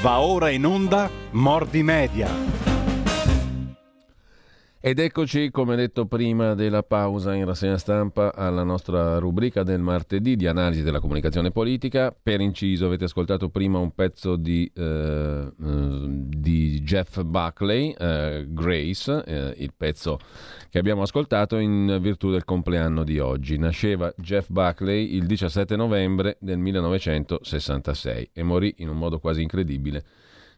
Va 0.00 0.20
ora 0.20 0.48
in 0.48 0.64
onda 0.64 1.10
Mordi 1.32 1.82
Media. 1.82 2.69
Ed 4.82 4.98
eccoci, 4.98 5.50
come 5.50 5.76
detto 5.76 6.06
prima 6.06 6.54
della 6.54 6.82
pausa 6.82 7.34
in 7.34 7.44
rassegna 7.44 7.76
stampa, 7.76 8.34
alla 8.34 8.62
nostra 8.62 9.18
rubrica 9.18 9.62
del 9.62 9.82
martedì 9.82 10.36
di 10.36 10.46
analisi 10.46 10.82
della 10.82 11.00
comunicazione 11.00 11.50
politica. 11.50 12.16
Per 12.18 12.40
inciso 12.40 12.86
avete 12.86 13.04
ascoltato 13.04 13.50
prima 13.50 13.78
un 13.78 13.94
pezzo 13.94 14.36
di, 14.36 14.72
eh, 14.74 15.52
di 15.54 16.80
Jeff 16.80 17.20
Buckley, 17.20 17.90
eh, 17.90 18.46
Grace, 18.48 19.22
eh, 19.26 19.54
il 19.58 19.74
pezzo 19.76 20.18
che 20.70 20.78
abbiamo 20.78 21.02
ascoltato 21.02 21.58
in 21.58 21.98
virtù 22.00 22.30
del 22.30 22.46
compleanno 22.46 23.04
di 23.04 23.18
oggi. 23.18 23.58
Nasceva 23.58 24.10
Jeff 24.16 24.48
Buckley 24.48 25.14
il 25.14 25.26
17 25.26 25.76
novembre 25.76 26.38
del 26.40 26.56
1966 26.56 28.30
e 28.32 28.42
morì 28.42 28.76
in 28.78 28.88
un 28.88 28.96
modo 28.96 29.18
quasi 29.18 29.42
incredibile 29.42 30.04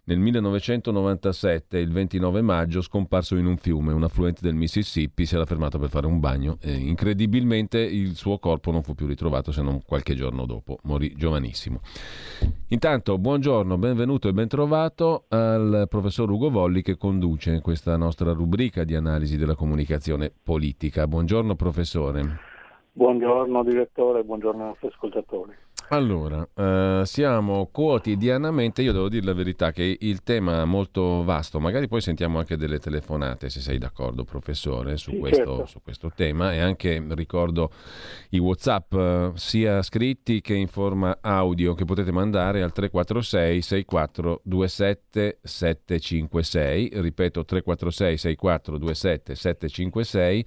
nel 0.05 0.19
1997, 0.19 1.79
il 1.79 1.93
29 1.93 2.41
maggio, 2.41 2.81
scomparso 2.81 3.37
in 3.37 3.47
un 3.47 3.57
fiume, 3.57 3.93
un 3.93 4.03
affluente 4.03 4.41
del 4.43 4.55
Mississippi, 4.55 5.25
si 5.25 5.37
era 5.37 5.45
fermato 5.45 5.79
per 5.79 5.91
fare 5.91 6.07
un 6.07 6.19
bagno 6.19 6.57
e 6.61 6.73
incredibilmente 6.73 7.79
il 7.79 8.17
suo 8.17 8.39
corpo 8.39 8.73
non 8.73 8.83
fu 8.83 8.95
più 8.95 9.07
ritrovato 9.07 9.53
se 9.53 9.63
non 9.63 9.81
qualche 9.87 10.17
giorno 10.17 10.45
dopo. 10.45 10.79
Morì 10.83 11.15
giovanissimo. 11.15 11.83
Intanto, 12.71 13.17
buongiorno, 13.17 13.79
benvenuto 13.79 14.27
e 14.27 14.33
bentrovato 14.33 15.27
al 15.29 15.87
professor 15.89 16.29
Ugo 16.29 16.51
Volli 16.51 16.83
che 16.83 16.97
conduce 16.97 17.61
questa 17.61 17.97
nostra 17.97 18.33
rubrica 18.33 18.83
di 18.83 18.97
analisi 18.97 19.37
della 19.37 19.55
comunicazione 19.55 20.33
politica. 20.43 21.07
Buongiorno 21.07 21.55
professore. 21.55 22.39
Buongiorno 22.91 23.63
direttore, 23.63 24.25
buongiorno 24.25 24.65
nostri 24.65 24.89
ascoltatori. 24.89 25.62
Allora, 25.89 26.49
eh, 26.55 27.03
siamo 27.05 27.69
quotidianamente, 27.71 28.83
io 28.83 28.93
devo 28.93 29.09
dire 29.09 29.27
la 29.27 29.35
verità 29.35 29.73
che 29.73 29.97
il 30.01 30.23
tema 30.23 30.63
è 30.63 30.65
molto 30.65 31.23
vasto, 31.25 31.61
magari 31.61 31.89
poi 31.89 32.01
sentiamo 32.01 32.39
anche 32.39 32.57
delle 32.57 32.79
telefonate 32.79 33.51
se 33.51 33.61
sei 33.61 33.79
d'accordo 33.79 34.25
professore 34.25 34.97
su, 34.97 35.11
sì, 35.11 35.19
questo, 35.19 35.45
certo. 35.45 35.67
su 35.67 35.83
questo, 35.83 36.11
tema 36.15 36.53
e 36.53 36.61
anche 36.61 37.05
ricordo 37.11 37.71
i 38.31 38.39
Whatsapp 38.39 38.93
eh, 38.95 39.33
sia 39.35 39.83
scritti 39.83 40.41
che 40.41 40.55
in 40.55 40.69
forma 40.69 41.19
audio 41.21 41.75
che 41.75 41.85
potete 41.85 42.13
mandare 42.13 42.63
al 42.63 42.73
346 42.73 43.63
6427 43.63 45.39
756, 45.43 46.91
ripeto 46.95 47.45
346 47.45 48.17
6427 48.19 49.35
756 49.35 50.47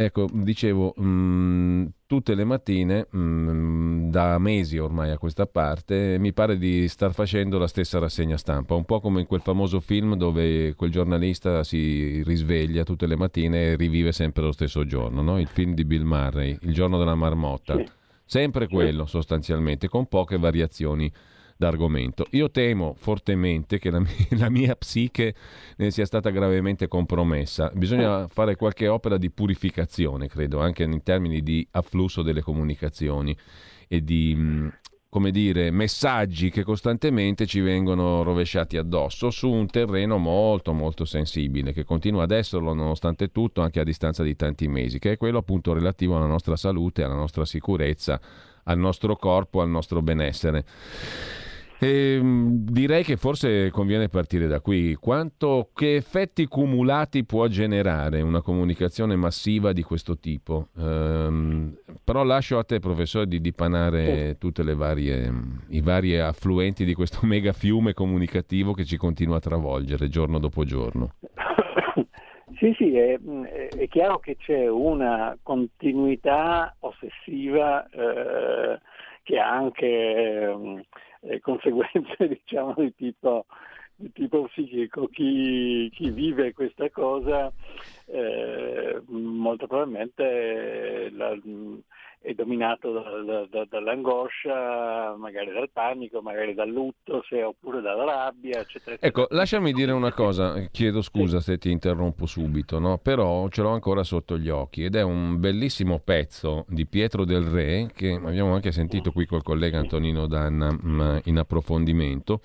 Ecco, 0.00 0.26
dicevo, 0.32 0.94
mh, 0.96 1.04
mm, 1.04 1.86
tutte 2.10 2.34
le 2.34 2.42
mattine, 2.42 3.06
mh, 3.08 3.18
mm, 3.20 4.10
da 4.10 4.36
mesi 4.38 4.78
ormai 4.78 5.12
a 5.12 5.18
questa 5.18 5.46
parte, 5.46 6.16
mi 6.18 6.32
pare 6.32 6.58
di 6.58 6.88
star 6.88 7.14
facendo 7.14 7.56
la 7.56 7.68
stessa 7.68 8.00
rassegna 8.00 8.36
stampa, 8.36 8.74
un 8.74 8.84
po' 8.84 8.98
come 8.98 9.20
in 9.20 9.26
quel 9.28 9.42
famoso 9.42 9.78
film 9.78 10.16
dove 10.16 10.74
quel 10.74 10.90
giornalista 10.90 11.62
si 11.62 12.20
risveglia 12.24 12.82
tutte 12.82 13.06
le 13.06 13.14
mattine 13.14 13.62
e 13.62 13.76
rivive 13.76 14.10
sempre 14.10 14.42
lo 14.42 14.50
stesso 14.50 14.84
giorno, 14.84 15.22
no? 15.22 15.38
il 15.38 15.46
film 15.46 15.72
di 15.72 15.84
Bill 15.84 16.02
Murray, 16.02 16.58
Il 16.62 16.74
giorno 16.74 16.98
della 16.98 17.14
marmotta. 17.14 17.80
Sempre 18.24 18.66
quello 18.66 19.06
sostanzialmente, 19.06 19.88
con 19.88 20.06
poche 20.06 20.36
variazioni 20.36 21.08
d'argomento. 21.60 22.26
Io 22.30 22.50
temo 22.50 22.94
fortemente 22.96 23.78
che 23.78 23.90
la 23.90 24.00
mia, 24.00 24.08
la 24.38 24.48
mia 24.48 24.74
psiche 24.76 25.34
ne 25.76 25.90
sia 25.90 26.06
stata 26.06 26.30
gravemente 26.30 26.88
compromessa. 26.88 27.70
Bisogna 27.74 28.26
fare 28.28 28.56
qualche 28.56 28.88
opera 28.88 29.18
di 29.18 29.30
purificazione, 29.30 30.26
credo, 30.26 30.60
anche 30.60 30.84
in 30.84 31.02
termini 31.02 31.42
di 31.42 31.66
afflusso 31.72 32.22
delle 32.22 32.40
comunicazioni 32.40 33.36
e 33.86 34.02
di 34.02 34.72
come 35.10 35.32
dire, 35.32 35.72
messaggi 35.72 36.50
che 36.50 36.62
costantemente 36.62 37.44
ci 37.44 37.58
vengono 37.58 38.22
rovesciati 38.22 38.76
addosso 38.76 39.30
su 39.30 39.50
un 39.50 39.66
terreno 39.66 40.18
molto 40.18 40.72
molto 40.72 41.04
sensibile, 41.04 41.72
che 41.72 41.82
continua 41.82 42.22
ad 42.22 42.30
esserlo 42.30 42.72
nonostante 42.72 43.32
tutto 43.32 43.60
anche 43.60 43.80
a 43.80 43.84
distanza 43.84 44.22
di 44.22 44.36
tanti 44.36 44.68
mesi, 44.68 45.00
che 45.00 45.12
è 45.12 45.16
quello 45.16 45.38
appunto 45.38 45.72
relativo 45.72 46.14
alla 46.14 46.26
nostra 46.26 46.54
salute, 46.54 47.02
alla 47.02 47.16
nostra 47.16 47.44
sicurezza, 47.44 48.20
al 48.62 48.78
nostro 48.78 49.16
corpo, 49.16 49.60
al 49.60 49.68
nostro 49.68 50.00
benessere. 50.00 50.64
E, 51.82 52.16
ehm, 52.16 52.50
direi 52.70 53.02
che 53.02 53.16
forse 53.16 53.70
conviene 53.70 54.08
partire 54.08 54.46
da 54.46 54.60
qui. 54.60 54.94
Quanto, 54.96 55.70
che 55.74 55.96
effetti 55.96 56.46
cumulati 56.46 57.24
può 57.24 57.46
generare 57.46 58.20
una 58.20 58.42
comunicazione 58.42 59.16
massiva 59.16 59.72
di 59.72 59.82
questo 59.82 60.18
tipo? 60.18 60.68
Ehm, 60.76 61.74
però 62.04 62.22
lascio 62.22 62.58
a 62.58 62.64
te, 62.64 62.80
professore, 62.80 63.26
di 63.26 63.40
dipanare 63.40 64.36
tutti 64.38 64.60
i 64.60 65.80
vari 65.80 66.18
affluenti 66.18 66.84
di 66.84 66.92
questo 66.92 67.20
mega 67.26 67.52
fiume 67.52 67.94
comunicativo 67.94 68.74
che 68.74 68.84
ci 68.84 68.98
continua 68.98 69.36
a 69.36 69.40
travolgere 69.40 70.08
giorno 70.08 70.38
dopo 70.38 70.64
giorno. 70.64 71.14
Sì, 72.58 72.74
sì, 72.76 72.94
è, 72.94 73.18
è 73.18 73.88
chiaro 73.88 74.18
che 74.18 74.36
c'è 74.36 74.68
una 74.68 75.34
continuità 75.42 76.76
ossessiva 76.80 77.88
eh, 77.88 78.78
che 79.22 79.38
ha 79.38 79.50
anche... 79.50 80.84
Eh, 81.22 81.40
conseguenze 81.40 82.16
diciamo, 82.28 82.74
di, 82.76 82.94
tipo, 82.94 83.46
di 83.94 84.10
tipo 84.12 84.44
psichico. 84.44 85.06
Chi, 85.08 85.90
chi, 85.92 86.10
vive 86.10 86.52
questa 86.52 86.88
cosa 86.90 87.52
eh, 88.06 89.02
molto 89.06 89.66
probabilmente 89.66 91.10
la, 91.12 91.36
è 92.22 92.34
dominato 92.34 92.92
da, 92.92 93.46
da, 93.50 93.64
dall'angoscia, 93.66 95.16
magari 95.16 95.52
dal 95.52 95.70
panico, 95.72 96.20
magari 96.20 96.52
dal 96.52 96.68
lutto, 96.68 97.24
se, 97.26 97.42
oppure 97.42 97.80
dalla 97.80 98.04
rabbia, 98.04 98.60
eccetera. 98.60 98.96
Ecco, 99.00 99.26
lasciami 99.30 99.72
dire 99.72 99.92
una 99.92 100.12
cosa, 100.12 100.60
chiedo 100.70 101.00
scusa 101.00 101.38
sì. 101.38 101.52
se 101.52 101.58
ti 101.58 101.70
interrompo 101.70 102.26
subito, 102.26 102.78
no? 102.78 102.98
però 102.98 103.48
ce 103.48 103.62
l'ho 103.62 103.70
ancora 103.70 104.02
sotto 104.02 104.36
gli 104.36 104.50
occhi 104.50 104.84
ed 104.84 104.96
è 104.96 105.02
un 105.02 105.40
bellissimo 105.40 105.98
pezzo 105.98 106.66
di 106.68 106.86
Pietro 106.86 107.24
del 107.24 107.44
Re 107.44 107.90
che 107.94 108.12
abbiamo 108.12 108.52
anche 108.52 108.70
sentito 108.70 109.12
qui 109.12 109.24
col 109.24 109.42
collega 109.42 109.78
Antonino 109.78 110.26
Danna 110.26 110.70
mm, 110.70 111.18
in 111.24 111.38
approfondimento 111.38 112.40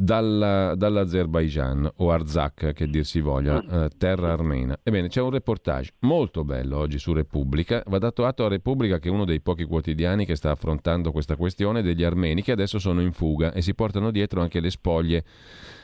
dalla, 0.00 0.76
dall'Azerbaijan 0.76 1.90
o 1.96 2.12
Arzak 2.12 2.72
che 2.72 2.86
dir 2.86 3.04
si 3.04 3.20
voglia, 3.20 3.60
mm. 3.60 3.74
eh, 3.74 3.88
terra 3.98 4.32
armena. 4.32 4.78
Ebbene, 4.80 5.08
c'è 5.08 5.20
un 5.20 5.30
reportage 5.30 5.94
molto 6.00 6.44
bello 6.44 6.76
oggi 6.76 6.98
su 6.98 7.12
Repubblica. 7.12 7.82
Va 7.86 7.98
dato 7.98 8.24
atto 8.24 8.44
a 8.44 8.48
Repubblica 8.48 9.00
che 9.00 9.08
è 9.08 9.10
uno 9.10 9.24
dei 9.24 9.40
pochi 9.40 9.64
quotidiani 9.64 10.24
che 10.24 10.36
sta 10.36 10.52
affrontando 10.52 11.10
questa 11.10 11.34
questione 11.34 11.82
degli 11.82 12.04
armeni 12.04 12.42
che 12.42 12.52
adesso 12.52 12.78
sono 12.78 13.00
in 13.00 13.12
fuga 13.12 13.52
e 13.52 13.60
si 13.60 13.74
portano 13.74 14.12
dietro 14.12 14.40
anche 14.40 14.60
le 14.60 14.70
spoglie 14.70 15.24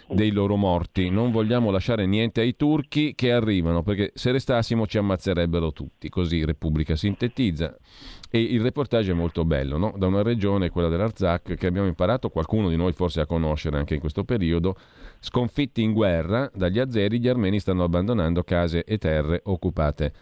dei 0.09 0.31
loro 0.31 0.57
morti. 0.57 1.11
Non 1.11 1.31
vogliamo 1.31 1.71
lasciare 1.71 2.07
niente 2.07 2.41
ai 2.41 2.57
turchi 2.57 3.15
che 3.15 3.33
arrivano, 3.33 3.83
perché 3.83 4.13
se 4.15 4.33
restassimo 4.33 4.87
ci 4.87 4.99
ammazzerebbero 4.99 5.73
tutti. 5.73 6.09
Così 6.09 6.45
Repubblica 6.45 6.97
sintetizza. 6.97 7.77
E 8.31 8.41
il 8.41 8.61
reportage 8.61 9.13
è 9.13 9.15
molto 9.15 9.45
bello, 9.45 9.77
no? 9.77 9.95
da 9.97 10.07
una 10.07 10.23
regione, 10.23 10.71
quella 10.71 10.89
dell'Arzak, 10.89 11.55
che 11.55 11.67
abbiamo 11.67 11.87
imparato 11.87 12.31
qualcuno 12.31 12.69
di 12.69 12.77
noi 12.77 12.93
forse 12.93 13.21
a 13.21 13.27
conoscere 13.27 13.79
anche 13.79 13.95
in 13.95 14.01
questo 14.01 14.25
periodo. 14.25 14.77
Sconfitti 15.21 15.83
in 15.83 15.93
guerra 15.93 16.51
dagli 16.53 16.79
azeri, 16.79 17.21
gli 17.21 17.29
armeni 17.29 17.61
stanno 17.61 17.85
abbandonando 17.85 18.43
case 18.43 18.85
e 18.85 18.99
terre 18.99 19.41
occupate 19.45 20.13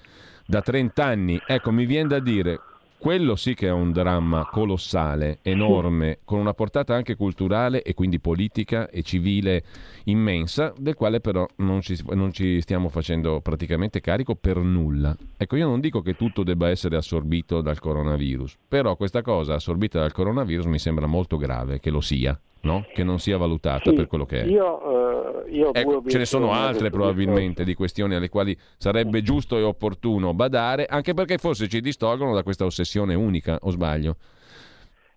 da 0.47 0.60
30 0.60 1.04
anni. 1.04 1.41
Ecco, 1.47 1.70
mi 1.70 1.87
viene 1.87 2.09
da 2.09 2.20
dire, 2.20 2.60
quello 3.02 3.34
sì 3.34 3.54
che 3.54 3.66
è 3.66 3.72
un 3.72 3.90
dramma 3.90 4.46
colossale, 4.48 5.40
enorme, 5.42 6.20
con 6.24 6.38
una 6.38 6.54
portata 6.54 6.94
anche 6.94 7.16
culturale 7.16 7.82
e 7.82 7.94
quindi 7.94 8.20
politica 8.20 8.88
e 8.88 9.02
civile 9.02 9.64
immensa, 10.04 10.72
del 10.78 10.94
quale 10.94 11.18
però 11.18 11.44
non 11.56 11.80
ci, 11.80 12.00
non 12.10 12.32
ci, 12.32 12.60
stiamo 12.60 12.88
facendo 12.88 13.40
praticamente 13.40 14.00
carico 14.00 14.36
per 14.36 14.58
nulla. 14.58 15.16
Ecco, 15.36 15.56
io 15.56 15.66
non 15.66 15.80
dico 15.80 16.00
che 16.00 16.14
tutto 16.14 16.44
debba 16.44 16.68
essere 16.68 16.94
assorbito 16.94 17.60
dal 17.60 17.80
coronavirus, 17.80 18.58
però 18.68 18.94
questa 18.94 19.20
cosa 19.20 19.54
assorbita 19.54 19.98
dal 19.98 20.12
coronavirus 20.12 20.66
mi 20.66 20.78
sembra 20.78 21.06
molto 21.06 21.36
grave 21.36 21.80
che 21.80 21.90
lo 21.90 22.00
sia 22.00 22.38
no? 22.62 22.85
che 22.93 23.05
non 23.05 23.19
sia 23.19 23.37
valutata 23.37 23.91
sì, 23.91 23.97
per 23.97 24.06
quello 24.06 24.25
che 24.25 24.43
è. 24.43 24.44
Io, 24.44 25.44
uh, 25.44 25.49
io 25.49 25.73
ecco, 25.73 26.03
ce 26.06 26.19
ne 26.19 26.25
sono 26.25 26.53
altre 26.53 26.91
probabilmente 26.91 27.64
di 27.64 27.75
questioni 27.75 28.14
alle 28.14 28.29
quali 28.29 28.56
sarebbe 28.76 29.23
giusto 29.23 29.56
e 29.56 29.62
opportuno 29.62 30.35
badare, 30.35 30.87
anche 30.87 31.14
perché 31.14 31.38
forse 31.38 31.69
ci 31.69 31.81
distolgono 31.81 32.35
da 32.35 32.43
questa 32.43 32.64
ossessione 32.64 33.14
unica, 33.14 33.59
o 33.62 33.70
sbaglio? 33.70 34.17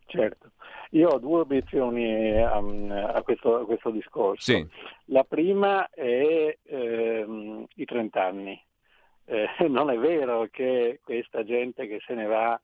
Certo. 0.05 0.51
Io 0.91 1.09
ho 1.09 1.19
due 1.19 1.41
obiezioni 1.41 2.31
um, 2.41 2.89
a, 2.91 3.21
questo, 3.21 3.59
a, 3.59 3.65
questo, 3.65 3.89
discorso. 3.89 4.51
Sì. 4.51 4.65
La 5.05 5.25
prima 5.25 5.89
è 5.89 6.57
ehm, 6.63 7.65
i 7.75 7.85
30 7.85 8.23
anni. 8.23 8.63
Eh, 9.25 9.47
non 9.67 9.89
è 9.89 9.97
vero 9.97 10.47
che 10.49 11.01
questa 11.03 11.43
gente 11.43 11.87
che 11.87 11.99
se 12.05 12.13
ne 12.13 12.25
va 12.25 12.59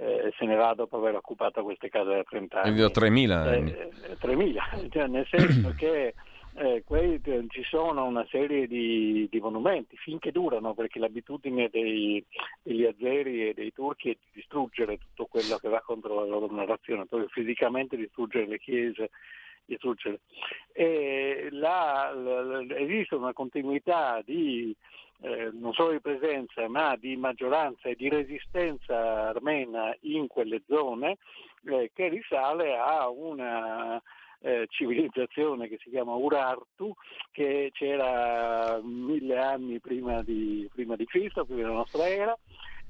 eh, 0.00 0.32
se 0.38 0.46
ne 0.46 0.54
va 0.56 0.72
dopo 0.74 0.96
aver 0.96 1.16
occupato 1.16 1.62
queste 1.62 1.90
case 1.90 2.08
da 2.08 2.24
30 2.24 2.62
anni. 2.62 2.80
3.000 2.80 3.30
anni. 3.30 3.70
Eh, 3.70 4.16
3.000, 4.18 4.88
cioè 4.90 5.06
nel 5.06 5.26
senso 5.26 5.74
che 5.76 6.14
eh, 6.54 6.82
quei, 6.86 7.20
ci 7.48 7.62
sono 7.62 8.06
una 8.06 8.26
serie 8.30 8.66
di, 8.66 9.28
di, 9.30 9.40
monumenti 9.40 9.96
finché 9.96 10.32
durano 10.32 10.72
perché 10.72 10.98
l'abitudine 10.98 11.68
dei, 11.70 12.24
degli 12.62 12.84
azeri 12.84 13.48
e 13.48 13.54
dei 13.54 13.72
turchi 13.74 14.10
è 14.10 14.16
di 14.18 14.26
distruggere 14.32 14.98
tutto 14.98 15.26
quello 15.26 15.58
che 15.58 15.68
va 15.68 15.80
contro 15.80 16.14
la 16.14 16.24
loro 16.24 16.50
narrazione, 16.50 17.04
proprio 17.04 17.28
fisicamente 17.28 17.96
distruggere 17.96 18.46
le 18.46 18.58
chiese, 18.58 19.10
distruggere. 19.70 20.20
La, 21.50 22.12
la, 22.14 22.64
esiste 22.76 23.14
una 23.14 23.32
continuità 23.32 24.22
di 24.24 24.74
eh, 25.22 25.50
non 25.52 25.72
solo 25.74 25.92
di 25.92 26.00
presenza 26.00 26.66
ma 26.68 26.96
di 26.96 27.16
maggioranza 27.16 27.88
e 27.88 27.94
di 27.94 28.08
resistenza 28.08 29.28
armena 29.28 29.94
in 30.00 30.26
quelle 30.26 30.62
zone 30.66 31.18
eh, 31.66 31.90
che 31.92 32.08
risale 32.08 32.76
a 32.76 33.08
una 33.08 34.00
eh, 34.40 34.66
civilizzazione 34.70 35.68
che 35.68 35.78
si 35.82 35.90
chiama 35.90 36.14
Urartu, 36.14 36.94
che 37.30 37.70
c'era 37.74 38.80
mille 38.82 39.38
anni 39.38 39.78
prima 39.80 40.22
di, 40.22 40.68
prima 40.72 40.96
di 40.96 41.04
Cristo, 41.04 41.44
prima 41.44 41.60
della 41.62 41.74
nostra 41.74 42.08
era, 42.08 42.36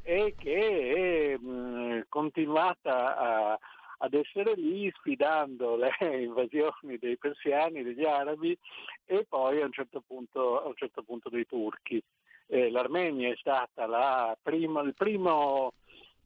e 0.03 0.35
che 0.39 1.35
è 1.35 1.37
mh, 1.37 2.05
continuata 2.09 3.17
a, 3.17 3.59
ad 4.03 4.15
essere 4.15 4.55
lì 4.55 4.91
sfidando 4.95 5.77
le 5.77 5.91
invasioni 6.01 6.99
dei 6.99 7.17
persiani, 7.17 7.83
degli 7.83 8.05
arabi 8.05 8.57
e 9.05 9.27
poi 9.29 9.61
a 9.61 9.65
un 9.65 9.73
certo 9.73 10.03
punto, 10.07 10.63
un 10.65 10.75
certo 10.75 11.03
punto 11.03 11.29
dei 11.29 11.47
turchi. 11.47 12.03
Eh, 12.47 12.71
L'Armenia 12.71 13.31
è 13.31 13.37
stata 13.37 14.37
prima, 14.43 14.81
il 14.83 14.95
primo 14.95 15.73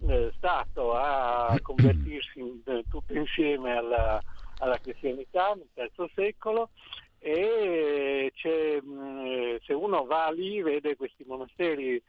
eh, 0.06 0.32
Stato 0.36 0.94
a 0.94 1.56
convertirsi 1.62 2.38
in, 2.38 2.60
eh, 2.64 2.84
tutto 2.88 3.12
insieme 3.12 3.76
alla, 3.76 4.22
alla 4.58 4.78
cristianità 4.78 5.56
nel 5.74 5.90
III 5.96 6.10
secolo 6.14 6.70
e 7.18 8.30
mh, 8.82 9.56
se 9.62 9.72
uno 9.72 10.04
va 10.04 10.30
lì 10.30 10.60
vede 10.62 10.96
questi 10.96 11.24
monasteri 11.26 12.00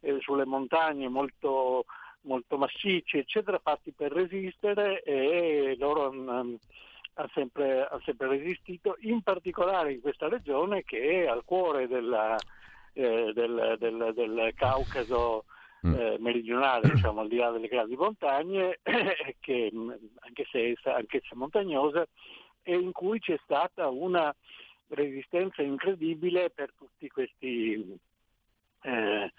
eh, 0.00 0.18
sulle 0.20 0.44
montagne 0.44 1.08
molto, 1.08 1.84
molto 2.24 2.58
massicci, 2.58 3.18
eccetera, 3.18 3.58
fatti 3.58 3.92
per 3.92 4.12
resistere 4.12 5.02
e 5.02 5.76
loro 5.78 6.08
hanno 6.08 6.58
sempre, 7.32 7.86
han 7.86 8.00
sempre 8.02 8.28
resistito, 8.28 8.96
in 9.00 9.22
particolare 9.22 9.92
in 9.92 10.00
questa 10.00 10.28
regione 10.28 10.82
che 10.82 11.22
è 11.22 11.26
al 11.26 11.44
cuore 11.44 11.86
della, 11.86 12.36
eh, 12.92 13.32
del, 13.32 13.76
del, 13.78 14.12
del, 14.14 14.52
Caucaso 14.54 15.44
mm. 15.86 15.94
eh, 15.94 16.16
meridionale, 16.18 16.90
diciamo, 16.90 17.20
al 17.20 17.28
di 17.28 17.36
là 17.36 17.50
delle 17.50 17.68
grandi 17.68 17.96
montagne, 17.96 18.80
che, 19.40 19.72
anche, 19.72 20.46
se, 20.50 20.76
anche 20.84 21.22
se 21.22 21.34
montagnosa, 21.34 22.06
e 22.62 22.74
in 22.74 22.92
cui 22.92 23.20
c'è 23.20 23.38
stata 23.44 23.88
una 23.88 24.34
resistenza 24.88 25.62
incredibile 25.62 26.50
per 26.50 26.72
tutti 26.76 27.08
questi, 27.08 27.98
eh, 28.82 29.32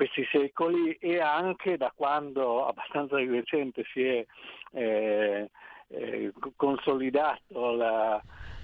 questi 0.00 0.26
secoli 0.32 0.92
e 0.94 1.20
anche 1.20 1.76
da 1.76 1.92
quando 1.94 2.66
abbastanza 2.66 3.16
di 3.16 3.26
recente 3.26 3.84
si 3.92 4.02
è 4.02 4.24
eh, 4.72 5.50
eh, 5.88 6.32
consolidato 6.56 7.72
la, 7.72 8.18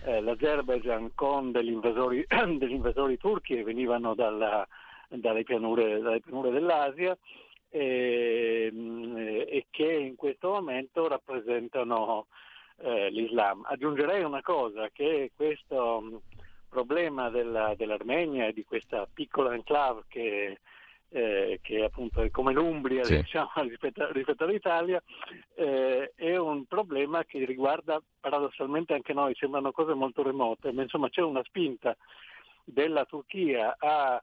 eh, 0.06 0.22
l'Azerbaijan 0.22 1.10
con 1.14 1.52
degli 1.52 1.72
invasori, 1.72 2.24
degli 2.56 2.72
invasori 2.72 3.18
turchi 3.18 3.56
che 3.56 3.64
venivano 3.64 4.14
dalla, 4.14 4.66
dalle, 5.08 5.42
pianure, 5.42 6.00
dalle, 6.00 6.20
pianure, 6.20 6.50
dell'Asia 6.50 7.14
e, 7.68 8.72
e, 9.46 9.66
che 9.68 9.92
in 9.92 10.16
questo 10.16 10.52
momento 10.52 11.06
rappresentano 11.06 12.28
eh, 12.78 13.10
l'Islam. 13.10 13.62
Aggiungerei 13.68 14.24
una 14.24 14.40
cosa, 14.40 14.88
che 14.90 15.32
questo 15.36 16.22
problema 16.70 17.28
della, 17.28 17.74
dell'Armenia 17.76 18.46
e 18.46 18.54
di 18.54 18.64
questa 18.64 19.06
piccola 19.12 19.54
enclave 19.54 20.04
che 20.08 20.60
eh, 21.10 21.60
che 21.62 21.84
appunto 21.84 22.22
è 22.22 22.30
come 22.30 22.52
l'Umbria 22.52 23.04
sì. 23.04 23.16
diciamo, 23.16 23.50
rispetto, 23.68 24.10
rispetto, 24.12 24.44
all'Italia, 24.44 25.02
eh, 25.54 26.12
è 26.14 26.36
un 26.36 26.64
problema 26.66 27.24
che 27.24 27.44
riguarda 27.44 28.00
paradossalmente 28.20 28.94
anche 28.94 29.12
noi, 29.12 29.34
sembrano 29.34 29.72
cose 29.72 29.94
molto 29.94 30.22
remote, 30.22 30.72
ma 30.72 30.82
insomma 30.82 31.08
c'è 31.08 31.22
una 31.22 31.42
spinta 31.44 31.96
della 32.64 33.04
Turchia 33.04 33.76
a 33.78 34.22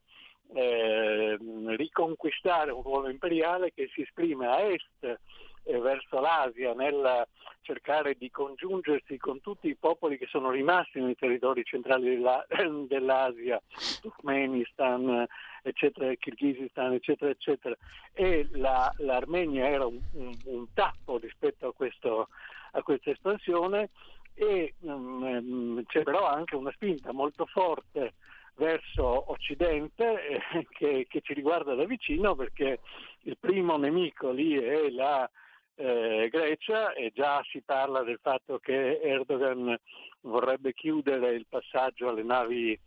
eh, 0.54 1.38
riconquistare 1.76 2.72
un 2.72 2.82
ruolo 2.82 3.10
imperiale 3.10 3.72
che 3.74 3.90
si 3.94 4.02
esprime 4.02 4.48
a 4.48 4.62
est 4.62 5.20
eh, 5.64 5.80
verso 5.80 6.20
l'Asia 6.20 6.74
nel 6.74 7.26
cercare 7.62 8.16
di 8.16 8.30
congiungersi 8.30 9.18
con 9.18 9.40
tutti 9.40 9.70
i 9.70 9.76
popoli 9.76 10.18
che 10.18 10.28
sono 10.28 10.52
rimasti 10.52 11.00
nei 11.00 11.16
territori 11.16 11.64
centrali 11.64 12.10
della, 12.10 12.46
dell'Asia, 12.88 13.62
Turkmenistan, 14.02 15.26
eccetera, 15.64 16.14
Kirghizistan, 16.16 16.94
eccetera, 16.94 17.32
eccetera. 17.32 17.76
E 18.14 18.48
la, 18.52 18.94
l'Armenia 18.98 19.68
era 19.68 19.86
un, 19.86 20.00
un, 20.14 20.38
un 20.46 20.66
tappo 20.74 21.18
rispetto 21.18 21.68
a, 21.68 21.74
questo, 21.74 22.30
a 22.72 22.84
questa 22.84 23.10
espansione 23.10 23.90
e 24.36 24.74
um, 24.82 25.84
c'è 25.86 26.04
però 26.04 26.28
anche 26.28 26.56
una 26.56 26.72
spinta 26.72 27.12
molto 27.12 27.46
forte 27.46 28.14
verso 28.56 29.32
Occidente 29.32 30.28
eh, 30.28 30.68
che, 30.70 31.06
che, 31.10 31.22
ci 31.22 31.34
riguarda 31.34 31.74
da 31.76 31.86
vicino 31.86 32.36
perché 32.36 32.80
il 33.22 33.38
primo 33.40 33.78
nemico 33.78 34.32
lì 34.32 34.56
è 34.56 34.90
la 34.90 35.30
eh, 35.76 36.28
Grecia 36.32 36.94
e 36.94 37.12
già 37.14 37.44
si 37.50 37.62
parla 37.62 38.04
del 38.04 38.20
fatto 38.22 38.60
che 38.60 39.00
Erdogan 39.02 39.76
vorrebbe 40.22 40.74
chiudere 40.74 41.34
il 41.34 41.46
passaggio 41.50 42.10
alle 42.10 42.24
navi 42.24 42.80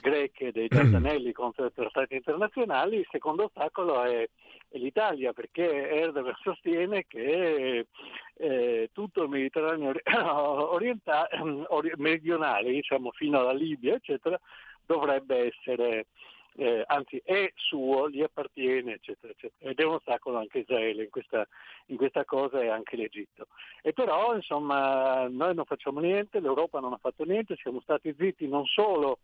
greche 0.00 0.52
dei 0.52 0.68
Dardanelli 0.68 1.32
contro 1.32 1.66
i 1.66 1.72
trattati 1.72 2.14
internazionali, 2.14 2.98
il 2.98 3.08
secondo 3.10 3.44
ostacolo 3.44 4.02
è, 4.02 4.28
è 4.68 4.78
l'Italia 4.78 5.32
perché 5.32 5.90
Erdogan 5.90 6.36
sostiene 6.42 7.06
che 7.06 7.86
eh, 8.34 8.90
tutto 8.92 9.22
il 9.22 9.28
Mediterraneo 9.28 9.94
orientale, 10.72 11.28
meridionale, 11.96 12.70
diciamo 12.70 13.10
fino 13.12 13.38
alla 13.40 13.52
Libia, 13.52 13.94
eccetera, 13.94 14.38
dovrebbe 14.84 15.46
essere 15.46 16.06
eh, 16.56 16.84
anzi 16.86 17.20
è 17.24 17.50
suo, 17.54 18.10
gli 18.10 18.22
appartiene, 18.22 18.94
eccetera, 18.94 19.32
eccetera. 19.32 19.70
Ed 19.70 19.78
è 19.78 19.84
un 19.84 19.94
ostacolo 19.94 20.38
anche 20.38 20.58
Israele 20.60 21.04
in 21.04 21.10
questa, 21.10 21.46
in 21.86 21.96
questa 21.96 22.24
cosa 22.24 22.60
e 22.60 22.68
anche 22.68 22.96
l'Egitto. 22.96 23.48
E 23.82 23.92
però, 23.92 24.34
insomma, 24.34 25.26
noi 25.28 25.54
non 25.54 25.64
facciamo 25.64 26.00
niente, 26.00 26.40
l'Europa 26.40 26.80
non 26.80 26.92
ha 26.92 26.98
fatto 26.98 27.24
niente, 27.24 27.56
siamo 27.56 27.80
stati 27.80 28.14
zitti 28.18 28.46
non 28.48 28.66
solo 28.66 29.18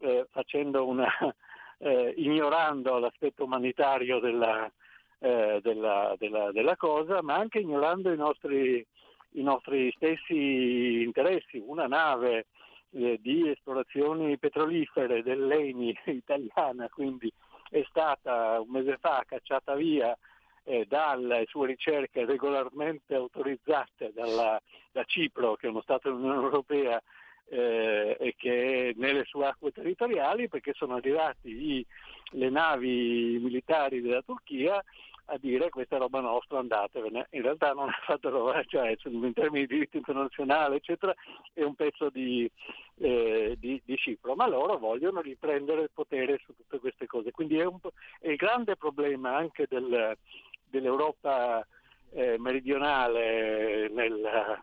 eh, 0.00 0.26
una, 0.72 1.08
eh, 1.78 2.14
ignorando 2.16 2.98
l'aspetto 2.98 3.44
umanitario 3.44 4.20
della, 4.20 4.70
eh, 5.18 5.60
della, 5.62 6.14
della, 6.16 6.52
della, 6.52 6.76
cosa, 6.76 7.22
ma 7.22 7.34
anche 7.34 7.58
ignorando 7.58 8.12
i 8.12 8.16
nostri, 8.16 8.84
i 9.32 9.42
nostri 9.42 9.92
stessi 9.96 11.02
interessi. 11.02 11.62
Una 11.64 11.86
nave 11.86 12.46
eh, 12.90 13.18
di 13.20 13.48
esplorazioni 13.48 14.38
petrolifere 14.38 15.22
dell'ENI 15.22 15.96
italiana, 16.06 16.88
quindi 16.88 17.32
è 17.70 17.84
stata 17.88 18.60
un 18.60 18.70
mese 18.70 18.96
fa 18.98 19.24
cacciata 19.26 19.74
via 19.74 20.16
eh, 20.64 20.84
dalle 20.86 21.44
sue 21.48 21.66
ricerche 21.66 22.24
regolarmente 22.24 23.14
autorizzate 23.14 24.12
dalla, 24.14 24.60
da 24.92 25.04
Cipro, 25.04 25.56
che 25.56 25.66
è 25.66 25.70
uno 25.70 25.82
Stato 25.82 26.10
dell'Unione 26.10 26.44
Europea 26.44 27.02
eh, 27.50 28.16
e 28.18 28.34
che 28.36 28.90
è 28.90 28.92
nelle 28.96 29.24
sue 29.24 29.46
acque 29.46 29.72
territoriali, 29.72 30.48
perché 30.48 30.72
sono 30.74 30.96
arrivati 30.96 31.48
i, 31.48 31.86
le 32.32 32.50
navi 32.50 33.38
militari 33.40 34.00
della 34.00 34.22
Turchia 34.22 34.82
a 35.30 35.38
dire 35.38 35.68
questa 35.68 35.98
roba 35.98 36.20
nostra 36.20 36.58
andatevene. 36.58 37.28
In 37.30 37.42
realtà 37.42 37.72
non 37.72 37.88
ha 37.88 37.98
fatto 38.04 38.30
roba, 38.30 38.62
cioè 38.64 38.96
in 39.04 39.32
termini 39.32 39.66
di 39.66 39.74
diritto 39.74 39.96
internazionale, 39.96 40.76
eccetera, 40.76 41.14
è 41.52 41.62
un 41.62 41.74
pezzo 41.74 42.08
di, 42.10 42.50
eh, 42.98 43.56
di, 43.58 43.80
di, 43.84 43.96
Cipro, 43.96 44.34
ma 44.34 44.48
loro 44.48 44.78
vogliono 44.78 45.20
riprendere 45.20 45.82
il 45.82 45.90
potere 45.92 46.38
su 46.44 46.54
tutte 46.54 46.78
queste 46.78 47.06
cose. 47.06 47.30
Quindi 47.30 47.58
è, 47.58 47.64
un, 47.64 47.78
è 48.20 48.28
il 48.28 48.36
grande 48.36 48.76
problema 48.76 49.36
anche 49.36 49.66
del, 49.68 50.16
dell'Europa 50.64 51.66
eh, 52.12 52.38
meridionale 52.38 53.88
nel, 53.90 54.62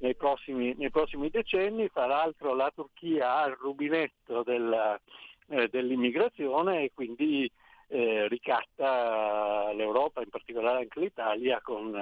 nei, 0.00 0.14
prossimi, 0.14 0.74
nei, 0.76 0.90
prossimi, 0.90 1.30
decenni. 1.30 1.88
Fra 1.88 2.06
l'altro 2.06 2.54
la 2.54 2.70
Turchia 2.74 3.36
ha 3.36 3.46
il 3.46 3.56
rubinetto 3.58 4.42
della, 4.42 5.00
eh, 5.48 5.68
dell'immigrazione 5.68 6.82
e 6.82 6.92
quindi 6.92 7.50
eh, 7.92 8.26
ricatta 8.26 9.70
l'Europa, 9.74 10.22
in 10.22 10.30
particolare 10.30 10.78
anche 10.78 10.98
l'Italia, 10.98 11.60
con, 11.62 11.94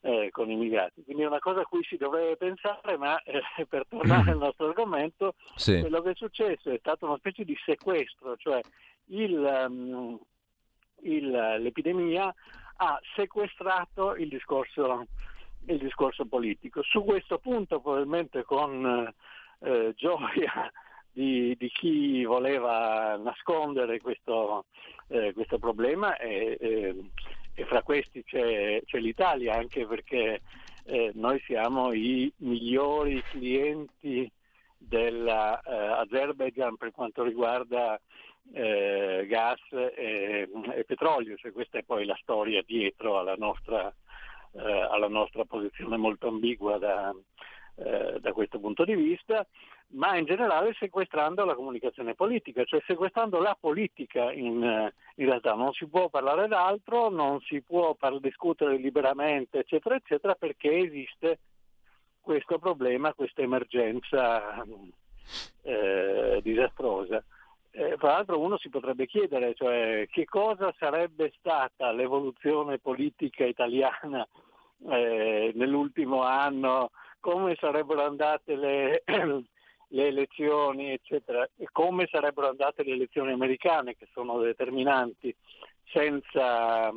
eh, 0.00 0.28
con 0.32 0.50
i 0.50 0.56
migranti. 0.56 1.04
Quindi 1.04 1.22
è 1.22 1.26
una 1.26 1.38
cosa 1.38 1.60
a 1.60 1.66
cui 1.66 1.84
si 1.84 1.96
dovrebbe 1.96 2.36
pensare, 2.36 2.96
ma 2.96 3.22
eh, 3.22 3.64
per 3.68 3.86
tornare 3.88 4.30
al 4.32 4.38
nostro 4.38 4.66
argomento, 4.66 5.34
sì. 5.54 5.78
quello 5.78 6.02
che 6.02 6.10
è 6.10 6.14
successo 6.16 6.70
è 6.70 6.78
stato 6.78 7.06
una 7.06 7.16
specie 7.18 7.44
di 7.44 7.56
sequestro, 7.64 8.36
cioè 8.36 8.60
il, 9.06 9.38
um, 9.38 10.18
il, 11.02 11.30
l'epidemia 11.30 12.34
ha 12.76 13.00
sequestrato 13.14 14.16
il 14.16 14.28
discorso, 14.28 15.06
il 15.66 15.78
discorso, 15.78 16.26
politico. 16.26 16.82
Su 16.82 17.04
questo 17.04 17.38
punto 17.38 17.78
probabilmente 17.80 18.42
con 18.42 19.14
eh, 19.60 19.92
gioia 19.94 20.72
di, 21.14 21.54
di, 21.56 21.68
chi 21.68 22.24
voleva 22.24 23.16
nascondere 23.16 24.00
questo, 24.00 24.66
eh, 25.08 25.32
questo 25.32 25.58
problema 25.58 26.16
e, 26.16 26.58
e, 26.60 26.94
e, 27.54 27.64
fra 27.66 27.82
questi 27.82 28.24
c'è, 28.24 28.82
c'è, 28.84 28.98
l'Italia 28.98 29.54
anche 29.54 29.86
perché 29.86 30.40
eh, 30.86 31.12
noi 31.14 31.40
siamo 31.46 31.92
i 31.92 32.30
migliori 32.38 33.22
clienti 33.30 34.28
dell'Azerbaijan 34.76 36.76
per 36.76 36.90
quanto 36.90 37.22
riguarda 37.22 37.98
eh, 38.52 39.24
gas 39.28 39.60
e, 39.70 40.48
e, 40.74 40.84
petrolio, 40.84 41.36
cioè 41.36 41.52
questa 41.52 41.78
è 41.78 41.84
poi 41.84 42.04
la 42.04 42.18
storia 42.20 42.60
dietro 42.66 43.20
alla 43.20 43.36
nostra, 43.36 43.88
eh, 44.52 44.80
alla 44.90 45.08
nostra 45.08 45.44
posizione 45.44 45.96
molto 45.96 46.26
ambigua 46.26 46.76
da, 46.76 47.14
eh, 47.76 48.18
da 48.20 48.32
questo 48.32 48.58
punto 48.58 48.84
di 48.84 48.94
vista, 48.94 49.46
ma 49.88 50.16
in 50.16 50.24
generale 50.24 50.74
sequestrando 50.74 51.44
la 51.44 51.54
comunicazione 51.54 52.14
politica, 52.14 52.64
cioè 52.64 52.82
sequestrando 52.86 53.40
la 53.40 53.56
politica 53.58 54.32
in, 54.32 54.90
in 55.16 55.26
realtà. 55.26 55.54
Non 55.54 55.72
si 55.72 55.86
può 55.86 56.08
parlare 56.08 56.48
d'altro, 56.48 57.08
non 57.08 57.40
si 57.40 57.62
può 57.62 57.94
par- 57.94 58.20
discutere 58.20 58.76
liberamente, 58.76 59.58
eccetera, 59.58 59.96
eccetera, 59.96 60.34
perché 60.34 60.70
esiste 60.76 61.38
questo 62.20 62.58
problema, 62.58 63.12
questa 63.12 63.42
emergenza 63.42 64.64
eh, 65.62 66.40
disastrosa. 66.42 67.22
Eh, 67.70 67.96
tra 67.98 68.12
l'altro 68.12 68.38
uno 68.38 68.56
si 68.56 68.68
potrebbe 68.68 69.06
chiedere 69.06 69.52
cioè, 69.54 70.06
che 70.08 70.24
cosa 70.26 70.72
sarebbe 70.78 71.32
stata 71.38 71.90
l'evoluzione 71.90 72.78
politica 72.78 73.44
italiana 73.44 74.24
eh, 74.88 75.50
nell'ultimo 75.54 76.22
anno, 76.22 76.90
come 77.24 77.56
sarebbero 77.58 78.04
andate 78.04 78.54
le, 78.54 79.02
le, 79.88 80.06
elezioni, 80.06 80.92
eccetera, 80.92 81.48
e 81.56 81.66
come 81.72 82.06
sarebbero 82.10 82.50
andate 82.50 82.84
le 82.84 82.92
elezioni 82.92 83.32
americane 83.32 83.96
che 83.96 84.06
sono 84.12 84.38
determinanti 84.40 85.34
senza, 85.86 86.90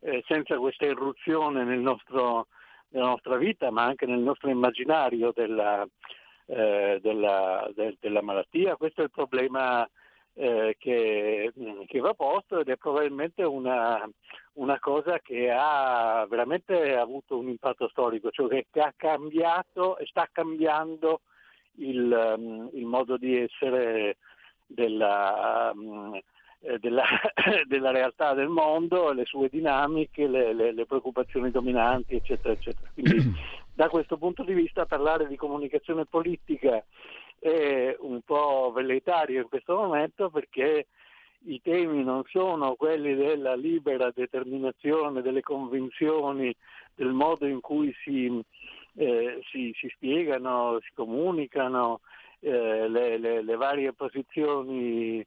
eh, 0.00 0.24
senza 0.26 0.56
questa 0.56 0.86
irruzione 0.86 1.64
nel 1.64 1.80
nostro, 1.80 2.46
nella 2.88 3.08
nostra 3.08 3.36
vita, 3.36 3.70
ma 3.70 3.84
anche 3.84 4.06
nel 4.06 4.20
nostro 4.20 4.48
immaginario 4.48 5.32
della, 5.34 5.86
eh, 6.46 6.98
della, 7.02 7.70
de, 7.74 7.98
della, 8.00 8.22
malattia. 8.22 8.76
Questo 8.76 9.02
è 9.02 9.04
il 9.04 9.10
problema 9.10 9.86
eh, 10.32 10.76
che, 10.78 11.52
che, 11.86 12.00
va 12.00 12.14
posto 12.14 12.58
ed 12.58 12.70
è 12.70 12.78
probabilmente 12.78 13.42
una, 13.42 14.08
una, 14.54 14.78
cosa 14.78 15.18
che 15.20 15.50
ha 15.50 16.26
veramente 16.28 16.96
avuto 16.96 17.38
un 17.38 17.48
impatto 17.48 17.88
storico, 17.88 18.30
cioè 18.30 18.66
che 18.70 18.80
ha 18.80 18.92
cambiato 18.96 19.96
e 19.98 20.06
sta 20.06 20.28
cambiando 20.30 21.20
il, 21.76 22.34
um, 22.36 22.70
il 22.74 22.84
modo 22.84 23.16
di 23.16 23.36
essere 23.36 24.18
della, 24.66 25.72
um, 25.74 26.18
della, 26.78 27.04
della, 27.66 27.90
realtà 27.90 28.34
del 28.34 28.48
mondo, 28.48 29.12
le 29.12 29.24
sue 29.24 29.48
dinamiche, 29.48 30.26
le, 30.26 30.52
le, 30.52 30.72
le 30.72 30.86
preoccupazioni 30.86 31.50
dominanti, 31.50 32.16
eccetera, 32.16 32.52
eccetera. 32.52 32.90
Quindi 32.92 33.32
da 33.74 33.88
questo 33.88 34.16
punto 34.16 34.42
di 34.44 34.54
vista 34.54 34.86
parlare 34.86 35.26
di 35.26 35.36
comunicazione 35.36 36.04
politica 36.06 36.84
è 37.38 37.96
un 37.98 38.20
po' 38.22 38.70
velleitario 38.72 39.40
in 39.40 39.48
questo 39.48 39.74
momento 39.74 40.30
perché 40.30 40.86
i 41.44 41.60
temi 41.60 42.04
non 42.04 42.22
sono 42.26 42.74
quelli 42.74 43.14
della 43.14 43.54
libera 43.54 44.10
determinazione 44.10 45.22
delle 45.22 45.42
convinzioni, 45.42 46.54
del 46.94 47.12
modo 47.12 47.46
in 47.46 47.60
cui 47.60 47.94
si, 48.02 48.40
eh, 48.94 49.40
si, 49.50 49.74
si 49.76 49.88
spiegano, 49.94 50.78
si 50.82 50.90
comunicano 50.94 52.00
eh, 52.40 52.88
le, 52.88 53.18
le, 53.18 53.42
le, 53.42 53.56
varie 53.56 53.92
posizioni 53.92 55.24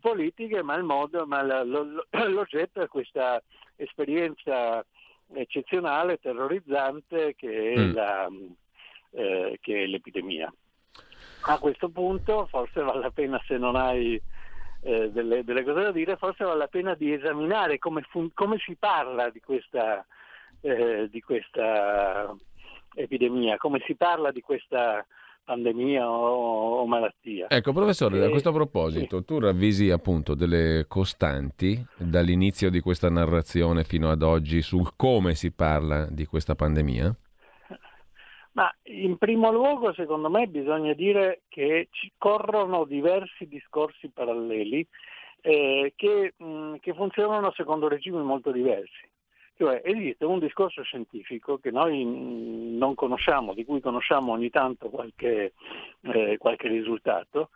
politiche, 0.00 0.62
ma, 0.62 0.74
il 0.74 0.84
modo, 0.84 1.26
ma 1.26 1.42
l'oggetto 1.44 2.80
è 2.80 2.88
questa 2.88 3.42
esperienza 3.76 4.84
eccezionale, 5.34 6.18
terrorizzante 6.18 7.34
che 7.34 7.72
è, 7.72 7.78
mm. 7.78 7.92
la, 7.92 8.28
eh, 9.10 9.58
che 9.60 9.82
è 9.82 9.86
l'epidemia. 9.86 10.52
A 11.46 11.58
questo 11.58 11.88
punto 11.88 12.46
forse 12.46 12.80
vale 12.82 13.00
la 13.00 13.10
pena, 13.10 13.42
se 13.46 13.56
non 13.58 13.74
hai 13.74 14.20
eh, 14.82 15.10
delle, 15.10 15.44
delle, 15.44 15.64
cose 15.64 15.82
da 15.82 15.92
dire, 15.92 16.16
forse 16.16 16.44
vale 16.44 16.58
la 16.58 16.66
pena 16.66 16.94
di 16.94 17.12
esaminare 17.12 17.78
come, 17.78 18.02
fun- 18.02 18.30
come 18.34 18.58
si 18.58 18.76
parla 18.78 19.30
di 19.30 19.40
questa, 19.40 20.04
eh, 20.60 21.08
di 21.10 21.20
questa, 21.20 22.34
epidemia, 22.94 23.56
come 23.56 23.82
si 23.86 23.94
parla 23.94 24.30
di 24.30 24.40
questa 24.40 25.04
pandemia 25.44 26.08
o, 26.08 26.80
o 26.80 26.86
malattia. 26.86 27.48
Ecco, 27.48 27.72
professore, 27.72 28.18
e, 28.18 28.24
a 28.24 28.28
questo 28.28 28.52
proposito, 28.52 29.18
sì. 29.18 29.24
tu 29.24 29.38
ravvisi 29.38 29.90
appunto 29.90 30.34
delle 30.34 30.84
costanti 30.88 31.84
dall'inizio 31.96 32.70
di 32.70 32.80
questa 32.80 33.10
narrazione 33.10 33.84
fino 33.84 34.10
ad 34.10 34.22
oggi 34.22 34.62
sul 34.62 34.90
come 34.96 35.34
si 35.34 35.52
parla 35.52 36.06
di 36.10 36.26
questa 36.26 36.54
pandemia? 36.54 37.14
Ma 38.52 38.70
in 38.84 39.16
primo 39.16 39.50
luogo, 39.50 39.92
secondo 39.94 40.28
me, 40.28 40.46
bisogna 40.46 40.92
dire 40.92 41.42
che 41.48 41.88
ci 41.90 42.12
corrono 42.18 42.84
diversi 42.84 43.46
discorsi 43.46 44.10
paralleli 44.10 44.86
eh, 45.40 45.92
che, 45.96 46.34
mh, 46.36 46.76
che 46.80 46.92
funzionano 46.92 47.50
secondo 47.52 47.88
regimi 47.88 48.22
molto 48.22 48.50
diversi. 48.50 49.08
Cioè 49.56 49.82
esiste 49.84 50.24
un 50.24 50.38
discorso 50.38 50.82
scientifico 50.82 51.58
che 51.58 51.70
noi 51.70 52.04
non 52.04 52.94
conosciamo, 52.94 53.54
di 53.54 53.64
cui 53.64 53.80
conosciamo 53.80 54.32
ogni 54.32 54.50
tanto 54.50 54.88
qualche, 54.88 55.52
eh, 56.00 56.36
qualche 56.38 56.68
risultato, 56.68 57.50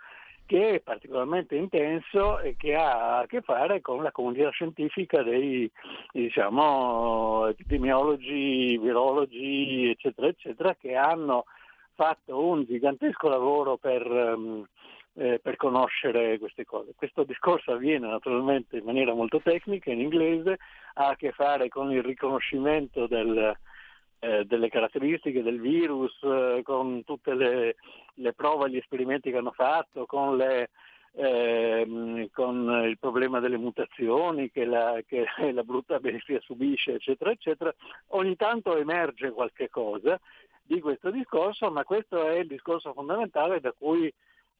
che 0.47 0.75
è 0.75 0.81
particolarmente 0.81 1.57
intenso 1.57 2.39
e 2.39 2.57
che 2.57 2.75
ha 2.75 3.19
a 3.19 3.27
che 3.27 3.43
fare 3.43 3.81
con 3.81 4.03
la 4.03 4.13
comunità 4.13 4.49
scientifica 4.51 5.23
dei 5.23 5.71
diciamo, 6.13 7.47
epidemiologi, 7.49 8.79
virologi, 8.79 9.91
eccetera, 9.91 10.29
eccetera, 10.29 10.77
che 10.77 10.95
hanno 10.95 11.45
fatto 11.95 12.47
un 12.47 12.65
gigantesco 12.65 13.29
lavoro 13.29 13.77
per, 13.77 14.07
um, 14.07 14.65
eh, 15.15 15.41
per 15.43 15.57
conoscere 15.57 16.39
queste 16.39 16.65
cose. 16.65 16.93
Questo 16.95 17.25
discorso 17.25 17.73
avviene 17.73 18.07
naturalmente 18.07 18.77
in 18.77 18.85
maniera 18.85 19.15
molto 19.15 19.41
tecnica, 19.41 19.91
in 19.91 20.01
inglese, 20.01 20.59
ha 20.95 21.09
a 21.09 21.17
che 21.17 21.33
fare 21.33 21.69
con 21.69 21.91
il 21.91 22.03
riconoscimento 22.03 23.07
del, 23.07 23.57
eh, 24.19 24.45
delle 24.45 24.69
caratteristiche 24.69 25.43
del 25.43 25.61
virus, 25.61 26.19
eh, 26.23 26.61
con 26.63 27.05
tutte 27.05 27.35
le, 27.35 27.77
le 28.15 28.33
prove 28.33 28.67
e 28.67 28.71
gli 28.71 28.77
esperimenti 28.77 29.31
che 29.31 29.37
hanno 29.37 29.53
fatto, 29.53 30.07
con, 30.07 30.37
le, 30.37 30.71
eh, 31.13 32.29
con, 32.33 32.85
il 32.87 32.99
problema 32.99 33.41
delle 33.41 33.59
mutazioni 33.59 34.51
che 34.51 34.65
la, 34.65 35.01
che 35.07 35.27
la, 35.53 35.63
brutta 35.63 35.99
bestia 35.99 36.41
subisce, 36.41 36.95
eccetera, 36.95 37.31
eccetera, 37.31 37.75
ogni 38.09 38.37
tanto 38.37 38.77
emerge 38.77 39.31
qualche 39.31 39.69
cosa 39.69 40.19
di 40.63 40.81
questo 40.81 41.11
discorso, 41.11 41.71
ma 41.71 41.85
questo 41.85 42.27
è 42.27 42.39
il 42.39 42.49
discorso 42.49 42.93
fondamentale 42.93 43.61
da 43.61 43.73
cui 43.73 44.13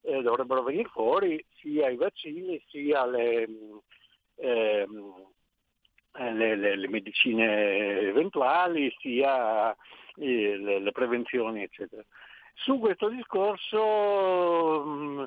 eh, 0.03 0.23
dovrebbero 0.23 0.63
venire 0.63 0.89
fuori 0.89 1.45
sia 1.57 1.89
i 1.89 1.97
vaccini 1.97 2.63
sia 2.69 3.05
le, 3.07 3.43
ehm, 3.43 3.81
eh, 4.37 4.87
le, 6.19 6.57
le, 6.57 6.77
le 6.77 6.89
medicine 6.89 7.99
eventuali, 8.01 8.95
sia 8.99 9.75
eh, 10.17 10.57
le, 10.57 10.79
le, 10.81 10.93
prevenzioni, 10.93 11.63
eccetera. 11.63 12.03
Su 12.55 12.79
questo 12.79 13.09
discorso 13.09 14.83
mm, 14.87 15.25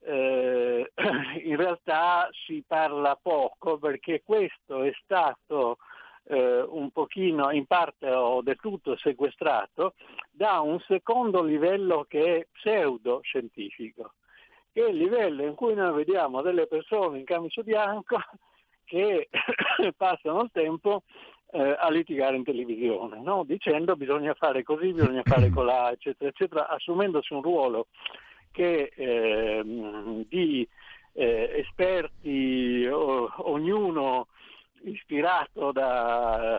eh, 0.00 0.92
in 1.44 1.56
realtà 1.56 2.28
si 2.46 2.62
parla 2.66 3.18
poco 3.20 3.78
perché 3.78 4.22
questo 4.24 4.82
è 4.82 4.92
stato 5.02 5.78
eh, 6.24 6.60
un 6.60 6.90
pochino, 6.90 7.50
in 7.50 7.66
parte 7.66 8.10
o 8.10 8.42
del 8.42 8.56
tutto 8.56 8.96
sequestrato 8.96 9.94
da 10.30 10.60
un 10.60 10.80
secondo 10.80 11.42
livello 11.42 12.04
che 12.08 12.36
è 12.36 12.46
pseudoscientifico 12.52 14.12
che 14.72 14.86
è 14.86 14.88
il 14.88 14.96
livello 14.96 15.44
in 15.44 15.54
cui 15.54 15.74
noi 15.74 15.92
vediamo 15.92 16.40
delle 16.40 16.66
persone 16.66 17.18
in 17.18 17.24
camicia 17.24 17.62
bianco 17.62 18.18
che 18.84 19.28
passano 19.96 20.42
il 20.42 20.50
tempo 20.52 21.02
eh, 21.52 21.76
a 21.78 21.90
litigare 21.90 22.36
in 22.36 22.44
televisione, 22.44 23.20
no? 23.20 23.44
dicendo 23.44 23.96
bisogna 23.96 24.34
fare 24.34 24.62
così, 24.62 24.92
bisogna 24.92 25.22
fare 25.24 25.50
colà, 25.50 25.90
eccetera, 25.90 26.30
eccetera, 26.30 26.68
assumendosi 26.68 27.32
un 27.34 27.42
ruolo 27.42 27.86
che 28.50 28.92
eh, 28.94 29.62
di 30.28 30.66
eh, 31.14 31.50
esperti, 31.56 32.86
o, 32.86 33.32
ognuno 33.50 34.28
ispirato 34.84 35.72
da, 35.72 36.58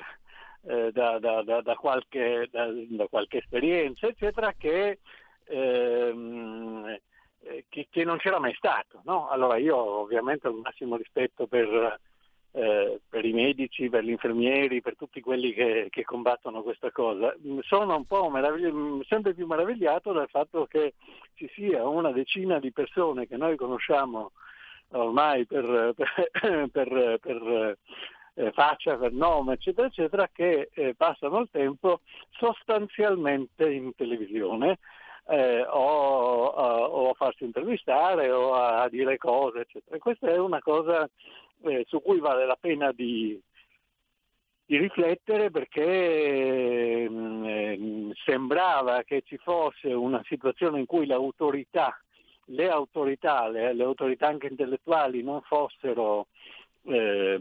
eh, 0.65 0.92
da, 0.92 1.20
da, 1.20 1.42
da 1.42 1.75
qualche, 1.75 2.50
qualche, 3.10 3.38
esperienza, 3.38 4.08
eccetera, 4.08 4.53
che 4.58 5.00
ehm, 5.46 6.98
eh, 7.46 7.65
che, 7.68 7.88
che, 7.89 8.03
non 8.03 8.18
c'era 8.18 8.39
mai 8.39 8.53
stato. 8.53 9.01
No? 9.06 9.30
Allora 9.30 9.58
io 9.58 9.75
ovviamente 9.75 10.48
ho 10.48 10.51
il 10.51 10.62
massimo 10.63 10.96
rispetto 10.96 11.48
per, 11.48 12.00
eh, 12.55 13.00
per, 13.10 13.25
i 13.25 13.33
medici, 13.33 13.89
per 13.89 14.03
gli 14.03 14.12
infermieri, 14.12 14.81
per 14.81 14.95
tutti 14.95 15.22
quelli 15.22 15.53
che, 15.53 15.88
che 15.89 16.03
combattono 16.03 16.62
questa 16.62 16.91
cosa. 16.91 17.36
Mm, 17.45 17.60
sono 17.62 17.95
un 17.95 18.05
po' 18.05 18.29
meravigli- 18.29 18.72
mm, 18.72 19.01
sempre 19.07 19.33
più 19.33 19.48
meravigliato 19.48 20.12
dal 20.12 20.29
fatto 20.29 20.65
che 20.67 20.93
ci 21.33 21.50
sia 21.53 21.88
una 21.88 22.12
decina 22.12 22.60
di 22.60 22.72
persone 22.72 23.27
che 23.27 23.38
noi 23.38 23.55
conosciamo 23.55 24.31
ormai 24.89 25.45
per, 25.48 25.95
per, 26.72 27.17
per 27.19 27.77
eh, 28.36 28.51
faccia, 28.51 28.98
per 28.98 29.12
nome, 29.12 29.53
eccetera, 29.53 29.88
eccetera, 29.88 30.29
che 30.31 30.69
eh, 30.74 30.93
passano 30.95 31.39
il 31.39 31.50
tempo 31.51 32.01
sostanzialmente 32.29 33.69
in 33.72 33.95
televisione 33.95 34.77
eh, 35.27 35.65
o, 35.68 36.53
a, 36.53 36.89
o, 36.89 37.10
a 37.10 37.13
farsi 37.13 37.44
intervistare 37.44 38.30
o 38.32 38.53
a 38.53 38.88
dire 38.89 39.18
cose, 39.18 39.62
eccetera. 39.62 39.98
Questa 39.98 40.27
è 40.27 40.38
una 40.38 40.60
cosa 40.60 41.10
eh, 41.63 41.86
su 41.88 42.01
cui 42.01 42.20
vale 42.20 42.46
la 42.46 42.58
pena 42.60 42.92
di, 42.92 43.39
di 44.65 44.77
riflettere 44.77 45.50
perché 45.51 47.10
mh, 47.10 47.46
eh, 47.46 48.12
sembrava 48.25 49.03
che 49.03 49.22
ci 49.25 49.38
fosse 49.38 49.94
una 49.94 50.22
situazione 50.25 50.80
in 50.80 50.86
cui 50.86 51.06
l'autorità, 51.06 51.98
le 52.46 52.70
autorità, 52.70 53.48
le, 53.48 53.74
le 53.74 53.84
autorità 53.84 54.27
anche 54.27 54.48
intellettuali 54.48 55.24
non 55.24 55.42
fossero 55.42 56.27
eh, 56.86 57.39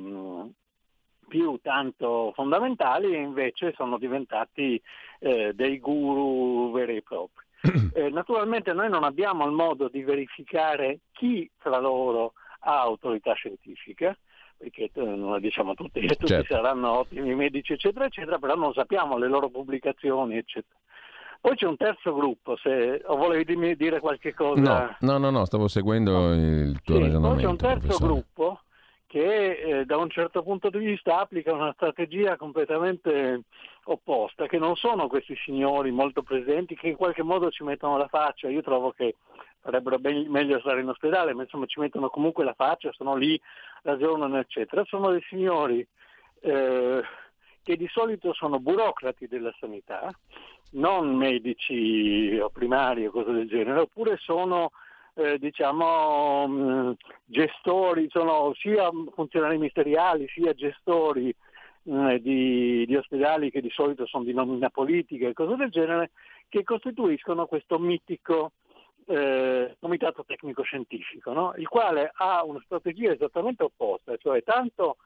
più 1.29 1.59
tanto 1.62 2.33
fondamentali 2.35 3.15
e 3.15 3.19
invece 3.19 3.73
sono 3.75 3.99
diventati 3.99 4.81
eh, 5.19 5.53
dei 5.55 5.79
guru 5.81 6.71
veri 6.73 6.97
e 6.97 7.03
propri. 7.03 7.45
Eh, 7.95 8.11
naturalmente 8.11 8.73
noi 8.73 8.88
non 8.88 9.04
abbiamo 9.04 9.47
il 9.47 9.52
modo 9.52 9.88
di 9.88 10.02
verificare 10.02 11.00
chi 11.12 11.49
tra 11.59 11.78
loro 11.78 12.33
ha 12.61 12.81
autorità 12.81 13.35
scientifica, 13.35 14.16
perché 14.57 14.90
eh, 14.92 15.02
non 15.02 15.40
diciamo 15.40 15.75
tutti, 15.75 16.04
tutti 16.07 16.26
certo. 16.26 16.54
saranno 16.54 16.99
ottimi 16.99 17.35
medici, 17.35 17.73
eccetera, 17.73 18.07
eccetera, 18.07 18.38
però 18.38 18.54
non 18.54 18.73
sappiamo 18.73 19.16
le 19.19 19.28
loro 19.28 19.49
pubblicazioni, 19.49 20.37
eccetera. 20.37 20.76
Poi 21.40 21.57
c'è 21.57 21.66
un 21.66 21.76
terzo 21.76 22.14
gruppo, 22.14 22.57
se 22.57 23.02
o 23.04 23.16
volevi 23.16 23.76
dire 23.76 23.99
qualche 23.99 24.33
cosa. 24.33 24.97
No, 25.00 25.19
no, 25.19 25.31
no, 25.31 25.45
stavo 25.45 25.66
seguendo 25.66 26.33
il 26.35 26.81
tuo 26.83 26.97
sì, 26.97 27.00
ragionamento. 27.00 27.35
Poi 27.35 27.42
c'è 27.42 27.50
un 27.50 27.57
terzo 27.57 27.78
professore. 27.81 28.12
gruppo 28.12 28.61
che 29.12 29.50
eh, 29.50 29.85
da 29.85 29.99
un 29.99 30.09
certo 30.09 30.42
punto 30.42 30.71
di 30.71 30.78
vista 30.78 31.19
applica 31.19 31.52
una 31.52 31.75
strategia 31.75 32.38
completamente 32.38 33.42
opposta, 33.85 34.47
che 34.47 34.57
non 34.57 34.75
sono 34.75 35.07
questi 35.07 35.37
signori 35.37 35.90
molto 35.90 36.23
presenti 36.23 36.75
che 36.75 36.88
in 36.88 36.97
qualche 36.97 37.23
modo 37.23 37.50
ci 37.50 37.62
mettono 37.62 37.99
la 37.99 38.09
faccia. 38.09 38.49
Io 38.49 38.62
trovo 38.62 38.90
che 38.90 39.16
farebbero 39.61 39.99
ben, 39.99 40.31
meglio 40.31 40.59
stare 40.61 40.81
in 40.81 40.88
ospedale, 40.88 41.35
ma 41.35 41.42
insomma 41.42 41.66
ci 41.66 41.78
mettono 41.78 42.09
comunque 42.09 42.42
la 42.42 42.54
faccia, 42.54 42.90
sono 42.92 43.14
lì, 43.14 43.38
ragionano, 43.83 44.38
eccetera. 44.38 44.83
Sono 44.87 45.11
dei 45.11 45.23
signori 45.28 45.87
eh, 46.40 47.02
che 47.62 47.76
di 47.76 47.88
solito 47.88 48.33
sono 48.33 48.61
burocrati 48.61 49.28
della 49.28 49.54
sanità, 49.61 50.11
non 50.71 51.14
medici 51.14 52.38
o 52.40 52.49
primari 52.49 53.04
o 53.04 53.11
cose 53.11 53.31
del 53.31 53.47
genere, 53.47 53.81
oppure 53.81 54.16
sono 54.16 54.71
eh, 55.14 55.38
diciamo, 55.38 56.47
mh, 56.47 56.52
mm, 56.52 56.90
gestori, 57.25 58.07
sono 58.11 58.52
sia 58.54 58.90
funzionari 59.14 59.57
ministeriali 59.57 60.26
sia 60.28 60.52
gestori 60.54 61.35
mh, 61.83 61.95
mm, 61.95 62.14
di, 62.16 62.87
di, 62.87 62.97
ospedali 62.97 63.50
che 63.50 63.61
di 63.61 63.71
solito 63.71 64.07
sono 64.07 64.25
di 64.25 64.33
nomina 64.33 64.71
politica 64.71 65.28
e 65.28 65.33
cose 65.33 65.57
del 65.57 65.71
genere, 65.71 66.11
che 66.49 66.64
costituiscono 66.64 67.47
questo 67.47 67.78
mitico 67.78 68.52
eh, 69.07 69.76
comitato 69.81 70.25
tecnico-scientifico, 70.25 71.33
no? 71.33 71.54
il 71.57 71.69
quale 71.69 72.11
ha 72.14 72.45
una 72.45 72.61
strategia 72.64 73.12
esattamente 73.12 73.64
opposta, 73.64 74.16
cioè 74.16 74.42
tanto 74.42 74.97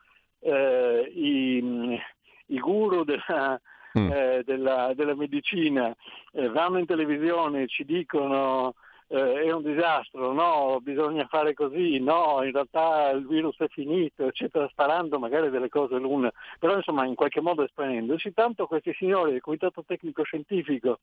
eh, 0.40 1.10
i, 1.14 1.98
i 2.46 2.58
guru 2.58 3.04
della, 3.04 3.60
mm. 3.98 4.10
eh, 4.10 4.42
della, 4.44 4.92
della 4.94 5.14
medicina 5.14 5.94
eh, 6.32 6.48
vanno 6.48 6.78
in 6.78 6.86
televisione 6.86 7.62
e 7.62 7.66
ci 7.68 7.84
dicono 7.84 8.75
eh, 9.08 9.42
è 9.42 9.52
un 9.52 9.62
disastro, 9.62 10.32
no, 10.32 10.78
bisogna 10.80 11.26
fare 11.26 11.54
così, 11.54 11.98
no, 12.00 12.42
in 12.42 12.52
realtà 12.52 13.10
il 13.10 13.26
virus 13.26 13.56
è 13.58 13.68
finito, 13.68 14.26
eccetera, 14.26 14.68
sparando 14.68 15.18
magari 15.18 15.50
delle 15.50 15.68
cose 15.68 15.96
l'una, 15.96 16.32
però 16.58 16.75
insomma 16.76 17.04
in 17.04 17.14
qualche 17.14 17.40
modo 17.40 17.62
esponendosi, 17.62 18.32
tanto 18.32 18.66
questi 18.66 18.92
signori 18.94 19.32
del 19.32 19.40
Comitato 19.40 19.84
Tecnico 19.84 20.25
Scientifico 20.25 20.98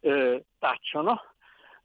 eh, 0.00 0.44
tacciono 0.58 1.22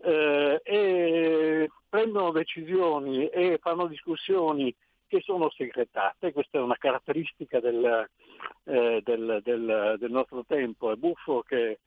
eh, 0.02 0.60
e 0.64 1.70
prendono 1.88 2.32
decisioni 2.32 3.28
e 3.28 3.60
fanno 3.62 3.88
discussioni 3.88 4.74
che 5.08 5.22
sono 5.22 5.50
segretate, 5.50 6.32
questa 6.32 6.60
è 6.60 6.62
una 6.62 6.78
caratteristica 6.78 7.60
del, 7.60 8.08
eh, 8.66 9.02
del, 9.04 9.40
del, 9.44 9.96
del 9.98 10.12
nostro 10.12 10.46
tempo, 10.48 10.92
è 10.92 10.96
buffo 10.96 11.42
che 11.42 11.80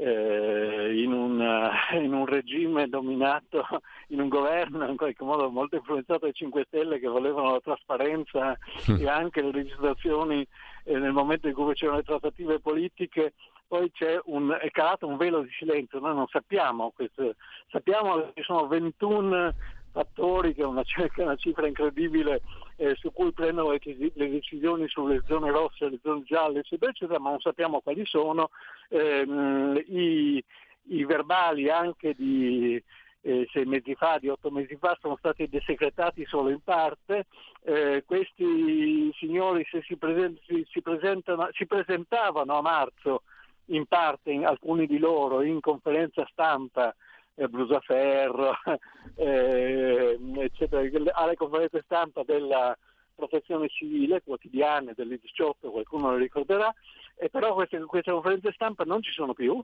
eh, 0.00 1.02
in, 1.02 1.12
un, 1.12 1.70
in, 1.92 2.14
un, 2.14 2.24
regime 2.24 2.88
dominato, 2.88 3.66
in 4.08 4.20
un 4.20 4.28
governo 4.28 4.88
in 4.88 4.96
qualche 4.96 5.22
modo 5.22 5.50
molto 5.50 5.76
influenzato 5.76 6.20
dai 6.20 6.32
5 6.32 6.64
Stelle 6.68 6.98
che 6.98 7.06
volevano 7.06 7.52
la 7.52 7.60
trasparenza 7.60 8.56
e 8.98 9.06
anche 9.06 9.42
le 9.42 9.52
legislazioni 9.52 10.46
eh, 10.84 10.98
nel 10.98 11.12
momento 11.12 11.48
in 11.48 11.54
cui 11.54 11.74
c'erano 11.74 11.98
le 11.98 12.04
trattative 12.04 12.60
politiche, 12.60 13.34
poi 13.66 13.92
un, 14.24 14.56
è 14.58 14.70
calato 14.70 15.06
un 15.06 15.18
velo 15.18 15.42
di 15.42 15.50
silenzio, 15.50 16.00
noi 16.00 16.14
non 16.14 16.26
sappiamo, 16.28 16.92
questo, 16.94 17.34
sappiamo 17.70 18.16
che 18.16 18.32
ci 18.36 18.42
sono 18.42 18.66
21 18.68 19.54
fattori, 19.90 20.54
che 20.54 20.62
è 20.62 20.66
una, 20.66 20.82
una 21.16 21.36
cifra 21.36 21.66
incredibile, 21.66 22.42
eh, 22.76 22.94
su 22.96 23.12
cui 23.12 23.32
prendono 23.32 23.72
le, 23.72 23.80
le, 24.14 24.30
decisioni 24.30 24.88
sulle 24.88 25.22
zone 25.26 25.50
rosse, 25.50 25.88
le 25.88 25.98
zone 26.02 26.22
gialle, 26.24 26.60
eccetera, 26.60 26.90
eccetera, 26.90 27.18
ma 27.18 27.30
non 27.30 27.40
sappiamo 27.40 27.80
quali 27.80 28.04
sono. 28.06 28.50
Eh, 28.88 29.84
i, 29.88 30.44
i, 30.88 31.04
verbali 31.04 31.68
anche 31.68 32.14
di 32.14 32.82
eh, 33.22 33.46
sei 33.52 33.64
mesi 33.66 33.94
fa, 33.94 34.18
di 34.18 34.28
otto 34.28 34.50
mesi 34.50 34.76
fa, 34.76 34.96
sono 35.00 35.16
stati 35.18 35.48
desecretati 35.48 36.24
solo 36.24 36.48
in 36.48 36.60
parte. 36.62 37.26
Eh, 37.62 38.02
questi 38.06 39.12
signori 39.18 39.66
se 39.70 39.82
si, 39.82 39.96
present, 39.96 40.38
si, 40.46 40.66
si, 40.70 41.66
presentavano 41.66 42.56
a 42.56 42.62
marzo 42.62 43.22
in 43.66 43.86
parte, 43.86 44.30
in, 44.30 44.46
alcuni 44.46 44.86
di 44.86 44.98
loro, 44.98 45.42
in 45.42 45.60
conferenza 45.60 46.26
stampa 46.30 46.94
Brusaferro, 47.48 48.52
eh, 49.16 50.18
eccetera, 50.38 50.82
alle 51.14 51.36
conferenze 51.36 51.82
stampa 51.84 52.22
della 52.24 52.76
protezione 53.14 53.68
civile 53.68 54.22
quotidiane 54.22 54.92
delle 54.94 55.18
18, 55.18 55.70
qualcuno 55.70 56.10
lo 56.10 56.16
ricorderà, 56.16 56.72
e 57.16 57.28
però 57.28 57.54
queste, 57.54 57.78
queste 57.80 58.10
conferenze 58.10 58.52
stampa 58.52 58.84
non 58.84 59.02
ci 59.02 59.12
sono 59.12 59.34
più, 59.34 59.62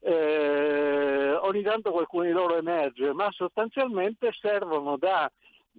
eh, 0.00 1.32
ogni 1.32 1.62
tanto 1.62 1.90
qualcuno 1.90 2.24
di 2.24 2.30
loro 2.30 2.56
emerge, 2.56 3.12
ma 3.12 3.30
sostanzialmente 3.30 4.30
servono 4.32 4.96
da 4.96 5.30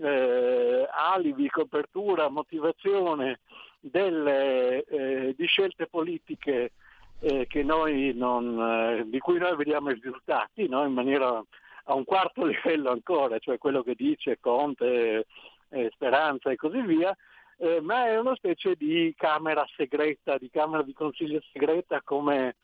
eh, 0.01 0.88
alibi, 0.91 1.49
copertura, 1.49 2.29
motivazione 2.29 3.39
delle, 3.79 4.83
eh, 4.83 5.33
di 5.38 5.45
scelte 5.45 5.88
politiche 5.88 6.71
eh, 7.19 7.47
non, 7.63 8.62
eh, 8.62 9.03
di 9.08 9.19
cui 9.19 9.38
noi 9.38 9.55
vediamo 9.55 9.89
i 9.89 9.93
risultati 9.93 10.67
no? 10.67 10.86
in 10.86 10.93
maniera 10.93 11.43
a 11.86 11.93
un 11.93 12.05
quarto 12.05 12.45
livello 12.45 12.91
ancora, 12.91 13.39
cioè 13.39 13.58
quello 13.58 13.84
che 13.84 13.95
dice 13.95 14.39
Conte, 14.39 15.25
eh, 15.69 15.89
Speranza 15.93 16.49
e 16.51 16.55
così 16.55 16.82
via, 16.82 17.15
eh, 17.58 17.82
ma 17.82 18.05
è 18.05 18.17
una 18.17 18.36
specie 18.36 18.75
di 18.75 19.13
camera 19.17 19.65
segreta, 19.75 20.38
di 20.38 20.49
camera 20.49 20.84
di 20.84 20.93
consiglio 20.93 21.41
segreta 21.51 22.01
come, 22.03 22.55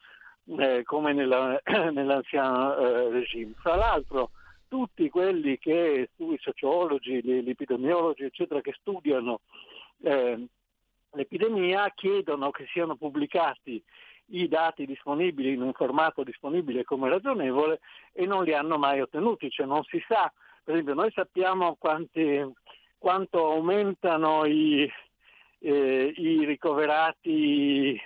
eh, 0.58 0.84
come 0.84 1.14
nella, 1.14 1.60
nell'ancien 1.92 2.44
eh, 2.80 3.10
regime. 3.10 3.54
Fra 3.58 3.76
l'altro 3.76 4.32
tutti 4.68 5.10
quelli 5.10 5.58
che, 5.58 6.10
i 6.16 6.38
sociologi, 6.40 7.22
gli 7.22 7.50
epidemiologi, 7.50 8.24
eccetera, 8.24 8.62
che 8.62 8.74
studiano 8.80 9.42
l'epidemia 11.16 11.90
chiedono 11.96 12.52
che 12.52 12.66
siano 12.72 12.96
pubblicati 12.96 13.82
i 14.28 14.48
dati 14.48 14.86
disponibili 14.86 15.54
in 15.54 15.62
un 15.62 15.74
formato 15.74 16.24
disponibile 16.24 16.84
come 16.84 17.10
ragionevole 17.10 17.80
e 18.14 18.26
non 18.26 18.44
li 18.44 18.54
hanno 18.54 18.78
mai 18.78 19.02
ottenuti, 19.02 19.50
cioè 19.50 19.66
non 19.66 19.84
si 19.84 20.04
sa, 20.08 20.32
per 20.64 20.74
esempio 20.74 20.96
noi 20.96 21.12
sappiamo 21.12 21.76
quanti, 21.78 22.44
quanto 22.98 23.52
aumentano 23.52 24.46
i, 24.46 24.90
eh, 25.60 26.14
i, 26.16 26.46
ricoverati 26.46 28.00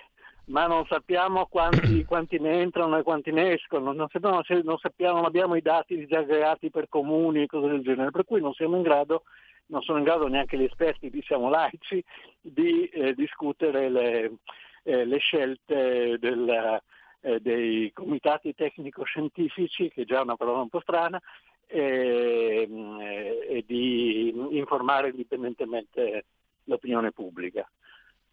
ma 0.46 0.66
non 0.66 0.84
sappiamo 0.86 1.46
quanti, 1.46 2.04
quanti, 2.04 2.38
ne 2.38 2.60
entrano 2.60 2.98
e 2.98 3.02
quanti 3.02 3.30
ne 3.30 3.52
escono, 3.52 3.92
non 3.92 4.08
sappiamo, 4.10 4.42
non, 4.64 4.78
sappiamo, 4.78 5.16
non 5.16 5.24
abbiamo 5.24 5.54
i 5.54 5.62
dati 5.62 5.96
disaggregati 5.96 6.70
per 6.70 6.88
comuni 6.88 7.42
e 7.42 7.46
cose 7.46 7.68
del 7.68 7.82
genere, 7.82 8.10
per 8.10 8.24
cui 8.24 8.40
non 8.40 8.52
siamo 8.52 8.76
in 8.76 8.82
grado 8.82 9.22
non 9.70 9.82
sono 9.82 9.98
in 9.98 10.04
grado 10.04 10.26
neanche 10.26 10.58
gli 10.58 10.64
esperti, 10.64 11.10
diciamo 11.10 11.48
laici, 11.48 12.04
di 12.40 12.86
eh, 12.86 13.14
discutere 13.14 13.88
le, 13.88 14.32
eh, 14.82 15.04
le 15.04 15.18
scelte 15.18 16.16
del, 16.18 16.80
eh, 17.20 17.40
dei 17.40 17.92
comitati 17.92 18.54
tecnico-scientifici, 18.54 19.90
che 19.90 20.02
è 20.02 20.04
già 20.04 20.20
una 20.22 20.36
parola 20.36 20.60
un 20.60 20.68
po' 20.68 20.80
strana, 20.80 21.20
e, 21.66 22.68
eh, 22.68 23.46
e 23.48 23.64
di 23.66 24.34
informare 24.56 25.10
indipendentemente 25.10 26.24
l'opinione 26.64 27.12
pubblica. 27.12 27.68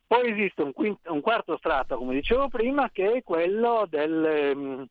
Poi 0.08 0.32
esiste 0.32 0.62
un, 0.62 0.72
quinto, 0.72 1.12
un, 1.12 1.22
quarto 1.22 1.58
strato, 1.58 1.98
come 1.98 2.14
dicevo 2.14 2.48
prima, 2.48 2.90
che 2.92 3.12
è 3.12 3.24
quello 3.24 3.86
del, 3.90 4.88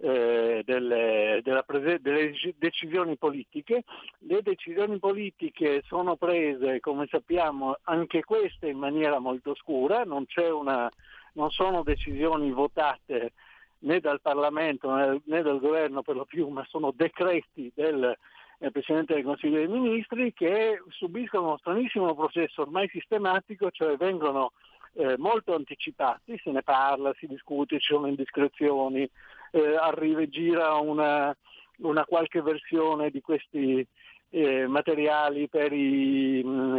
eh, 0.00 0.62
delle, 0.64 1.42
prese- 1.66 2.00
delle, 2.00 2.32
decisioni 2.56 3.16
politiche. 3.16 3.84
Le 4.20 4.42
decisioni 4.42 4.98
politiche 4.98 5.82
sono 5.86 6.16
prese, 6.16 6.80
come 6.80 7.06
sappiamo, 7.08 7.76
anche 7.82 8.22
queste 8.22 8.68
in 8.68 8.78
maniera 8.78 9.18
molto 9.18 9.54
scura, 9.54 10.04
non, 10.04 10.24
una, 10.52 10.90
non 11.32 11.50
sono 11.50 11.82
decisioni 11.82 12.50
votate 12.52 13.32
né 13.80 14.00
dal 14.00 14.20
Parlamento 14.20 14.92
né, 14.92 15.42
dal 15.42 15.60
governo 15.60 16.02
per 16.02 16.16
lo 16.16 16.24
più, 16.24 16.48
ma 16.48 16.64
sono 16.68 16.92
decreti 16.94 17.70
del 17.74 18.16
eh, 18.58 18.70
Presidente 18.70 19.14
del 19.14 19.24
Consiglio 19.24 19.58
dei 19.58 19.68
Ministri 19.68 20.32
che 20.32 20.82
subiscono 20.88 21.46
uno 21.46 21.58
stranissimo 21.58 22.14
processo 22.14 22.62
ormai 22.62 22.88
sistematico, 22.88 23.70
cioè 23.70 23.96
vengono 23.96 24.52
eh, 24.94 25.16
molto 25.16 25.54
anticipati, 25.54 26.40
se 26.42 26.50
ne 26.50 26.62
parla, 26.62 27.14
si 27.18 27.26
discute, 27.26 27.78
ci 27.78 27.92
sono 27.92 28.08
indiscrezioni, 28.08 29.08
eh, 29.50 29.76
arriva 29.76 30.20
e 30.20 30.28
gira 30.28 30.74
una, 30.74 31.34
una, 31.78 32.04
qualche 32.04 32.42
versione 32.42 33.10
di 33.10 33.20
questi 33.20 33.86
eh, 34.30 34.66
materiali 34.66 35.48
per 35.48 35.72
i, 35.72 36.42
mh, 36.44 36.50
mm, 36.50 36.78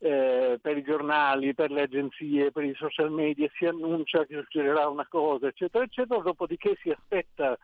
eh, 0.00 0.58
per 0.60 0.76
i, 0.76 0.82
giornali, 0.82 1.54
per 1.54 1.70
le 1.70 1.82
agenzie, 1.82 2.52
per 2.52 2.64
i 2.64 2.74
social 2.74 3.10
media, 3.10 3.48
si 3.56 3.66
annuncia 3.66 4.24
che 4.24 4.36
succederà 4.36 4.88
una 4.88 5.06
cosa, 5.08 5.48
eccetera, 5.48 5.84
eccetera, 5.84 6.20
dopodiché 6.20 6.76
si 6.80 6.90
aspetta 6.90 7.56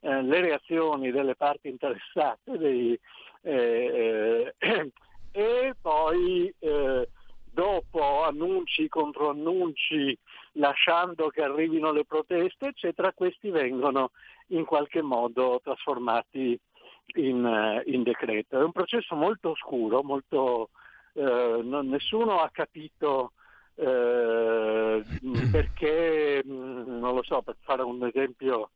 eh, 0.00 0.22
le 0.22 0.40
reazioni 0.40 1.10
delle 1.10 1.34
parti 1.34 1.68
interessate 1.68 2.56
dei, 2.58 2.98
eh, 3.42 4.54
eh, 4.58 4.90
e 5.32 5.74
poi 5.80 6.52
dopo 7.52 8.22
annunci, 8.22 8.88
controannunci, 8.88 10.16
lasciando 10.52 11.28
che 11.28 11.42
arrivino 11.42 11.92
le 11.92 12.04
proteste, 12.04 12.68
eccetera, 12.68 13.12
questi 13.12 13.50
vengono 13.50 14.10
in 14.48 14.64
qualche 14.64 15.02
modo 15.02 15.60
trasformati 15.62 16.58
in, 17.16 17.44
eh, 17.44 17.82
in 17.90 18.02
decreto. 18.02 18.58
È 18.58 18.62
un 18.62 18.72
processo 18.72 19.14
molto 19.14 19.50
oscuro, 19.50 20.02
molto, 20.02 20.70
eh, 21.14 21.60
non, 21.62 21.88
nessuno 21.88 22.40
ha 22.40 22.50
capito 22.50 23.32
eh, 23.74 25.02
perché, 25.50 26.42
mm, 26.46 26.98
non 26.98 27.14
lo 27.14 27.22
so, 27.22 27.42
per 27.42 27.56
fare 27.60 27.82
un 27.82 28.04
esempio 28.04 28.70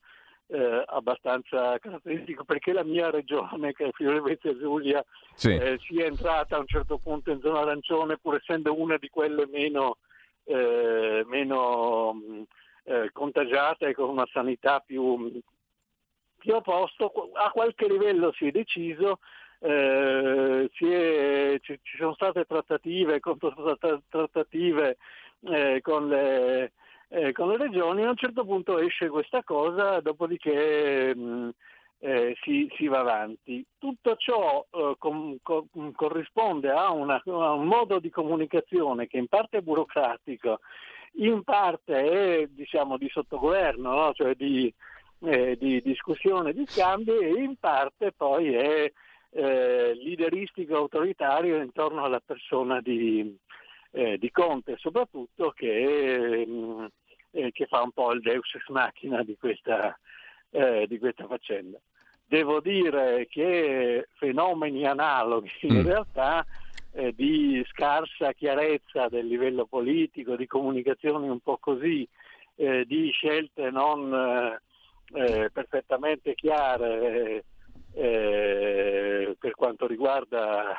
eh, 0.49 0.85
abbastanza 0.87 1.79
caratteristico 1.79 2.45
perché 2.45 2.73
la 2.73 2.85
mia 2.85 3.11
regione, 3.11 3.73
che 3.73 3.87
è 3.87 3.91
Friuli 3.93 4.21
Venezia 4.21 4.57
Giulia, 4.57 5.05
sì. 5.35 5.55
eh, 5.55 5.79
sia 5.81 6.07
entrata 6.07 6.57
a 6.57 6.61
un 6.61 6.67
certo 6.67 6.99
punto 6.99 7.31
in 7.31 7.41
zona 7.41 7.61
arancione 7.61 8.19
pur 8.19 8.37
essendo 8.37 8.79
una 8.79 8.97
di 8.99 9.09
quelle 9.09 9.47
meno, 9.47 9.99
eh, 10.45 11.25
meno 11.27 12.47
eh, 12.85 13.11
contagiate 13.13 13.89
e 13.89 13.95
con 13.95 14.09
una 14.09 14.29
sanità 14.33 14.81
più, 14.81 15.41
più 16.39 16.55
a 16.55 16.61
posto. 16.61 17.31
A 17.35 17.51
qualche 17.51 17.89
livello 17.89 18.33
si 18.33 18.49
è 18.49 18.51
deciso, 18.51 19.21
eh, 19.61 20.69
è, 20.71 21.59
ci, 21.63 21.81
ci, 21.83 21.97
sono 21.97 22.15
state 22.15 22.45
trattative, 22.45 23.21
trattative 24.09 24.99
eh, 25.47 25.81
con 25.81 26.09
le 26.09 26.73
eh, 27.09 27.33
con 27.33 27.49
le 27.49 27.57
regioni, 27.57 28.05
a 28.05 28.11
un 28.11 28.17
certo 28.17 28.45
punto 28.45 28.79
esce 28.79 29.09
questa 29.09 29.43
cosa, 29.43 30.01
dopodiché 30.01 31.15
mh, 31.15 31.21
mm, 31.21 31.49
eh, 32.01 32.37
si, 32.43 32.69
si, 32.77 32.87
va 32.87 33.01
avanti. 33.01 33.65
Tutto 33.79 34.17
ciò 34.17 34.65
eh, 34.71 34.95
com, 34.99 35.37
com, 35.43 35.93
corrisponde 35.93 36.71
a, 36.71 36.91
una, 36.91 37.23
a, 37.25 37.53
un 37.53 37.67
modo 37.67 37.99
di 37.99 38.11
comunicazione 38.11 39.07
che 39.07 39.19
in 39.19 39.29
parte 39.29 39.59
è 39.59 39.63
burocratico, 39.63 40.61
in 41.17 41.43
parte 41.45 42.43
è 42.43 42.47
diciamo, 42.47 42.99
di 42.99 43.09
sottogoverno, 43.09 43.95
no? 43.95 44.13
cioè 44.13 44.35
di, 44.35 44.73
eh, 45.21 45.57
di, 45.59 45.81
discussione, 45.83 46.53
di 46.53 46.65
scambi 46.67 47.13
e 47.13 47.43
in 47.43 47.57
parte 47.57 48.13
poi 48.13 48.55
è 48.55 48.93
eh, 49.31 49.95
lideristico 49.95 50.77
autoritario 50.77 51.61
intorno 51.61 52.05
alla 52.05 52.21
persona 52.25 52.81
di, 52.81 53.37
eh, 53.95 54.19
di 54.19 54.31
Conte 54.33 54.75
soprattutto 54.77 55.53
che, 55.53 56.45
mh, 56.47 56.87
eh, 57.31 57.53
che, 57.53 57.67
fa 57.67 57.83
un 57.83 57.93
po' 57.93 58.13
il 58.13 58.21
deus 58.21 58.53
ex 58.55 58.69
machina 58.69 59.23
di 59.23 59.37
questa, 59.39 59.97
eh, 60.51 60.87
di 60.89 60.99
questa 60.99 61.27
faccenda. 61.27 61.79
Devo 62.27 62.61
dire 62.61 63.27
che 63.29 64.09
fenomeni 64.15 64.85
analoghi 64.85 65.51
in 65.61 65.77
mm. 65.77 65.87
realtà 65.87 66.45
eh, 66.93 67.13
di 67.15 67.65
scarsa 67.71 68.33
chiarezza 68.33 69.09
del 69.09 69.27
livello 69.27 69.65
politico, 69.65 70.35
di 70.35 70.47
comunicazioni 70.47 71.29
un 71.29 71.41
po' 71.41 71.59
così, 71.59 72.07
eh, 72.57 72.85
di 72.87 73.11
scelte 73.11 73.71
non 73.71 74.13
eh, 75.13 75.51
perfettamente 75.53 76.35
chiare 76.35 77.45
per 77.95 79.55
quanto 79.55 79.87
riguarda 79.87 80.75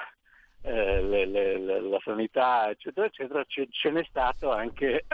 eh, 0.66 1.02
le, 1.02 1.26
le, 1.26 1.80
la 1.80 2.00
sanità, 2.04 2.70
eccetera, 2.70 3.06
eccetera, 3.06 3.44
ce, 3.46 3.68
ce 3.70 3.92
n'è 3.92 4.04
stato 4.10 4.52
anche 4.52 5.06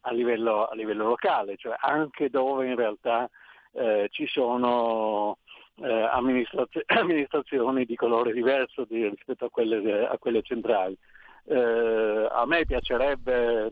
a 0.00 0.12
livello, 0.12 0.64
a 0.64 0.74
livello, 0.74 1.08
locale, 1.08 1.56
cioè 1.58 1.74
anche 1.78 2.30
dove 2.30 2.66
in 2.66 2.76
realtà 2.76 3.28
eh, 3.74 4.08
ci 4.10 4.26
sono 4.26 5.36
eh, 5.76 6.08
amministraz- 6.10 6.80
amministrazioni 6.86 7.84
di 7.84 7.96
colore 7.96 8.32
diverso 8.32 8.84
di, 8.84 9.06
rispetto 9.08 9.44
a 9.44 9.50
quelle, 9.50 10.06
a 10.06 10.16
quelle 10.16 10.40
centrali. 10.42 10.96
Eh, 11.44 12.28
a 12.30 12.46
me 12.46 12.64
piacerebbe 12.64 13.70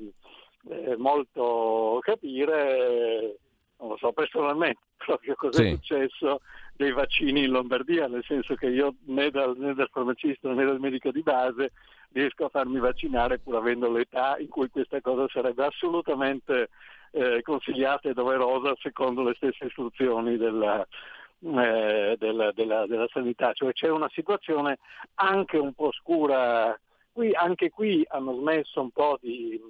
eh, 0.69 0.97
molto 0.97 1.99
capire, 2.03 3.37
non 3.79 3.89
lo 3.89 3.97
so 3.97 4.13
personalmente, 4.13 4.81
proprio 4.99 5.35
cosa 5.35 5.63
sì. 5.63 5.69
è 5.69 5.71
successo 5.77 6.41
dei 6.81 6.93
vaccini 6.93 7.45
in 7.45 7.51
Lombardia, 7.51 8.09
nel 8.09 8.25
senso 8.25 8.55
che 8.55 8.69
io 8.69 8.95
né 9.05 9.31
dal, 9.31 9.55
né 9.59 9.75
dal 9.75 9.91
farmacista 9.93 10.51
né 10.51 10.65
dal 10.65 10.81
medico 10.81 11.11
di 11.11 11.21
base 11.21 11.73
riesco 12.13 12.47
a 12.47 12.49
farmi 12.49 12.79
vaccinare 12.79 13.39
pur 13.39 13.57
avendo 13.57 13.93
l'età 13.93 14.39
in 14.39 14.49
cui 14.49 14.71
questa 14.71 14.99
cosa 15.03 15.29
sarebbe 15.29 15.67
assolutamente 15.67 16.71
eh, 17.11 17.43
consigliata 17.43 18.09
e 18.09 18.15
doverosa 18.15 18.75
secondo 18.81 19.23
le 19.23 19.35
stesse 19.37 19.67
istruzioni 19.67 20.39
della, 20.39 20.81
eh, 20.81 22.17
della, 22.19 22.51
della, 22.53 22.87
della, 22.87 23.09
sanità. 23.13 23.53
Cioè 23.53 23.73
c'è 23.73 23.91
una 23.91 24.09
situazione 24.15 24.79
anche 25.17 25.59
un 25.59 25.75
po' 25.75 25.93
scura. 25.93 26.79
Qui, 27.13 27.35
anche 27.35 27.69
qui 27.69 28.07
hanno 28.09 28.37
smesso 28.37 28.81
un 28.81 28.91
po' 28.91 29.19
di 29.21 29.61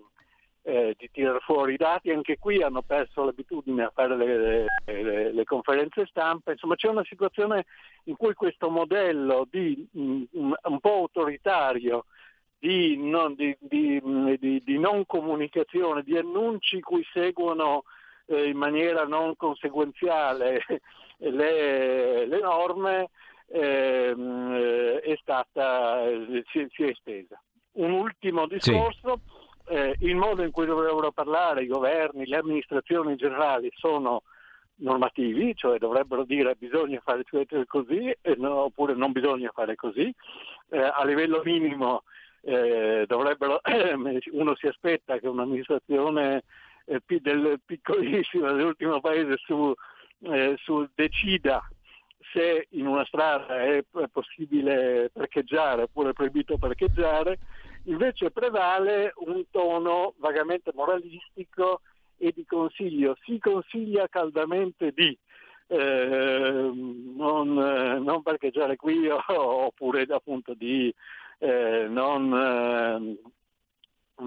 eh, 0.63 0.95
di 0.99 1.09
tirare 1.11 1.39
fuori 1.41 1.75
i 1.75 1.77
dati, 1.77 2.11
anche 2.11 2.39
qui 2.39 2.63
hanno 2.63 2.83
perso 2.83 3.25
l'abitudine 3.25 3.85
a 3.85 3.93
fare 3.95 4.17
le, 4.17 4.67
le, 4.85 5.33
le, 5.33 5.45
conferenze 5.45 6.07
stampa, 6.07 6.53
insomma 6.53 6.75
c'è 6.75 6.89
una 6.89 7.05
situazione 7.05 7.65
in 8.05 8.17
cui 8.17 8.35
questo 8.35 8.69
modello 8.69 9.47
di, 9.51 9.89
um, 9.93 10.27
un 10.33 10.81
po' 10.81 10.95
autoritario 10.95 12.05
di 12.59 12.99
non, 12.99 13.35
di, 13.35 13.57
di, 13.59 14.01
di 14.63 14.79
non, 14.79 15.07
comunicazione, 15.07 16.03
di 16.03 16.19
annunci 16.19 16.81
cui 16.81 17.07
seguono 17.11 17.85
eh, 18.27 18.49
in 18.49 18.57
maniera 18.59 19.05
non 19.05 19.35
conseguenziale 19.37 20.63
le, 21.17 22.27
le 22.27 22.41
norme, 22.41 23.09
eh, 23.47 25.01
è 25.03 25.19
stata, 25.23 26.03
si, 26.51 26.67
si, 26.71 26.83
è 26.83 26.89
estesa. 26.89 27.41
Un 27.73 27.93
ultimo 27.93 28.47
discorso. 28.47 29.21
Sì 29.25 29.40
eh, 29.71 29.95
il 30.01 30.17
modo 30.17 30.43
in 30.43 30.51
cui 30.51 30.67
dovrebbero 30.67 31.13
parlare 31.13 31.63
i 31.63 31.69
governi, 31.69 32.27
le 32.27 32.39
amministrazioni 32.39 33.15
generali 33.15 33.71
sono 33.77 34.23
normativi, 34.81 35.55
cioè 35.55 35.79
dovrebbero 35.79 36.25
dire 36.25 36.57
bisogna 36.57 37.01
fare 37.05 37.23
così 37.67 38.13
no, 38.37 38.65
oppure 38.65 38.95
non 38.95 39.13
bisogna 39.13 39.51
fare 39.55 39.77
così. 39.77 40.13
Eh, 40.71 40.79
a 40.79 41.05
livello 41.05 41.43
minimo 41.45 42.03
eh, 42.43 43.07
uno 44.33 44.55
si 44.57 44.67
aspetta 44.67 45.19
che 45.19 45.29
un'amministrazione 45.29 46.43
eh, 46.87 47.01
del 47.21 47.61
piccolissimo, 47.65 48.53
dell'ultimo 48.53 49.01
paese 49.01 49.37
su, 49.37 49.73
eh, 50.23 50.57
su 50.59 50.89
decida 50.95 51.63
se 52.33 52.67
in 52.71 52.87
una 52.87 53.05
strada 53.05 53.63
è 53.63 53.85
possibile 54.11 55.11
parcheggiare 55.13 55.83
oppure 55.83 56.11
è 56.11 56.13
proibito 56.13 56.59
parcheggiare 56.59 57.39
Invece 57.85 58.31
prevale 58.31 59.13
un 59.17 59.45
tono 59.51 60.15
vagamente 60.19 60.71
moralistico 60.75 61.81
e 62.17 62.33
di 62.35 62.45
consiglio. 62.45 63.17
Si 63.25 63.39
consiglia 63.39 64.07
caldamente 64.09 64.93
di 64.93 65.17
eh, 65.69 66.71
non, 66.75 67.53
non, 67.55 68.23
parcheggiare 68.23 68.77
qui 68.77 69.09
oppure 69.29 70.03
appunto 70.11 70.53
di 70.55 70.93
eh, 71.39 71.87
non 71.89 72.33
eh, 72.35 73.17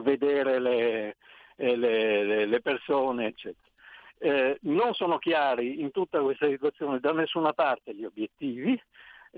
vedere 0.02 0.60
le, 0.60 1.16
le, 1.56 2.46
le, 2.46 2.62
persone, 2.62 3.28
eccetera. 3.28 3.68
Eh, 4.18 4.58
non 4.62 4.94
sono 4.94 5.18
chiari 5.18 5.82
in 5.82 5.92
tutta 5.92 6.22
questa 6.22 6.48
situazione 6.48 7.00
da 7.00 7.12
nessuna 7.12 7.52
parte 7.52 7.94
gli 7.94 8.06
obiettivi, 8.06 8.82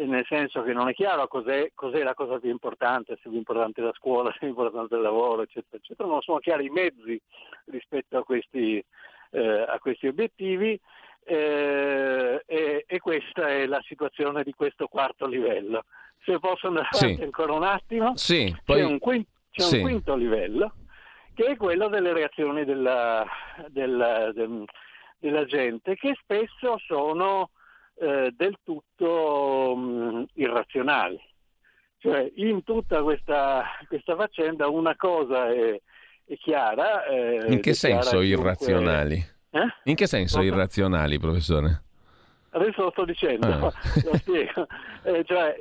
nel 0.03 0.25
senso 0.27 0.61
che 0.61 0.73
non 0.73 0.89
è 0.89 0.93
chiaro 0.93 1.27
cos'è, 1.27 1.71
cos'è, 1.73 2.03
la 2.03 2.13
cosa 2.13 2.37
più 2.37 2.49
importante, 2.49 3.15
se 3.15 3.23
è 3.25 3.29
più 3.29 3.37
importante 3.37 3.81
la 3.81 3.93
scuola, 3.93 4.29
se 4.31 4.37
è 4.37 4.39
più 4.39 4.49
importante 4.49 4.95
il 4.95 5.01
lavoro, 5.01 5.43
eccetera, 5.43 5.77
eccetera, 5.77 6.09
non 6.09 6.21
sono 6.21 6.39
chiari 6.39 6.65
i 6.65 6.69
mezzi 6.69 7.19
rispetto 7.65 8.17
a 8.17 8.23
questi, 8.23 8.83
eh, 9.31 9.65
a 9.67 9.79
questi 9.79 10.07
obiettivi 10.07 10.79
eh, 11.23 12.43
e, 12.45 12.83
e, 12.85 12.99
questa 12.99 13.47
è 13.49 13.65
la 13.65 13.81
situazione 13.83 14.43
di 14.43 14.53
questo 14.53 14.87
quarto 14.87 15.25
livello. 15.25 15.85
Se 16.23 16.39
posso 16.39 16.67
andare 16.67 16.89
avanti 16.91 17.23
ancora 17.23 17.53
un 17.53 17.63
attimo, 17.63 18.15
sì, 18.15 18.53
poi... 18.63 18.77
c'è, 18.77 18.83
un 18.83 18.99
quinto, 18.99 19.29
c'è 19.51 19.61
sì. 19.61 19.77
un 19.77 19.81
quinto 19.83 20.15
livello 20.15 20.73
che 21.33 21.45
è 21.45 21.57
quello 21.57 21.89
delle 21.89 22.13
reazioni 22.13 22.63
della, 22.63 23.25
della, 23.67 24.31
del, 24.31 24.63
della 25.19 25.45
gente 25.45 25.95
che 25.95 26.17
spesso 26.21 26.77
sono 26.85 27.49
eh, 27.95 28.33
del 28.35 28.57
tutto 28.63 29.75
mh, 29.75 30.25
irrazionali. 30.33 31.19
Cioè, 31.97 32.31
in 32.35 32.63
tutta 32.63 33.01
questa, 33.01 33.63
questa 33.87 34.15
faccenda 34.15 34.67
una 34.67 34.95
cosa 34.95 35.51
è, 35.51 35.81
è 36.25 36.37
chiara. 36.37 37.05
Eh, 37.05 37.45
in 37.47 37.61
che 37.61 37.73
senso 37.73 38.21
irrazionali? 38.21 39.33
Eh? 39.55 39.67
In 39.85 39.95
che 39.95 40.05
senso 40.05 40.37
Cosa? 40.37 40.47
irrazionali, 40.47 41.17
professore? 41.17 41.83
Adesso 42.49 42.83
lo 42.83 42.91
sto 42.91 43.05
dicendo, 43.05 43.47
ah. 43.47 43.59
lo 44.03 44.17
spiego. 44.17 44.67
Eh, 45.03 45.23
cioè, 45.25 45.55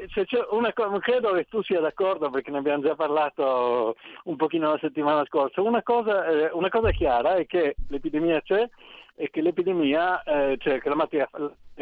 una, 0.50 0.72
credo 0.72 1.32
che 1.32 1.46
tu 1.48 1.62
sia 1.62 1.80
d'accordo 1.80 2.30
perché 2.30 2.50
ne 2.50 2.58
abbiamo 2.58 2.82
già 2.82 2.94
parlato 2.94 3.96
un 4.24 4.36
pochino 4.36 4.70
la 4.70 4.78
settimana 4.80 5.24
scorsa. 5.26 5.60
Una 5.60 5.82
cosa, 5.82 6.26
eh, 6.26 6.50
una 6.52 6.68
cosa 6.68 6.90
chiara 6.90 7.34
è 7.36 7.46
che 7.46 7.76
l'epidemia 7.88 8.40
c'è 8.42 8.68
e 9.14 9.30
che 9.30 9.40
l'epidemia, 9.40 10.22
eh, 10.22 10.56
cioè 10.58 10.80
che 10.80 10.88
la 10.88 10.94
malattia 10.94 11.28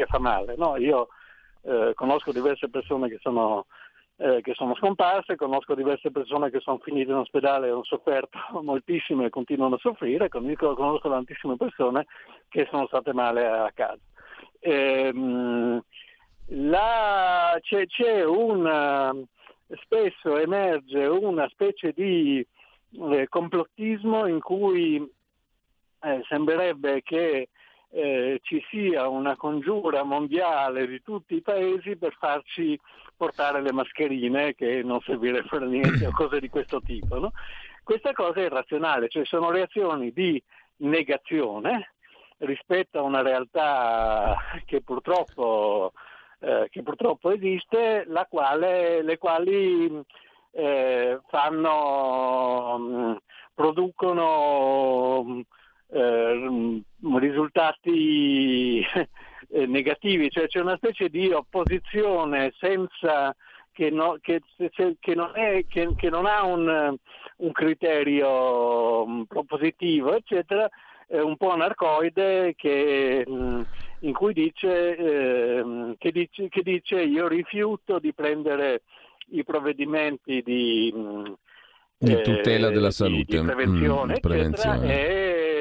fa 0.07 0.19
male. 0.19 0.55
No? 0.55 0.77
Io 0.77 1.07
eh, 1.63 1.93
conosco 1.95 2.31
diverse 2.31 2.69
persone 2.69 3.09
che 3.09 3.17
sono, 3.21 3.65
eh, 4.17 4.41
che 4.41 4.53
sono, 4.53 4.75
scomparse, 4.75 5.35
conosco 5.35 5.75
diverse 5.75 6.11
persone 6.11 6.49
che 6.49 6.59
sono 6.59 6.77
finite 6.79 7.11
in 7.11 7.17
ospedale 7.17 7.67
e 7.67 7.71
hanno 7.71 7.83
sofferto 7.83 8.37
moltissimo 8.61 9.25
e 9.25 9.29
continuano 9.29 9.75
a 9.75 9.79
soffrire, 9.79 10.29
conosco 10.29 11.09
tantissime 11.09 11.57
persone 11.57 12.05
che 12.49 12.67
sono 12.69 12.85
state 12.87 13.13
male 13.13 13.45
a 13.47 13.71
casa. 13.73 13.99
Ehm, 14.59 15.81
la, 16.47 17.57
c'è, 17.61 17.85
c'è 17.87 18.23
una, 18.25 19.13
spesso 19.81 20.37
emerge 20.37 21.05
una 21.05 21.47
specie 21.49 21.91
di 21.93 22.45
eh, 23.11 23.27
complottismo 23.27 24.27
in 24.27 24.39
cui 24.39 25.09
eh, 26.03 26.21
sembrerebbe 26.27 27.01
che 27.01 27.49
eh, 27.89 28.39
ci 28.41 28.63
sia 28.69 29.07
una 29.07 29.35
congiura 29.35 30.03
mondiale 30.03 30.87
di 30.87 31.01
tutti 31.01 31.35
i 31.35 31.41
paesi 31.41 31.95
per 31.95 32.15
farci 32.19 32.79
portare 33.15 33.61
le 33.61 33.71
mascherine 33.71 34.55
che 34.55 34.81
non 34.83 34.99
servirebbero 35.01 35.63
a 35.65 35.67
niente 35.67 36.07
o 36.07 36.11
cose 36.11 36.39
di 36.39 36.49
questo 36.49 36.81
tipo. 36.81 37.19
No? 37.19 37.31
Questa 37.83 38.11
cosa 38.13 38.39
è 38.39 38.45
irrazionale, 38.45 39.09
cioè 39.09 39.25
sono 39.25 39.51
reazioni 39.51 40.11
di 40.11 40.41
negazione 40.77 41.93
rispetto 42.39 42.99
a 42.99 43.03
una 43.03 43.21
realtà 43.21 44.35
che 44.65 44.81
purtroppo, 44.81 45.93
eh, 46.39 46.67
che 46.69 46.81
purtroppo 46.81 47.29
esiste, 47.31 48.07
quale, 48.29 49.03
le 49.03 49.17
quali 49.17 50.03
eh, 50.51 51.19
fanno, 51.27 53.21
producono 53.53 55.43
eh, 55.93 56.81
risultati 57.19 58.79
eh, 59.49 59.65
negativi, 59.67 60.29
cioè 60.29 60.47
c'è 60.47 60.59
una 60.59 60.77
specie 60.77 61.09
di 61.09 61.31
opposizione 61.31 62.53
senza, 62.57 63.35
che, 63.71 63.89
no, 63.89 64.17
che, 64.21 64.41
che, 64.99 65.15
non, 65.15 65.31
è, 65.35 65.65
che 65.67 66.09
non, 66.09 66.25
ha 66.25 66.43
un, 66.43 66.95
un 67.37 67.51
criterio 67.51 69.05
mm, 69.05 69.21
propositivo, 69.23 70.15
eccetera, 70.15 70.69
un 71.09 71.37
po' 71.37 71.51
anarcoide 71.51 72.55
che, 72.55 73.25
mm, 73.29 73.61
in 73.99 74.13
cui 74.13 74.33
dice, 74.33 74.95
eh, 74.95 75.95
che, 75.99 76.11
dice, 76.11 76.49
che 76.49 76.63
dice 76.63 77.01
io 77.01 77.27
rifiuto 77.27 77.99
di 77.99 78.13
prendere 78.13 78.81
i 79.27 79.43
provvedimenti 79.43 80.41
di, 80.41 80.91
mm, 80.95 81.25
di 82.03 82.21
tutela 82.21 82.69
della 82.69 82.91
salute, 82.91 83.39
di, 83.39 83.45
prevenzione, 83.45 84.13
mm, 84.13 84.19
prevenzione. 84.19 85.07
e 85.07 85.53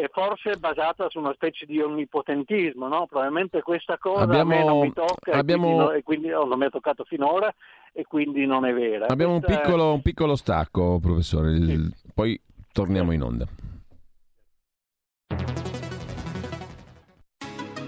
e 0.00 0.08
forse 0.10 0.56
basata 0.56 1.10
su 1.10 1.18
una 1.18 1.34
specie 1.34 1.66
di 1.66 1.78
onnipotentismo, 1.78 2.88
no? 2.88 3.06
Probabilmente 3.06 3.60
questa 3.60 3.98
cosa 3.98 4.22
abbiamo, 4.22 4.54
a 4.54 4.56
me 4.56 4.64
non 4.64 4.80
mi 4.80 4.92
tocca 4.94 5.32
abbiamo... 5.32 5.90
e 5.90 6.02
quindi, 6.02 6.28
no, 6.28 6.44
non 6.44 6.58
mi 6.58 6.64
ha 6.64 6.70
toccato 6.70 7.04
finora 7.04 7.52
e 7.92 8.04
quindi 8.04 8.46
non 8.46 8.64
è 8.64 8.72
vera. 8.72 9.08
Abbiamo 9.08 9.34
un, 9.34 9.40
piccolo, 9.40 9.92
un, 9.92 10.00
piccolo, 10.00 10.36
stacco, 10.36 10.98
professore, 11.00 11.54
sì. 11.54 11.94
poi 12.14 12.40
torniamo 12.72 13.12
in 13.12 13.22
onda. 13.22 13.46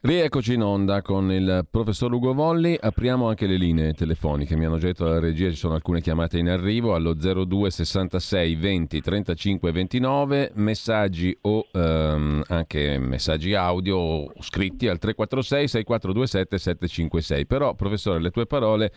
Rieccoci 0.00 0.54
in 0.54 0.62
onda 0.62 1.02
con 1.02 1.32
il 1.32 1.66
professor 1.68 2.12
Ugo 2.12 2.32
Volli, 2.32 2.78
apriamo 2.80 3.28
anche 3.28 3.48
le 3.48 3.56
linee 3.56 3.94
telefoniche, 3.94 4.54
mi 4.54 4.64
hanno 4.64 4.78
detto 4.78 5.04
alla 5.04 5.18
regia 5.18 5.50
ci 5.50 5.56
sono 5.56 5.74
alcune 5.74 6.00
chiamate 6.00 6.38
in 6.38 6.48
arrivo 6.48 6.94
allo 6.94 7.14
02 7.14 7.68
66 7.68 8.54
20 8.54 9.00
35 9.00 9.72
29, 9.72 10.52
messaggi 10.54 11.36
o 11.40 11.66
ehm, 11.72 12.44
anche 12.46 12.96
messaggi 13.00 13.54
audio 13.54 13.96
o 13.96 14.32
scritti 14.38 14.86
al 14.86 14.98
346 14.98 15.66
6427 15.66 16.58
756, 16.58 17.46
però 17.46 17.74
professore 17.74 18.20
le 18.20 18.30
tue 18.30 18.46
parole 18.46 18.92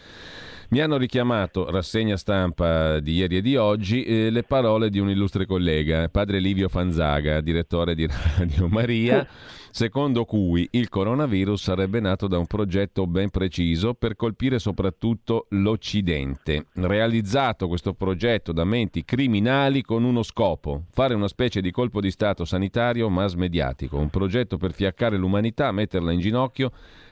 mi 0.70 0.82
hanno 0.82 0.98
richiamato, 0.98 1.72
rassegna 1.72 2.16
stampa 2.16 3.00
di 3.00 3.16
ieri 3.16 3.38
e 3.38 3.42
di 3.42 3.56
oggi, 3.56 4.04
eh, 4.04 4.30
le 4.30 4.44
parole 4.44 4.92
di 4.92 5.00
un 5.00 5.10
illustre 5.10 5.48
collega, 5.48 6.10
padre 6.10 6.40
Livio 6.40 6.70
Fanzaga, 6.70 7.42
direttore 7.42 7.96
di 7.96 8.08
Radio 8.38 8.68
Maria 8.68 9.28
secondo 9.72 10.26
cui 10.26 10.68
il 10.72 10.90
coronavirus 10.90 11.62
sarebbe 11.62 12.00
nato 12.00 12.28
da 12.28 12.38
un 12.38 12.46
progetto 12.46 13.08
ben 13.08 13.30
preciso 13.30 13.94
per 13.94 14.16
colpire 14.16 14.60
soprattutto 14.60 15.48
l'Occidente. 15.50 16.68
Realizzato 16.74 17.68
questo 17.68 17.94
progetto 17.94 18.52
da 18.52 18.66
menti 18.66 19.04
criminali 19.04 19.82
con 19.82 20.04
uno 20.04 20.24
scopo, 20.24 20.84
fare 20.92 21.14
una 21.14 21.28
specie 21.28 21.62
di 21.62 21.72
colpo 21.72 22.02
di 22.02 22.12
Stato 22.12 22.46
sanitario 22.46 23.10
mass 23.10 23.34
mediatico, 23.34 23.98
un 23.98 24.10
progetto 24.10 24.58
per 24.58 24.74
fiaccare 24.74 25.18
l'umanità, 25.18 25.72
metterla 25.72 26.12
in 26.12 26.20
ginocchio 26.20 26.72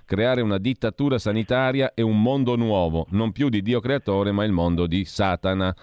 creare 0.10 0.42
una 0.42 0.58
dittatura 0.58 1.20
sanitaria 1.20 1.94
e 1.94 2.02
un 2.02 2.20
mondo 2.20 2.56
nuovo, 2.56 3.06
non 3.12 3.32
più 3.32 3.48
di 3.48 3.62
Dio 3.62 3.80
creatore, 3.80 4.32
ma 4.32 4.44
il 4.44 4.52
mondo 4.52 4.88
di 4.88 5.06
Satana, 5.06 5.76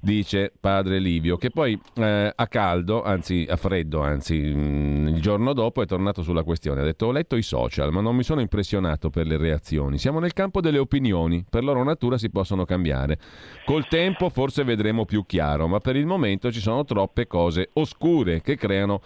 dice 0.00 0.50
padre 0.58 0.98
Livio, 0.98 1.36
che 1.36 1.50
poi 1.50 1.78
eh, 1.96 2.32
a 2.34 2.46
caldo, 2.46 3.02
anzi 3.02 3.46
a 3.46 3.56
freddo, 3.56 4.00
anzi 4.00 4.38
mm, 4.38 5.08
il 5.08 5.20
giorno 5.20 5.52
dopo 5.52 5.82
è 5.82 5.86
tornato 5.86 6.22
sulla 6.22 6.44
questione, 6.44 6.80
ha 6.80 6.84
detto 6.84 7.06
ho 7.06 7.12
letto 7.12 7.36
i 7.36 7.42
social, 7.42 7.92
ma 7.92 8.00
non 8.00 8.16
mi 8.16 8.22
sono 8.22 8.40
impressionato 8.40 9.10
per 9.10 9.26
le 9.26 9.36
reazioni, 9.36 9.98
siamo 9.98 10.18
nel 10.18 10.32
campo 10.32 10.62
delle 10.62 10.78
opinioni, 10.78 11.44
per 11.46 11.62
loro 11.62 11.84
natura 11.84 12.16
si 12.16 12.30
possono 12.30 12.64
cambiare. 12.64 13.18
Col 13.66 13.86
tempo 13.86 14.30
forse 14.30 14.64
vedremo 14.64 15.04
più 15.04 15.26
chiaro, 15.26 15.68
ma 15.68 15.78
per 15.78 15.94
il 15.94 16.06
momento 16.06 16.50
ci 16.50 16.60
sono 16.60 16.86
troppe 16.86 17.26
cose 17.26 17.68
oscure 17.74 18.40
che 18.40 18.56
creano 18.56 19.02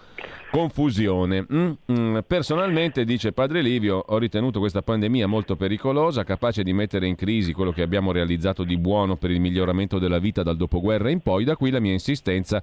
confusione. 0.53 1.47
Mm, 1.51 1.71
mm, 1.91 2.19
personalmente, 2.27 3.07
dice 3.07 3.33
padre 3.33 3.63
Livio, 3.63 4.05
ho 4.07 4.19
ritenuto 4.19 4.41
ritenuto 4.43 4.59
questa 4.59 4.83
pandemia 4.83 5.27
molto 5.27 5.57
pericolosa, 5.57 6.25
capace 6.25 6.63
di 6.63 6.73
mettere 6.73 7.07
in 7.07 7.15
crisi 7.15 7.53
quello 7.53 7.73
che 7.73 7.83
abbiamo 7.83 8.13
realizzato 8.13 8.65
di 8.65 8.77
buono 8.77 9.17
per 9.17 9.31
il 9.31 9.41
miglioramento 9.41 9.99
della 9.99 10.19
vita 10.19 10.43
dal 10.43 10.57
dopoguerra 10.57 11.11
in 11.11 11.21
poi, 11.21 11.45
da 11.45 11.57
qui 11.57 11.71
la 11.71 11.81
mia 11.81 11.93
insistenza 11.93 12.63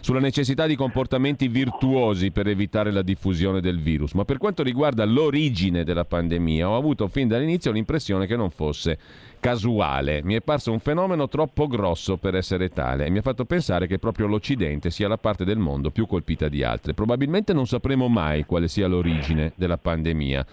sulla 0.00 0.20
necessità 0.20 0.66
di 0.66 0.76
comportamenti 0.76 1.48
virtuosi 1.48 2.30
per 2.30 2.46
evitare 2.46 2.92
la 2.92 3.02
diffusione 3.02 3.60
del 3.60 3.80
virus. 3.80 4.12
Ma 4.12 4.24
per 4.24 4.38
quanto 4.38 4.62
riguarda 4.62 5.04
l'origine 5.04 5.84
della 5.84 6.04
pandemia, 6.04 6.68
ho 6.68 6.76
avuto 6.76 7.08
fin 7.08 7.26
dall'inizio 7.26 7.72
l'impressione 7.72 8.26
che 8.26 8.36
non 8.36 8.50
fosse 8.50 8.98
casuale. 9.46 10.22
Mi 10.24 10.34
è 10.34 10.40
parso 10.40 10.72
un 10.72 10.80
fenomeno 10.80 11.28
troppo 11.28 11.68
grosso 11.68 12.16
per 12.16 12.34
essere 12.34 12.70
tale 12.70 13.06
e 13.06 13.10
mi 13.10 13.18
ha 13.18 13.22
fatto 13.22 13.44
pensare 13.44 13.86
che 13.86 14.00
proprio 14.00 14.26
l'Occidente 14.26 14.90
sia 14.90 15.06
la 15.06 15.18
parte 15.18 15.44
del 15.44 15.56
mondo 15.56 15.92
più 15.92 16.08
colpita 16.08 16.48
di 16.48 16.64
altre. 16.64 16.94
Probabilmente 16.94 17.52
non 17.52 17.64
sapremo 17.64 18.08
mai 18.08 18.44
quale 18.44 18.66
sia 18.66 18.88
l'origine 18.88 19.52
della 19.54 19.78
pandemia, 19.78 20.44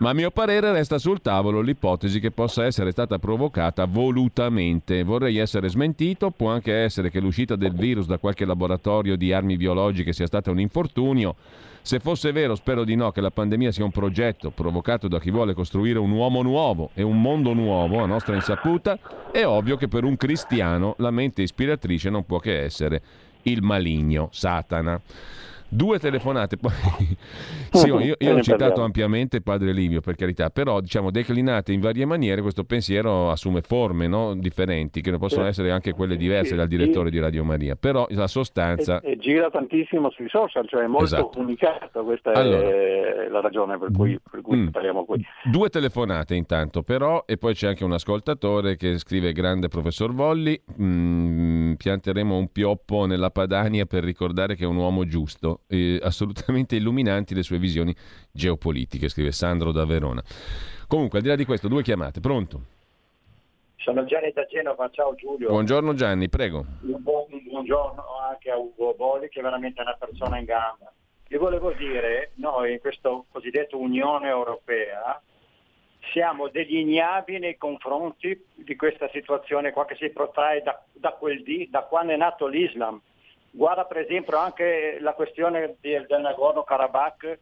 ma 0.00 0.10
a 0.10 0.12
mio 0.12 0.30
parere 0.30 0.70
resta 0.70 0.98
sul 0.98 1.22
tavolo 1.22 1.62
l'ipotesi 1.62 2.20
che 2.20 2.30
possa 2.30 2.66
essere 2.66 2.90
stata 2.90 3.18
provocata 3.18 3.86
volutamente. 3.86 5.02
Vorrei 5.02 5.38
essere 5.38 5.70
smentito, 5.70 6.30
può 6.30 6.50
anche 6.50 6.74
essere 6.74 7.10
che 7.10 7.20
l'uscita 7.20 7.56
del 7.56 7.72
virus 7.72 8.04
da 8.04 8.18
qualche 8.18 8.44
laboratorio 8.44 9.16
di 9.16 9.32
armi 9.32 9.56
biologiche 9.56 10.12
sia 10.12 10.26
stata 10.26 10.50
un 10.50 10.60
infortunio 10.60 11.36
se 11.82 11.98
fosse 11.98 12.30
vero, 12.30 12.54
spero 12.54 12.84
di 12.84 12.94
no, 12.94 13.10
che 13.10 13.20
la 13.20 13.32
pandemia 13.32 13.72
sia 13.72 13.84
un 13.84 13.90
progetto 13.90 14.50
provocato 14.50 15.08
da 15.08 15.18
chi 15.18 15.30
vuole 15.30 15.52
costruire 15.52 15.98
un 15.98 16.12
uomo 16.12 16.40
nuovo 16.42 16.90
e 16.94 17.02
un 17.02 17.20
mondo 17.20 17.52
nuovo 17.54 18.02
a 18.02 18.06
nostra 18.06 18.36
insaputa, 18.36 18.98
è 19.32 19.44
ovvio 19.44 19.76
che 19.76 19.88
per 19.88 20.04
un 20.04 20.16
cristiano 20.16 20.94
la 20.98 21.10
mente 21.10 21.42
ispiratrice 21.42 22.08
non 22.08 22.24
può 22.24 22.38
che 22.38 22.62
essere 22.62 23.02
il 23.42 23.62
maligno, 23.62 24.28
Satana. 24.30 25.00
Due 25.74 25.98
telefonate, 25.98 26.58
poi 26.58 26.70
sì, 27.72 27.86
io, 27.86 28.14
io 28.18 28.36
ho 28.36 28.42
citato 28.42 28.82
ampiamente 28.82 29.40
Padre 29.40 29.72
Livio 29.72 30.02
per 30.02 30.16
carità, 30.16 30.50
però 30.50 30.80
diciamo 30.80 31.10
declinate 31.10 31.72
in 31.72 31.80
varie 31.80 32.04
maniere 32.04 32.42
questo 32.42 32.64
pensiero 32.64 33.30
assume 33.30 33.62
forme 33.62 34.06
no? 34.06 34.34
differenti, 34.34 35.00
che 35.00 35.16
possono 35.16 35.46
essere 35.46 35.70
anche 35.70 35.94
quelle 35.94 36.18
diverse 36.18 36.56
dal 36.56 36.68
direttore 36.68 37.08
di 37.08 37.18
Radio 37.18 37.42
Maria, 37.42 37.74
però 37.74 38.06
la 38.10 38.26
sostanza... 38.26 39.00
E, 39.00 39.12
e, 39.12 39.16
gira 39.16 39.48
tantissimo 39.48 40.10
sui 40.10 40.28
social, 40.28 40.68
cioè 40.68 40.82
è 40.82 40.86
molto 40.86 41.04
esatto. 41.04 41.28
comunicato, 41.28 42.04
questa 42.04 42.32
allora, 42.32 42.68
è 42.68 43.28
la 43.30 43.40
ragione 43.40 43.78
per 43.78 43.92
cui, 43.92 44.20
per 44.30 44.42
cui 44.42 44.58
mm, 44.58 44.68
parliamo 44.68 45.06
qui. 45.06 45.24
Due 45.44 45.70
telefonate 45.70 46.34
intanto 46.34 46.82
però, 46.82 47.24
e 47.26 47.38
poi 47.38 47.54
c'è 47.54 47.68
anche 47.68 47.84
un 47.84 47.92
ascoltatore 47.92 48.76
che 48.76 48.98
scrive 48.98 49.32
grande 49.32 49.68
professor 49.68 50.12
Volli, 50.12 50.60
mm, 50.82 51.72
pianteremo 51.72 52.36
un 52.36 52.52
pioppo 52.52 53.06
nella 53.06 53.30
Padania 53.30 53.86
per 53.86 54.04
ricordare 54.04 54.54
che 54.54 54.64
è 54.64 54.66
un 54.66 54.76
uomo 54.76 55.06
giusto 55.06 55.60
eh, 55.68 55.98
assolutamente 56.02 56.76
illuminanti 56.76 57.34
le 57.34 57.42
sue 57.42 57.58
visioni 57.58 57.94
geopolitiche, 58.30 59.08
scrive 59.08 59.32
Sandro 59.32 59.72
da 59.72 59.84
Verona. 59.84 60.22
Comunque, 60.86 61.18
al 61.18 61.24
di 61.24 61.30
là 61.30 61.36
di 61.36 61.44
questo, 61.44 61.68
due 61.68 61.82
chiamate. 61.82 62.20
Pronto? 62.20 62.60
Sono 63.76 64.04
Gianni 64.04 64.30
da 64.32 64.44
Genova, 64.46 64.88
ciao 64.90 65.14
Giulio. 65.14 65.48
Buongiorno 65.48 65.94
Gianni, 65.94 66.28
prego. 66.28 66.64
Un, 66.82 67.02
buon, 67.02 67.26
un 67.30 67.42
buongiorno 67.42 68.04
anche 68.30 68.50
a 68.50 68.56
Ugo 68.56 68.94
Boli 68.94 69.28
che 69.28 69.40
è 69.40 69.42
veramente 69.42 69.80
una 69.80 69.96
persona 69.98 70.38
in 70.38 70.44
gamba. 70.44 70.92
Io 71.28 71.38
volevo 71.38 71.72
dire, 71.72 72.30
noi 72.34 72.72
in 72.72 72.78
questa 72.78 73.08
cosiddetta 73.30 73.76
Unione 73.76 74.28
Europea 74.28 75.20
siamo 76.12 76.48
degli 76.48 76.76
ignavii 76.76 77.38
nei 77.38 77.56
confronti 77.56 78.44
di 78.54 78.76
questa 78.76 79.08
situazione 79.12 79.72
qua 79.72 79.84
che 79.84 79.96
si 79.96 80.10
protrae 80.10 80.62
da, 80.62 80.80
da, 80.92 81.12
quel 81.12 81.42
dì, 81.42 81.68
da 81.70 81.82
quando 81.82 82.12
è 82.12 82.16
nato 82.16 82.46
l'Islam. 82.46 83.00
Guarda 83.54 83.84
per 83.84 83.98
esempio 83.98 84.38
anche 84.38 84.96
la 85.00 85.12
questione 85.12 85.76
del, 85.80 86.06
del 86.06 86.20
Nagorno-Karabakh, 86.22 87.38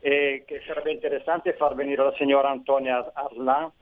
eh, 0.00 0.44
che 0.46 0.62
sarebbe 0.66 0.92
interessante 0.92 1.54
far 1.54 1.74
venire 1.74 2.04
la 2.04 2.12
signora 2.18 2.50
Antonia 2.50 3.10
Arslan 3.14 3.72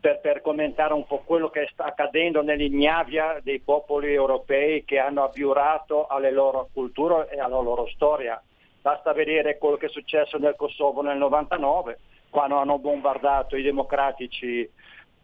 per, 0.00 0.18
per, 0.20 0.42
commentare 0.42 0.94
un 0.94 1.06
po' 1.06 1.22
quello 1.24 1.50
che 1.50 1.68
sta 1.70 1.84
accadendo 1.84 2.42
nell'ignavia 2.42 3.38
dei 3.44 3.60
popoli 3.60 4.12
europei 4.12 4.84
che 4.84 4.98
hanno 4.98 5.22
abiurato 5.22 6.08
alle 6.08 6.32
loro 6.32 6.68
culture 6.72 7.28
e 7.30 7.38
alla 7.38 7.60
loro 7.60 7.86
storia. 7.94 8.42
Basta 8.82 9.12
vedere 9.12 9.56
quello 9.56 9.76
che 9.76 9.86
è 9.86 9.90
successo 9.90 10.36
nel 10.38 10.56
Kosovo 10.56 11.00
nel 11.00 11.16
99, 11.16 12.00
quando 12.28 12.56
hanno 12.56 12.80
bombardato 12.80 13.54
i 13.54 13.62
democratici 13.62 14.68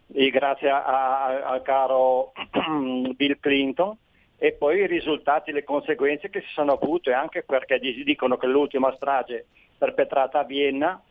grazie 0.06 0.70
al 0.70 1.62
caro 1.62 2.30
Bill 3.16 3.40
Clinton 3.40 3.96
e 4.44 4.52
poi 4.52 4.80
i 4.80 4.86
risultati, 4.86 5.52
le 5.52 5.64
conseguenze 5.64 6.28
che 6.28 6.42
si 6.42 6.52
sono 6.52 6.72
avute 6.72 7.14
anche 7.14 7.42
perché 7.44 7.78
dicono 7.78 8.36
che 8.36 8.46
l'ultima 8.46 8.94
strage 8.94 9.46
perpetrata 9.78 10.40
a 10.40 10.44
Vienna 10.44 11.02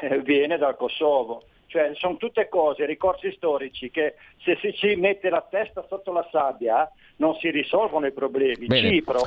eh, 0.00 0.18
viene 0.18 0.58
dal 0.58 0.74
Kosovo. 0.74 1.44
Cioè 1.66 1.92
sono 1.94 2.16
tutte 2.16 2.48
cose, 2.48 2.84
ricorsi 2.84 3.30
storici 3.36 3.88
che 3.92 4.16
se 4.38 4.56
si 4.60 4.72
ci 4.72 4.96
mette 4.96 5.30
la 5.30 5.46
testa 5.48 5.86
sotto 5.88 6.10
la 6.10 6.26
sabbia 6.32 6.90
non 7.18 7.36
si 7.36 7.50
risolvono 7.50 8.06
i 8.06 8.12
problemi. 8.12 8.66
Bene. 8.66 8.90
Cipro, 8.90 9.20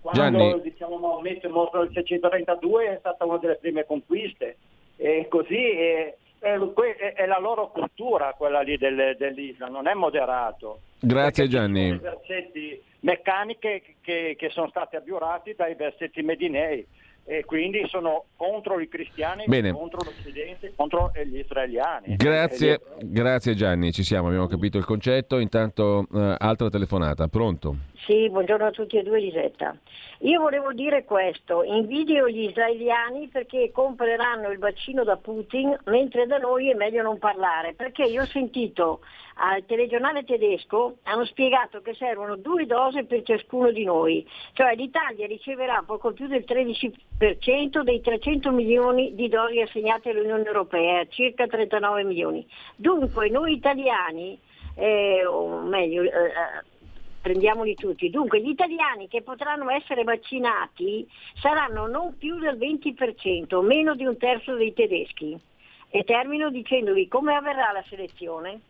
quando 0.00 0.38
Gianni. 0.38 0.60
diciamo, 0.62 0.96
Maometto 0.96 1.48
è 1.48 1.50
morto 1.50 1.78
nel 1.78 1.90
632 1.92 2.86
è 2.86 2.96
stata 3.00 3.26
una 3.26 3.36
delle 3.36 3.56
prime 3.56 3.84
conquiste 3.84 4.56
e 4.96 5.26
così 5.28 5.72
è, 5.72 6.16
è, 6.42 7.12
è 7.14 7.26
la 7.26 7.38
loro 7.38 7.70
cultura 7.70 8.34
quella 8.36 8.60
lì 8.60 8.76
del, 8.76 9.16
dell'Islam, 9.18 9.72
non 9.72 9.86
è 9.86 9.94
moderato. 9.94 10.80
Grazie 10.98 11.48
Gianni. 11.48 11.96
Versetti 11.96 12.82
meccaniche 13.00 13.82
che, 14.00 14.34
che 14.36 14.48
sono 14.50 14.68
stati 14.68 14.96
abiurati 14.96 15.54
dai 15.56 15.74
versetti 15.74 16.22
medinei 16.22 16.86
e 17.24 17.44
quindi 17.44 17.86
sono 17.86 18.24
contro 18.36 18.80
i 18.80 18.88
cristiani, 18.88 19.44
Bene. 19.46 19.72
contro 19.72 20.00
l'Occidente, 20.02 20.72
contro 20.74 21.12
gli 21.24 21.38
israeliani. 21.38 22.16
Grazie, 22.16 22.80
grazie 23.00 23.54
Gianni, 23.54 23.92
ci 23.92 24.02
siamo, 24.02 24.26
abbiamo 24.28 24.48
capito 24.48 24.76
il 24.76 24.84
concetto. 24.84 25.38
Intanto 25.38 26.06
uh, 26.10 26.34
altra 26.36 26.68
telefonata, 26.68 27.28
pronto? 27.28 27.76
Sì, 28.04 28.28
buongiorno 28.28 28.66
a 28.66 28.70
tutti 28.72 28.96
e 28.98 29.04
due 29.04 29.20
Lisetta. 29.20 29.76
Io 30.22 30.40
volevo 30.40 30.72
dire 30.72 31.04
questo, 31.04 31.62
invidio 31.62 32.28
gli 32.28 32.48
israeliani 32.48 33.28
perché 33.28 33.70
compreranno 33.72 34.50
il 34.50 34.58
vaccino 34.58 35.04
da 35.04 35.16
Putin, 35.18 35.78
mentre 35.84 36.26
da 36.26 36.38
noi 36.38 36.68
è 36.68 36.74
meglio 36.74 37.02
non 37.02 37.18
parlare, 37.18 37.74
perché 37.74 38.02
io 38.02 38.22
ho 38.22 38.26
sentito 38.26 39.02
al 39.36 39.64
telegiornale 39.66 40.24
tedesco, 40.24 40.96
hanno 41.04 41.24
spiegato 41.26 41.80
che 41.80 41.94
servono 41.94 42.34
due 42.34 42.66
dosi 42.66 43.04
per 43.04 43.22
ciascuno 43.22 43.70
di 43.70 43.84
noi, 43.84 44.26
cioè 44.54 44.74
l'Italia 44.74 45.28
riceverà 45.28 45.84
poco 45.86 46.12
più 46.12 46.26
del 46.26 46.44
13% 46.44 47.82
dei 47.82 48.00
300 48.00 48.50
milioni 48.50 49.14
di 49.14 49.28
dosi 49.28 49.60
assegnate 49.60 50.10
all'Unione 50.10 50.44
Europea, 50.44 51.06
circa 51.06 51.46
39 51.46 52.02
milioni. 52.02 52.44
Dunque 52.74 53.28
noi 53.28 53.52
italiani, 53.52 54.36
eh, 54.74 55.24
o 55.24 55.60
meglio, 55.60 56.02
eh, 56.02 56.70
prendiamoli 57.22 57.74
tutti. 57.74 58.10
Dunque 58.10 58.42
gli 58.42 58.50
italiani 58.50 59.08
che 59.08 59.22
potranno 59.22 59.70
essere 59.70 60.02
vaccinati 60.04 61.08
saranno 61.40 61.86
non 61.86 62.18
più 62.18 62.38
del 62.38 62.58
20%, 62.58 63.64
meno 63.64 63.94
di 63.94 64.04
un 64.04 64.18
terzo 64.18 64.54
dei 64.56 64.74
tedeschi. 64.74 65.38
E 65.88 66.04
termino 66.04 66.50
dicendovi 66.50 67.08
come 67.08 67.34
avverrà 67.34 67.70
la 67.72 67.84
selezione. 67.88 68.60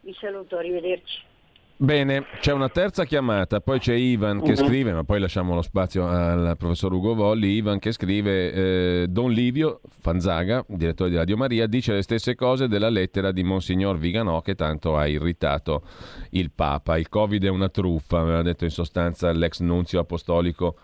Vi 0.00 0.14
saluto, 0.14 0.56
arrivederci. 0.56 1.34
Bene, 1.78 2.24
c'è 2.40 2.52
una 2.52 2.70
terza 2.70 3.04
chiamata, 3.04 3.60
poi 3.60 3.78
c'è 3.78 3.92
Ivan 3.92 4.40
che 4.40 4.56
scrive, 4.56 4.94
ma 4.94 5.04
poi 5.04 5.20
lasciamo 5.20 5.54
lo 5.54 5.60
spazio 5.60 6.08
al 6.08 6.54
professor 6.56 6.90
Ugo 6.90 7.14
Volli, 7.14 7.48
Ivan 7.48 7.78
che 7.78 7.92
scrive 7.92 8.52
eh, 8.52 9.06
Don 9.10 9.30
Livio 9.30 9.80
Fanzaga, 10.00 10.64
direttore 10.68 11.10
di 11.10 11.16
Radio 11.16 11.36
Maria, 11.36 11.66
dice 11.66 11.92
le 11.92 12.00
stesse 12.00 12.34
cose 12.34 12.66
della 12.66 12.88
lettera 12.88 13.30
di 13.30 13.42
Monsignor 13.42 13.98
Viganò 13.98 14.40
che 14.40 14.54
tanto 14.54 14.96
ha 14.96 15.06
irritato 15.06 15.82
il 16.30 16.50
Papa. 16.50 16.96
Il 16.96 17.10
Covid 17.10 17.44
è 17.44 17.50
una 17.50 17.68
truffa, 17.68 18.20
aveva 18.20 18.40
detto 18.40 18.64
in 18.64 18.70
sostanza 18.70 19.30
l'ex 19.32 19.60
nunzio 19.60 20.00
apostolico 20.00 20.76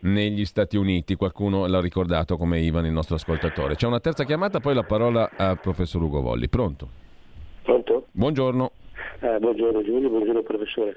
negli 0.00 0.44
Stati 0.44 0.76
Uniti, 0.76 1.14
qualcuno 1.14 1.66
l'ha 1.66 1.80
ricordato 1.80 2.36
come 2.36 2.58
Ivan, 2.58 2.84
il 2.84 2.92
nostro 2.92 3.14
ascoltatore. 3.14 3.76
C'è 3.76 3.86
una 3.86 4.00
terza 4.00 4.24
chiamata, 4.24 4.58
poi 4.58 4.74
la 4.74 4.82
parola 4.82 5.30
al 5.36 5.60
professor 5.60 6.02
Ugo 6.02 6.20
Volli. 6.20 6.48
Pronto? 6.48 6.88
Pronto? 7.62 8.06
Buongiorno. 8.10 8.72
Eh, 9.20 9.38
buongiorno 9.38 9.82
Giulio, 9.82 10.08
buongiorno 10.08 10.42
professore. 10.42 10.96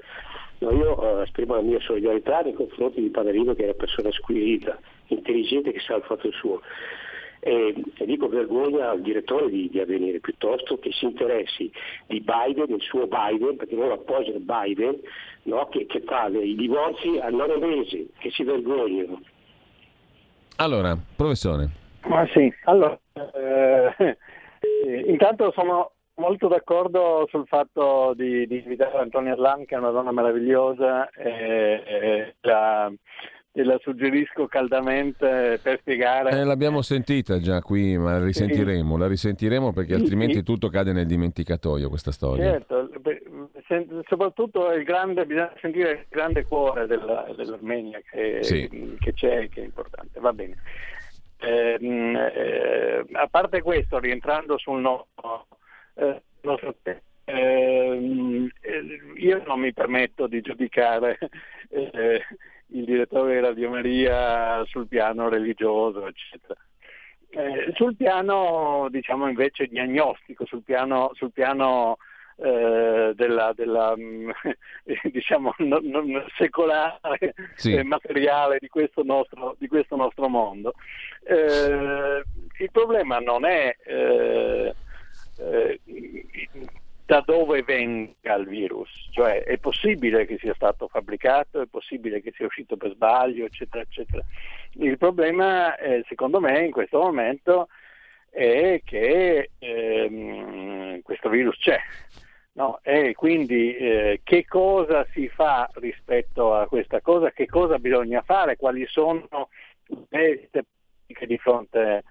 No, 0.58 0.72
io 0.72 1.20
eh, 1.20 1.22
esprimo 1.22 1.54
la 1.54 1.60
mia 1.60 1.80
solidarietà 1.80 2.40
nei 2.40 2.54
confronti 2.54 3.00
di 3.00 3.10
Padarino 3.10 3.54
che 3.54 3.62
è 3.62 3.64
una 3.64 3.74
persona 3.74 4.10
squisita, 4.10 4.78
intelligente 5.08 5.72
che 5.72 5.80
sa 5.80 5.96
il 5.96 6.02
fatto 6.02 6.30
suo. 6.32 6.60
E, 7.40 7.74
e 7.94 8.06
dico 8.06 8.28
vergogna 8.28 8.90
al 8.90 9.02
direttore 9.02 9.50
di, 9.50 9.68
di, 9.68 9.78
Avvenire 9.78 10.18
piuttosto 10.20 10.78
che 10.78 10.90
si 10.92 11.04
interessi 11.04 11.70
di 12.06 12.20
Biden, 12.20 12.66
del 12.66 12.80
suo 12.80 13.06
Biden, 13.06 13.56
perché 13.56 13.74
loro 13.74 13.94
appoggiano 13.94 14.38
Biden, 14.40 14.98
no, 15.44 15.68
che, 15.68 15.86
che 15.86 16.00
fa 16.00 16.26
i 16.28 16.56
divorzi 16.56 17.18
a 17.18 17.28
nove 17.28 17.58
mesi, 17.58 18.10
che 18.18 18.30
si 18.30 18.42
vergognano. 18.42 19.20
Allora, 20.56 20.96
professore. 21.14 21.68
Ma 22.06 22.26
sì, 22.32 22.52
allora, 22.64 22.98
eh, 23.14 24.16
intanto 25.06 25.52
sono 25.52 25.92
molto 26.16 26.48
d'accordo 26.48 27.26
sul 27.30 27.46
fatto 27.46 28.12
di, 28.14 28.46
di 28.46 28.62
invitare 28.62 28.98
Antonia 28.98 29.34
Slam, 29.34 29.64
che 29.64 29.74
è 29.74 29.78
una 29.78 29.90
donna 29.90 30.12
meravigliosa, 30.12 31.08
e, 31.10 31.82
e 31.84 32.34
la, 32.40 32.92
te 33.52 33.64
la 33.64 33.78
suggerisco 33.80 34.46
caldamente 34.46 35.58
per 35.62 35.78
spiegare. 35.80 36.30
Eh, 36.30 36.44
l'abbiamo 36.44 36.82
sentita 36.82 37.38
già 37.38 37.60
qui, 37.60 37.96
ma 37.96 38.18
la 38.18 38.24
risentiremo, 38.24 38.96
la 38.96 39.06
risentiremo 39.06 39.72
perché 39.72 39.94
altrimenti 39.94 40.42
tutto 40.42 40.68
cade 40.68 40.92
nel 40.92 41.06
dimenticatoio 41.06 41.88
questa 41.88 42.12
storia. 42.12 42.52
Certo, 42.52 42.90
soprattutto 44.06 44.70
il 44.72 44.84
grande, 44.84 45.24
bisogna 45.24 45.52
sentire 45.60 45.90
il 45.92 46.06
grande 46.08 46.44
cuore 46.44 46.86
della, 46.86 47.26
dell'Armenia 47.34 48.00
che, 48.10 48.42
sì. 48.42 48.96
che 48.98 49.12
c'è, 49.12 49.48
che 49.48 49.62
è 49.62 49.64
importante. 49.64 50.20
Va 50.20 50.32
bene. 50.32 50.56
Eh, 51.38 51.76
eh, 51.80 53.04
a 53.12 53.26
parte 53.28 53.60
questo, 53.60 53.98
rientrando 53.98 54.56
sul 54.56 54.80
nostro, 54.80 55.46
eh, 55.96 56.22
eh, 57.24 58.50
io 59.16 59.42
non 59.44 59.58
mi 59.58 59.72
permetto 59.72 60.28
di 60.28 60.40
giudicare 60.40 61.18
eh, 61.70 62.22
il 62.68 62.84
direttore 62.84 63.34
di 63.34 63.40
Radio 63.40 63.70
Maria 63.70 64.64
sul 64.66 64.86
piano 64.86 65.28
religioso, 65.28 66.06
eccetera. 66.06 66.58
Eh, 67.30 67.72
sul 67.74 67.96
piano, 67.96 68.86
diciamo 68.90 69.28
invece, 69.28 69.66
diagnostico, 69.66 70.46
sul 70.46 70.62
piano, 70.62 71.10
sul 71.14 71.32
piano 71.32 71.96
eh, 72.36 73.12
della, 73.14 73.52
della 73.54 73.94
diciamo, 75.10 75.54
non, 75.58 75.84
non 75.84 76.24
secolare 76.36 77.34
sì. 77.54 77.74
e 77.74 77.82
materiale 77.82 78.58
di 78.60 78.68
questo 78.68 79.02
nostro, 79.02 79.56
di 79.58 79.66
questo 79.66 79.96
nostro 79.96 80.28
mondo. 80.28 80.74
Eh, 81.24 82.22
il 82.58 82.70
problema 82.70 83.18
non 83.18 83.44
è 83.44 83.74
eh, 85.38 85.80
da 87.06 87.22
dove 87.24 87.62
venga 87.62 88.34
il 88.34 88.46
virus, 88.46 88.90
cioè 89.12 89.44
è 89.44 89.58
possibile 89.58 90.26
che 90.26 90.38
sia 90.38 90.54
stato 90.54 90.88
fabbricato, 90.88 91.60
è 91.60 91.66
possibile 91.66 92.20
che 92.20 92.32
sia 92.34 92.46
uscito 92.46 92.76
per 92.76 92.90
sbaglio, 92.90 93.44
eccetera, 93.44 93.82
eccetera. 93.82 94.24
Il 94.72 94.98
problema, 94.98 95.76
eh, 95.76 96.04
secondo 96.08 96.40
me, 96.40 96.64
in 96.64 96.72
questo 96.72 96.98
momento 96.98 97.68
è 98.28 98.82
che 98.84 99.50
ehm, 99.56 101.00
questo 101.02 101.28
virus 101.28 101.56
c'è. 101.58 101.78
No? 102.54 102.80
E 102.82 103.14
quindi 103.14 103.76
eh, 103.76 104.20
che 104.24 104.44
cosa 104.44 105.06
si 105.12 105.28
fa 105.28 105.70
rispetto 105.74 106.54
a 106.54 106.66
questa 106.66 107.00
cosa, 107.02 107.30
che 107.30 107.46
cosa 107.46 107.78
bisogna 107.78 108.22
fare, 108.22 108.56
quali 108.56 108.84
sono 108.88 109.48
le 110.08 110.48
tecniche 110.50 111.26
di 111.26 111.38
fronte, 111.38 112.02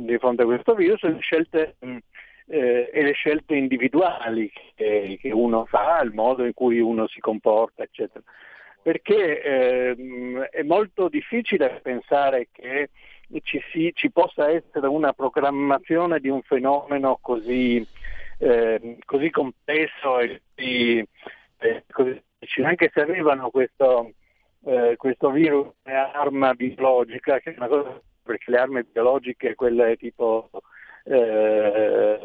di 0.00 0.18
fronte 0.18 0.42
a 0.42 0.44
questo 0.44 0.74
virus, 0.74 1.02
le 1.02 1.18
scelte 1.20 1.76
mh, 1.78 1.96
eh, 2.46 2.90
e 2.92 3.02
le 3.02 3.12
scelte 3.12 3.54
individuali 3.54 4.50
che, 4.74 5.18
che, 5.20 5.30
uno 5.30 5.64
fa, 5.64 6.00
il 6.02 6.12
modo 6.12 6.44
in 6.44 6.52
cui 6.52 6.80
uno 6.80 7.06
si 7.06 7.20
comporta, 7.20 7.82
eccetera. 7.82 8.22
Perché 8.82 9.42
eh, 9.42 10.48
è 10.50 10.62
molto 10.62 11.08
difficile 11.08 11.80
pensare 11.82 12.48
che 12.52 12.90
ci, 13.42 13.60
si, 13.70 13.90
ci, 13.94 14.10
possa 14.10 14.50
essere 14.50 14.86
una 14.86 15.12
programmazione 15.12 16.20
di 16.20 16.28
un 16.28 16.42
fenomeno 16.42 17.18
così, 17.20 17.86
eh, 18.38 18.98
così 19.04 19.30
complesso 19.30 20.20
e 20.20 20.42
così, 20.54 21.08
eh, 21.58 21.84
così 21.90 22.22
anche 22.62 22.90
se 22.92 23.00
avevano 23.00 23.48
questo, 23.48 24.12
eh, 24.66 24.96
questo 24.98 25.30
virus 25.30 25.68
arma 25.84 26.52
biologica, 26.52 27.38
che 27.38 27.52
è 27.52 27.56
una 27.56 27.68
cosa 27.68 28.00
perché 28.22 28.50
le 28.50 28.58
armi 28.58 28.82
biologiche, 28.84 29.54
quelle 29.54 29.96
tipo 29.96 30.50
eh, 31.04 32.20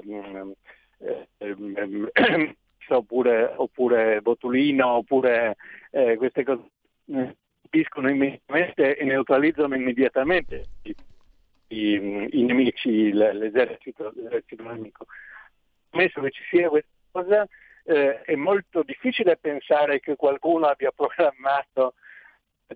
eh, 1.38 2.56
oppure, 2.90 3.54
oppure, 3.56 4.22
botulino, 4.22 4.88
oppure 4.88 5.56
eh, 5.92 6.16
queste 6.18 6.44
cose 6.44 6.70
colpiscono 7.70 8.10
immediatamente 8.10 8.98
e 8.98 9.06
neutralizzano 9.06 9.76
immediatamente 9.76 10.66
i, 10.84 10.96
i, 11.68 12.28
i 12.32 12.44
nemici, 12.44 13.12
l'esercito, 13.12 14.12
l'esercito 14.16 14.64
nemico. 14.64 15.06
Ammesso 15.92 16.22
che 16.22 16.32
ci 16.32 16.44
sia 16.50 16.70
questa 16.70 16.90
cosa, 17.12 17.48
eh, 17.84 18.22
è 18.22 18.36
molto 18.36 18.84
difficile 18.84 19.38
pensare 19.38 20.00
che 20.00 20.16
qualcuno 20.16 20.68
abbia 20.68 20.92
programmato 20.92 21.94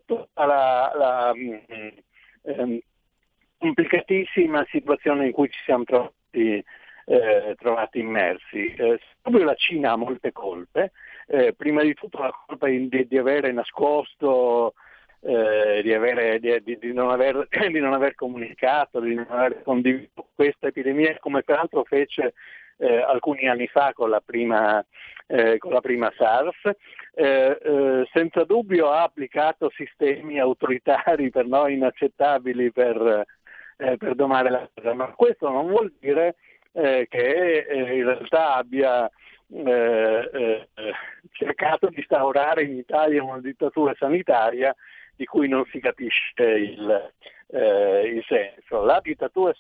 tutta 0.06 0.46
la, 0.46 0.92
la 0.96 1.34
ehm, 1.34 2.80
complicatissima 3.64 4.66
situazione 4.70 5.28
in 5.28 5.32
cui 5.32 5.50
ci 5.50 5.60
siamo 5.64 5.86
trovati, 5.86 6.62
eh, 7.06 7.56
trovati 7.58 8.00
immersi. 8.00 8.74
Eh, 8.74 9.00
proprio 9.22 9.46
la 9.46 9.56
Cina 9.56 9.94
ha 9.94 9.96
molte 9.96 10.34
colpe, 10.34 10.92
eh, 11.28 11.54
prima 11.54 11.82
di 11.82 11.94
tutto 11.94 12.20
la 12.20 12.44
colpa 12.46 12.68
di, 12.68 13.08
di 13.08 13.18
avere 13.18 13.54
nascosto, 13.54 14.74
eh, 15.22 15.80
di, 15.82 15.94
avere, 15.94 16.40
di, 16.40 16.78
di, 16.78 16.92
non 16.92 17.10
aver, 17.10 17.48
di, 17.72 17.80
non 17.80 17.94
aver, 17.94 18.16
comunicato, 18.16 19.00
di 19.00 19.16
non 19.16 19.28
aver 19.30 19.62
condiviso 19.64 20.28
questa 20.36 20.68
epidemia, 20.68 21.18
come 21.20 21.44
peraltro 21.44 21.86
fece 21.86 22.34
eh, 22.80 22.98
alcuni 22.98 23.48
anni 23.48 23.68
fa 23.68 23.94
con 23.94 24.10
la 24.10 24.20
prima, 24.20 24.86
eh, 25.28 25.58
con 25.58 25.72
la 25.72 25.80
prima 25.80 26.12
SARS, 26.18 26.70
eh, 27.16 27.58
eh, 27.64 28.10
senza 28.12 28.44
dubbio 28.44 28.90
ha 28.90 29.04
applicato 29.04 29.72
sistemi 29.74 30.38
autoritari 30.38 31.30
per 31.30 31.46
noi 31.46 31.76
inaccettabili 31.76 32.74
per 32.74 33.26
eh, 33.78 33.98
per 33.98 34.16
domare 34.16 34.50
la 34.50 34.70
cosa, 34.74 34.94
ma 34.94 35.08
questo 35.08 35.50
non 35.50 35.68
vuol 35.68 35.94
dire 36.00 36.36
eh, 36.74 37.06
che 37.10 37.66
eh, 37.68 37.98
in 37.98 38.06
realtà 38.06 38.56
abbia 38.56 39.10
eh, 39.50 40.30
eh, 40.34 40.68
cercato 41.32 41.88
di 41.90 41.98
instaurare 41.98 42.64
in 42.64 42.78
Italia 42.78 43.24
una 43.24 43.40
dittatura 43.40 43.94
sanitaria 43.98 44.76
di 45.16 45.26
cui 45.26 45.48
non 45.48 45.64
si 45.66 45.80
capisce 45.80 46.44
il, 46.44 47.12
il 47.50 48.24
senso. 48.28 48.84
La 48.84 49.00
dittatura 49.00 49.54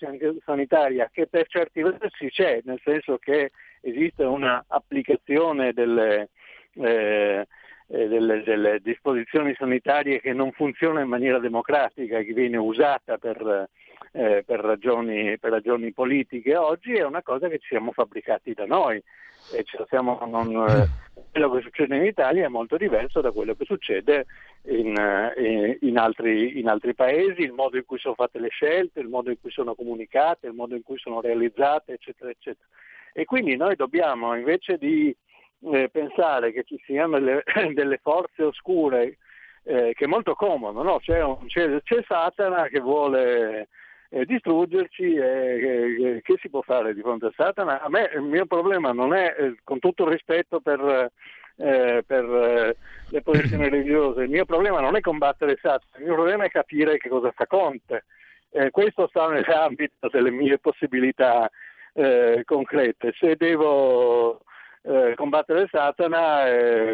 sanitaria 0.43 1.09
che 1.13 1.27
per 1.27 1.45
certi 1.47 1.83
versi 1.83 2.27
c'è, 2.29 2.61
nel 2.63 2.81
senso 2.83 3.17
che 3.19 3.51
esiste 3.81 4.23
un'applicazione 4.23 5.73
delle, 5.73 6.29
eh, 6.73 7.45
delle, 7.85 8.41
delle, 8.41 8.79
disposizioni 8.79 9.53
sanitarie 9.53 10.21
che 10.21 10.33
non 10.33 10.51
funziona 10.53 11.01
in 11.01 11.07
maniera 11.07 11.37
democratica, 11.37 12.19
che 12.21 12.33
viene 12.33 12.57
usata 12.57 13.19
per, 13.19 13.69
eh, 14.13 14.43
per, 14.45 14.59
ragioni, 14.59 15.37
per, 15.39 15.51
ragioni, 15.51 15.91
politiche 15.91 16.55
oggi 16.55 16.93
è 16.93 17.03
una 17.03 17.23
cosa 17.23 17.47
che 17.47 17.57
ci 17.57 17.69
siamo 17.69 17.91
fabbricati 17.91 18.53
da 18.53 18.65
noi 18.65 19.01
e 19.51 19.65
non, 20.27 20.65
eh, 20.69 20.87
quello 21.31 21.51
che 21.51 21.61
succede 21.61 21.97
in 21.97 22.05
Italia 22.05 22.45
è 22.45 22.49
molto 22.49 22.77
diverso 22.77 23.21
da 23.21 23.31
quello 23.31 23.55
che 23.55 23.65
succede 23.65 24.25
in, 24.67 24.95
eh, 24.95 25.77
in, 25.81 25.97
altri, 25.97 26.59
in, 26.59 26.69
altri, 26.69 26.93
paesi, 26.93 27.41
il 27.41 27.51
modo 27.51 27.77
in 27.77 27.85
cui 27.85 27.97
sono 27.97 28.13
fatte 28.13 28.39
le 28.39 28.49
scelte, 28.49 28.99
il 28.99 29.09
modo 29.09 29.31
in 29.31 29.39
cui 29.41 29.51
sono 29.51 29.75
comunicate, 29.75 30.47
il 30.47 30.53
modo 30.53 30.75
in 30.75 30.83
cui 30.83 30.97
sono 30.97 31.19
realizzate, 31.19 31.93
eccetera, 31.93 32.29
eccetera. 32.29 32.65
E 33.13 33.25
quindi 33.25 33.55
noi 33.57 33.75
dobbiamo, 33.75 34.35
invece 34.35 34.77
di 34.77 35.15
eh, 35.71 35.89
pensare 35.89 36.51
che 36.51 36.63
ci 36.63 36.79
siano 36.85 37.19
delle, 37.19 37.43
delle 37.73 37.97
forze 37.97 38.43
oscure, 38.43 39.17
eh, 39.63 39.93
che 39.95 40.05
è 40.05 40.07
molto 40.07 40.35
comodo, 40.35 40.83
no? 40.83 40.99
c'è, 40.99 41.21
un, 41.21 41.45
c'è, 41.47 41.81
c'è 41.81 42.03
Satana 42.07 42.67
che 42.67 42.79
vuole 42.79 43.69
eh, 44.13 44.25
distruggerci 44.25 45.15
e 45.15 46.21
che 46.23 46.35
si 46.39 46.49
può 46.49 46.61
fare 46.61 46.93
di 46.93 47.01
fronte 47.01 47.25
a 47.27 47.33
Satana? 47.35 47.81
A 47.81 47.89
me 47.89 48.11
il 48.13 48.21
mio 48.21 48.45
problema 48.45 48.91
non 48.91 49.13
è, 49.13 49.35
eh, 49.37 49.55
con 49.63 49.79
tutto 49.79 50.03
il 50.03 50.11
rispetto 50.11 50.59
per, 50.59 51.09
eh, 51.55 52.03
per 52.05 52.23
eh, 52.23 52.75
le 53.09 53.21
posizioni 53.23 53.67
religiose, 53.69 54.23
il 54.23 54.29
mio 54.29 54.45
problema 54.45 54.79
non 54.81 54.95
è 54.95 55.01
combattere 55.01 55.57
Satana, 55.59 55.97
il 55.97 56.03
mio 56.03 56.13
problema 56.13 56.43
è 56.43 56.49
capire 56.49 56.97
che 56.97 57.09
cosa 57.09 57.31
fa 57.31 57.47
Conte. 57.47 58.05
Eh, 58.51 58.69
questo 58.69 59.07
sta 59.07 59.29
nell'ambito 59.29 60.07
delle 60.11 60.29
mie 60.29 60.59
possibilità 60.59 61.49
eh, 61.93 62.43
concrete. 62.45 63.13
Se 63.17 63.35
devo 63.35 64.41
combattere 65.15 65.69
Satana, 65.71 66.43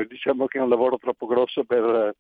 diciamo 0.08 0.46
che 0.46 0.60
è 0.60 0.62
un 0.62 0.70
lavoro 0.70 1.00
troppo 1.00 1.26
grosso 1.26 1.64
per, 1.64 2.14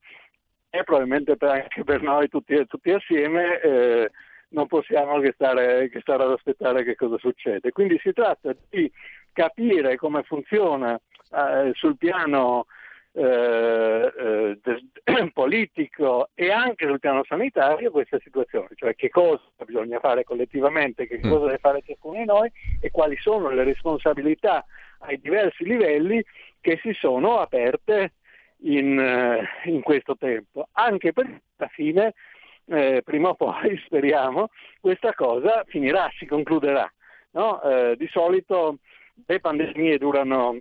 e 0.68 0.84
probabilmente 0.84 1.38
per, 1.38 1.50
anche 1.50 1.84
per 1.84 2.02
noi 2.02 2.28
tutti, 2.28 2.66
tutti 2.66 2.90
assieme 2.90 4.10
non 4.50 4.68
possiamo 4.68 5.20
che 5.20 5.32
stare, 5.34 5.90
che 5.90 6.00
stare 6.02 6.24
ad 6.24 6.32
aspettare 6.32 6.84
che 6.84 6.96
cosa 6.96 7.18
succede. 7.18 7.72
Quindi 7.72 8.00
si 8.02 8.14
tratta 8.14 8.56
di 8.70 8.92
capire 9.32 9.96
come 9.96 10.24
funziona 10.24 10.96
eh, 10.96 11.72
sul 11.74 11.98
piano 11.98 12.66
eh, 13.12 14.14
eh, 14.18 14.60
politico 15.34 16.30
e 16.36 16.52
anche 16.52 16.86
sul 16.86 17.00
piano 17.00 17.24
sanitario 17.28 17.92
questa 17.92 18.20
situazione, 18.20 18.68
cioè 18.76 18.96
che 18.96 19.10
cosa 19.10 19.42
bisogna 19.66 20.00
fare 20.00 20.24
collettivamente, 20.24 21.08
che 21.08 21.20
cosa 21.20 21.46
deve 21.46 21.58
fare 21.58 21.82
ciascuno 21.84 22.20
di 22.20 22.26
noi 22.26 22.52
e 22.80 22.92
quali 22.92 23.18
sono 23.18 23.50
le 23.50 23.64
responsabilità 23.64 24.66
ai 25.00 25.20
diversi 25.20 25.64
livelli 25.64 26.24
che 26.62 26.80
si 26.82 26.94
sono 26.94 27.40
aperte 27.40 28.14
in, 28.62 29.00
eh, 29.00 29.70
in 29.70 29.82
questo 29.82 30.16
tempo, 30.18 30.68
anche 30.74 31.12
perché 31.14 31.42
alla 31.58 31.70
fine 31.70 32.14
eh, 32.70 33.02
prima 33.04 33.30
o 33.30 33.36
poi, 33.36 33.80
speriamo, 33.86 34.50
questa 34.80 35.14
cosa 35.14 35.64
finirà, 35.68 36.10
si 36.18 36.26
concluderà. 36.26 36.92
No? 37.32 37.62
Eh, 37.62 37.96
di 37.98 38.08
solito 38.08 38.78
le 39.26 39.40
pandemie 39.40 39.98
durano 39.98 40.60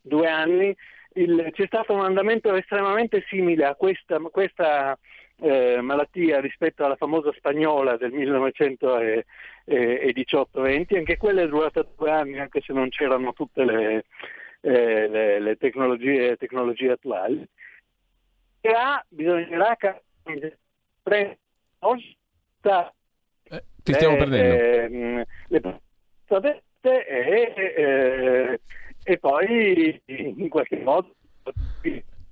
due 0.00 0.28
anni, 0.28 0.74
il, 1.14 1.50
c'è 1.52 1.66
stato 1.66 1.94
un 1.94 2.04
andamento 2.04 2.54
estremamente 2.54 3.24
simile 3.28 3.64
a 3.64 3.74
questa, 3.74 4.18
questa 4.18 4.96
eh, 5.38 5.80
malattia 5.80 6.40
rispetto 6.40 6.84
alla 6.84 6.96
famosa 6.96 7.32
spagnola 7.32 7.96
del 7.96 8.12
1918-20, 8.12 10.96
anche 10.96 11.16
quella 11.16 11.42
è 11.42 11.48
durata 11.48 11.86
due 11.96 12.10
anni 12.10 12.38
anche 12.38 12.60
se 12.60 12.72
non 12.72 12.88
c'erano 12.88 13.32
tutte 13.32 13.64
le, 13.64 14.04
eh, 14.60 15.08
le, 15.08 15.40
le 15.40 15.56
tecnologie, 15.56 16.36
tecnologie, 16.36 16.92
attuali. 16.92 17.44
Ha, 18.62 19.04
bisognerà 19.08 19.76
prendere 21.06 21.38
eh, 23.44 23.64
ti 23.80 23.92
stiamo 23.92 24.16
eh, 24.16 24.18
perdendo. 24.18 25.24
le 25.48 25.60
e, 26.82 27.52
e, 27.56 28.60
e 29.04 29.18
poi 29.18 30.02
in 30.06 30.48
qualche 30.48 30.78
modo 30.82 31.14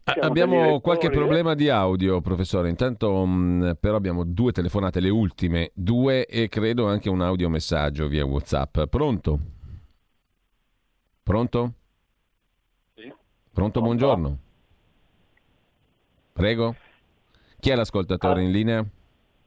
Abbiamo 0.05 0.81
qualche 0.81 1.09
problema 1.09 1.55
di 1.55 1.71
audio, 1.71 2.21
professore. 2.21 2.69
Intanto, 2.69 3.25
mh, 3.25 3.79
però, 3.81 3.97
abbiamo 3.97 4.25
due 4.25 4.53
telefonate, 4.53 5.01
le 5.01 5.09
ultime 5.09 5.71
due, 5.73 6.27
e 6.27 6.49
credo 6.49 6.87
anche 6.87 7.09
un 7.09 7.23
audiomessaggio 7.23 8.07
via 8.07 8.27
WhatsApp. 8.27 8.83
Pronto? 8.91 9.39
Pronto? 11.23 11.73
Sì. 12.95 13.11
Pronto, 13.51 13.81
buongiorno. 13.81 14.39
Prego. 16.35 16.75
Chi 17.65 17.71
è 17.71 17.77
l'ascoltatore 17.77 18.43
in 18.43 18.51
linea? 18.51 18.85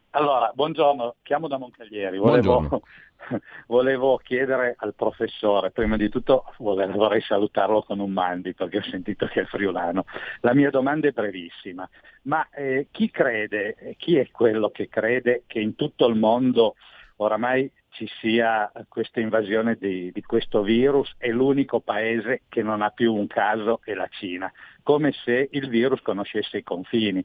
Allora, 0.10 0.52
buongiorno, 0.52 1.18
chiamo 1.22 1.48
da 1.48 1.60
Moncaglieri. 1.60 2.18
Volevo, 2.18 2.82
volevo, 3.68 4.18
chiedere 4.18 4.74
al 4.76 4.96
professore, 4.96 5.70
prima 5.70 5.98
di 5.98 6.10
tutto 6.10 6.46
vorrei 6.58 7.22
salutarlo 7.22 7.84
con 7.84 8.00
un 8.00 8.10
mandi 8.10 8.56
perché 8.56 8.80
ho 8.80 8.84
sentito 8.90 9.28
che 9.28 9.42
è 9.42 9.46
friulano. 9.46 10.06
La 10.40 10.56
mia 10.56 10.72
domanda 10.72 11.08
è 11.08 11.12
brevissima, 11.12 11.88
ma 12.24 12.50
eh, 12.50 12.88
chi 12.90 13.12
crede, 13.12 13.96
chi 13.98 14.18
è 14.18 14.32
quello 14.32 14.72
che 14.72 14.90
crede 14.90 15.44
che 15.46 15.60
in 15.60 15.76
tutto 15.76 16.08
il 16.08 16.16
mondo 16.16 16.74
oramai 17.18 17.72
ci 17.90 18.08
sia 18.20 18.72
questa 18.88 19.20
invasione 19.20 19.76
di, 19.76 20.12
di, 20.12 20.22
questo 20.22 20.62
virus 20.62 21.14
e 21.18 21.32
l'unico 21.32 21.80
paese 21.80 22.44
che 22.50 22.62
non 22.62 22.82
ha 22.82 22.90
più 22.90 23.14
un 23.14 23.28
caso 23.28 23.80
è 23.84 23.94
la 23.94 24.08
Cina, 24.10 24.52
come 24.84 25.14
se 25.24 25.50
il 25.52 25.68
virus 25.68 26.02
conoscesse 26.02 26.58
i 26.58 26.64
confini. 26.64 27.24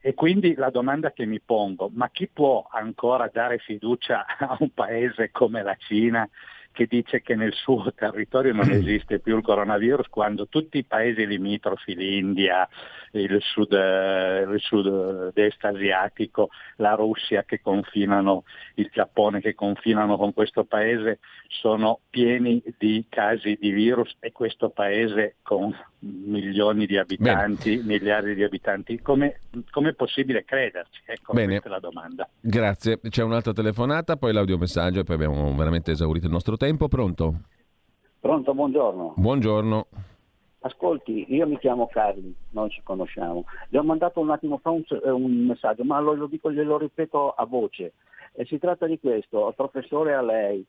E 0.00 0.14
quindi 0.14 0.54
la 0.54 0.70
domanda 0.70 1.12
che 1.12 1.26
mi 1.26 1.40
pongo, 1.40 1.90
ma 1.92 2.08
chi 2.10 2.28
può 2.28 2.66
ancora 2.70 3.28
dare 3.32 3.58
fiducia 3.58 4.24
a 4.38 4.56
un 4.60 4.70
paese 4.72 5.30
come 5.30 5.62
la 5.62 5.76
Cina 5.78 6.28
che 6.72 6.86
dice 6.86 7.20
che 7.20 7.34
nel 7.34 7.52
suo 7.52 7.92
territorio 7.94 8.54
non 8.54 8.70
esiste 8.70 9.18
più 9.18 9.36
il 9.36 9.42
coronavirus 9.42 10.08
quando 10.08 10.46
tutti 10.46 10.78
i 10.78 10.84
paesi 10.84 11.26
limitrofi, 11.26 11.94
l'India, 11.94 12.68
il 13.12 13.38
sud, 13.40 13.72
il 13.72 14.60
sud-est 14.60 15.64
asiatico, 15.64 16.48
la 16.76 16.94
Russia 16.94 17.42
che 17.44 17.60
confinano, 17.60 18.44
il 18.74 18.88
Giappone 18.92 19.40
che 19.40 19.54
confinano 19.54 20.16
con 20.16 20.32
questo 20.32 20.64
paese 20.64 21.18
sono 21.48 22.00
pieni 22.08 22.62
di 22.78 23.04
casi 23.08 23.56
di 23.60 23.70
virus 23.70 24.16
e 24.20 24.32
questo 24.32 24.70
paese 24.70 25.36
con 25.42 25.74
milioni 26.00 26.86
di 26.86 26.96
abitanti, 26.96 27.76
Bene. 27.76 27.86
miliardi 27.86 28.34
di 28.34 28.42
abitanti, 28.42 29.00
come 29.00 29.36
è 29.88 29.94
possibile 29.94 30.44
crederci? 30.44 31.02
Ecco, 31.04 31.32
Bene. 31.32 31.58
questa 31.58 31.68
è 31.68 31.72
la 31.72 31.80
domanda. 31.80 32.28
Grazie, 32.40 33.00
c'è 33.00 33.22
un'altra 33.22 33.52
telefonata, 33.52 34.16
poi 34.16 34.32
l'audiomessaggio 34.32 35.00
e 35.00 35.04
poi 35.04 35.16
abbiamo 35.16 35.54
veramente 35.54 35.90
esaurito 35.92 36.26
il 36.26 36.32
nostro 36.32 36.56
tempo. 36.56 36.88
Pronto? 36.88 37.40
Pronto, 38.20 38.54
buongiorno. 38.54 39.14
Buongiorno. 39.16 39.86
Ascolti, 40.62 41.24
io 41.28 41.46
mi 41.46 41.58
chiamo 41.58 41.86
Carli, 41.86 42.34
non 42.50 42.68
ci 42.68 42.82
conosciamo. 42.82 43.44
Le 43.70 43.78
ho 43.78 43.82
mandato 43.82 44.20
un 44.20 44.30
attimo 44.30 44.58
fa 44.58 44.70
un, 44.70 44.82
eh, 44.88 45.10
un 45.10 45.46
messaggio, 45.46 45.84
ma 45.84 45.98
lo, 46.00 46.12
lo, 46.12 46.26
dico, 46.26 46.52
glielo 46.52 46.76
ripeto 46.76 47.30
a 47.30 47.46
voce. 47.46 47.94
E 48.34 48.44
si 48.44 48.58
tratta 48.58 48.86
di 48.86 49.00
questo, 49.00 49.52
professore 49.56 50.12
a 50.14 50.20
lei. 50.20 50.64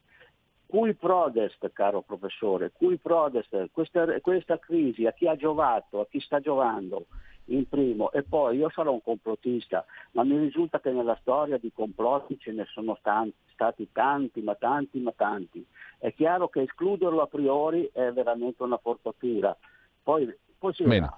Cui 0.71 0.93
prodest, 0.93 1.69
caro 1.73 2.01
professore, 2.01 2.71
cui 2.71 2.95
prodest, 2.95 3.71
questa, 3.73 4.05
questa 4.21 4.57
crisi 4.57 5.05
a 5.05 5.11
chi 5.11 5.27
ha 5.27 5.35
giovato, 5.35 5.99
a 5.99 6.07
chi 6.09 6.21
sta 6.21 6.39
giovando? 6.39 7.07
in 7.45 7.67
primo 7.67 8.11
e 8.11 8.23
poi 8.23 8.57
io 8.57 8.69
sarò 8.69 8.93
un 8.93 9.01
complottista, 9.01 9.83
ma 10.11 10.23
mi 10.23 10.37
risulta 10.37 10.79
che 10.79 10.91
nella 10.91 11.17
storia 11.19 11.57
di 11.57 11.71
complotti 11.75 12.37
ce 12.39 12.53
ne 12.53 12.65
sono 12.71 12.97
tanti, 13.01 13.35
stati 13.51 13.89
tanti, 13.91 14.39
ma 14.41 14.55
tanti, 14.55 14.99
ma 14.99 15.11
tanti. 15.13 15.65
È 15.97 16.13
chiaro 16.13 16.47
che 16.47 16.61
escluderlo 16.61 17.21
a 17.21 17.27
priori 17.27 17.89
è 17.91 18.11
veramente 18.11 18.63
una 18.63 18.77
forzatura. 18.77 19.57
Poi, 20.01 20.33
poi 20.57 20.73
si 20.73 20.83
Bene. 20.83 21.11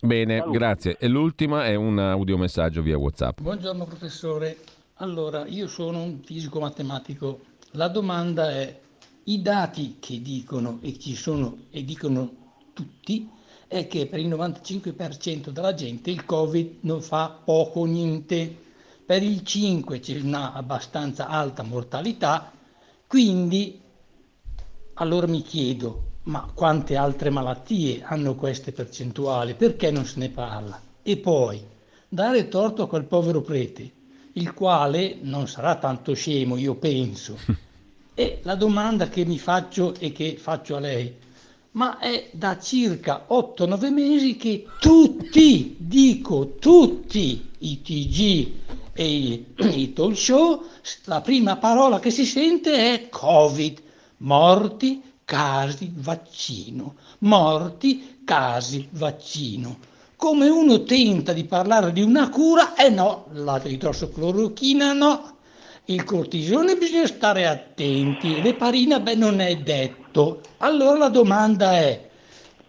Bene, 0.00 0.44
grazie. 0.50 0.96
E 1.00 1.08
l'ultima 1.08 1.64
è 1.64 1.74
un 1.74 1.98
audiomessaggio 1.98 2.82
via 2.82 2.96
WhatsApp. 2.96 3.40
Buongiorno 3.40 3.84
professore. 3.86 4.56
Allora, 4.98 5.46
io 5.46 5.66
sono 5.66 6.00
un 6.02 6.20
fisico 6.22 6.60
matematico. 6.60 7.40
La 7.72 7.88
domanda 7.88 8.50
è 8.50 8.78
i 9.30 9.42
dati 9.42 9.98
che 10.00 10.20
dicono 10.20 10.78
e 10.82 10.98
ci 10.98 11.14
sono 11.14 11.58
e 11.70 11.84
dicono 11.84 12.54
tutti 12.72 13.30
è 13.68 13.86
che 13.86 14.06
per 14.06 14.18
il 14.18 14.28
95% 14.28 15.50
della 15.50 15.72
gente 15.72 16.10
il 16.10 16.24
Covid 16.24 16.78
non 16.80 17.00
fa 17.00 17.28
poco 17.44 17.84
niente, 17.84 18.52
per 19.06 19.22
il 19.22 19.42
5% 19.44 20.00
c'è 20.00 20.20
una 20.20 20.52
abbastanza 20.52 21.28
alta 21.28 21.62
mortalità, 21.62 22.50
quindi 23.06 23.80
allora 24.94 25.28
mi 25.28 25.42
chiedo, 25.42 26.08
ma 26.24 26.50
quante 26.52 26.96
altre 26.96 27.30
malattie 27.30 28.02
hanno 28.02 28.34
queste 28.34 28.72
percentuali? 28.72 29.54
Perché 29.54 29.92
non 29.92 30.04
se 30.06 30.18
ne 30.18 30.30
parla? 30.30 30.80
E 31.02 31.16
poi, 31.18 31.64
dare 32.08 32.48
torto 32.48 32.82
a 32.82 32.88
quel 32.88 33.04
povero 33.04 33.42
prete, 33.42 33.92
il 34.32 34.52
quale 34.52 35.18
non 35.22 35.46
sarà 35.46 35.76
tanto 35.76 36.14
scemo, 36.14 36.56
io 36.56 36.74
penso. 36.74 37.38
E 38.20 38.40
la 38.42 38.54
domanda 38.54 39.08
che 39.08 39.24
mi 39.24 39.38
faccio 39.38 39.94
e 39.98 40.12
che 40.12 40.36
faccio 40.36 40.76
a 40.76 40.78
lei, 40.78 41.10
ma 41.70 41.98
è 41.98 42.28
da 42.32 42.58
circa 42.58 43.24
8-9 43.26 43.90
mesi 43.90 44.36
che 44.36 44.66
tutti, 44.78 45.74
dico 45.78 46.56
tutti, 46.60 47.48
i 47.60 47.80
TG 47.80 48.52
e 48.92 49.08
i, 49.08 49.46
i 49.74 49.94
talk 49.94 50.14
show, 50.14 50.64
la 51.04 51.22
prima 51.22 51.56
parola 51.56 51.98
che 51.98 52.10
si 52.10 52.26
sente 52.26 52.92
è 52.92 53.08
Covid, 53.08 53.80
morti, 54.18 55.00
casi, 55.24 55.90
vaccino, 55.90 56.96
morti, 57.20 58.20
casi, 58.22 58.86
vaccino. 58.90 59.78
Come 60.16 60.50
uno 60.50 60.82
tenta 60.82 61.32
di 61.32 61.44
parlare 61.44 61.90
di 61.90 62.02
una 62.02 62.28
cura, 62.28 62.74
eh 62.74 62.90
no, 62.90 63.28
la 63.32 63.58
idrossoclorochina 63.64 64.92
no, 64.92 65.38
il 65.92 66.04
cortisone 66.04 66.76
bisogna 66.76 67.06
stare 67.06 67.46
attenti, 67.46 68.40
l'eparina 68.40 69.00
beh 69.00 69.14
non 69.16 69.40
è 69.40 69.56
detto. 69.56 70.40
Allora 70.58 70.98
la 70.98 71.08
domanda 71.08 71.72
è 71.72 72.08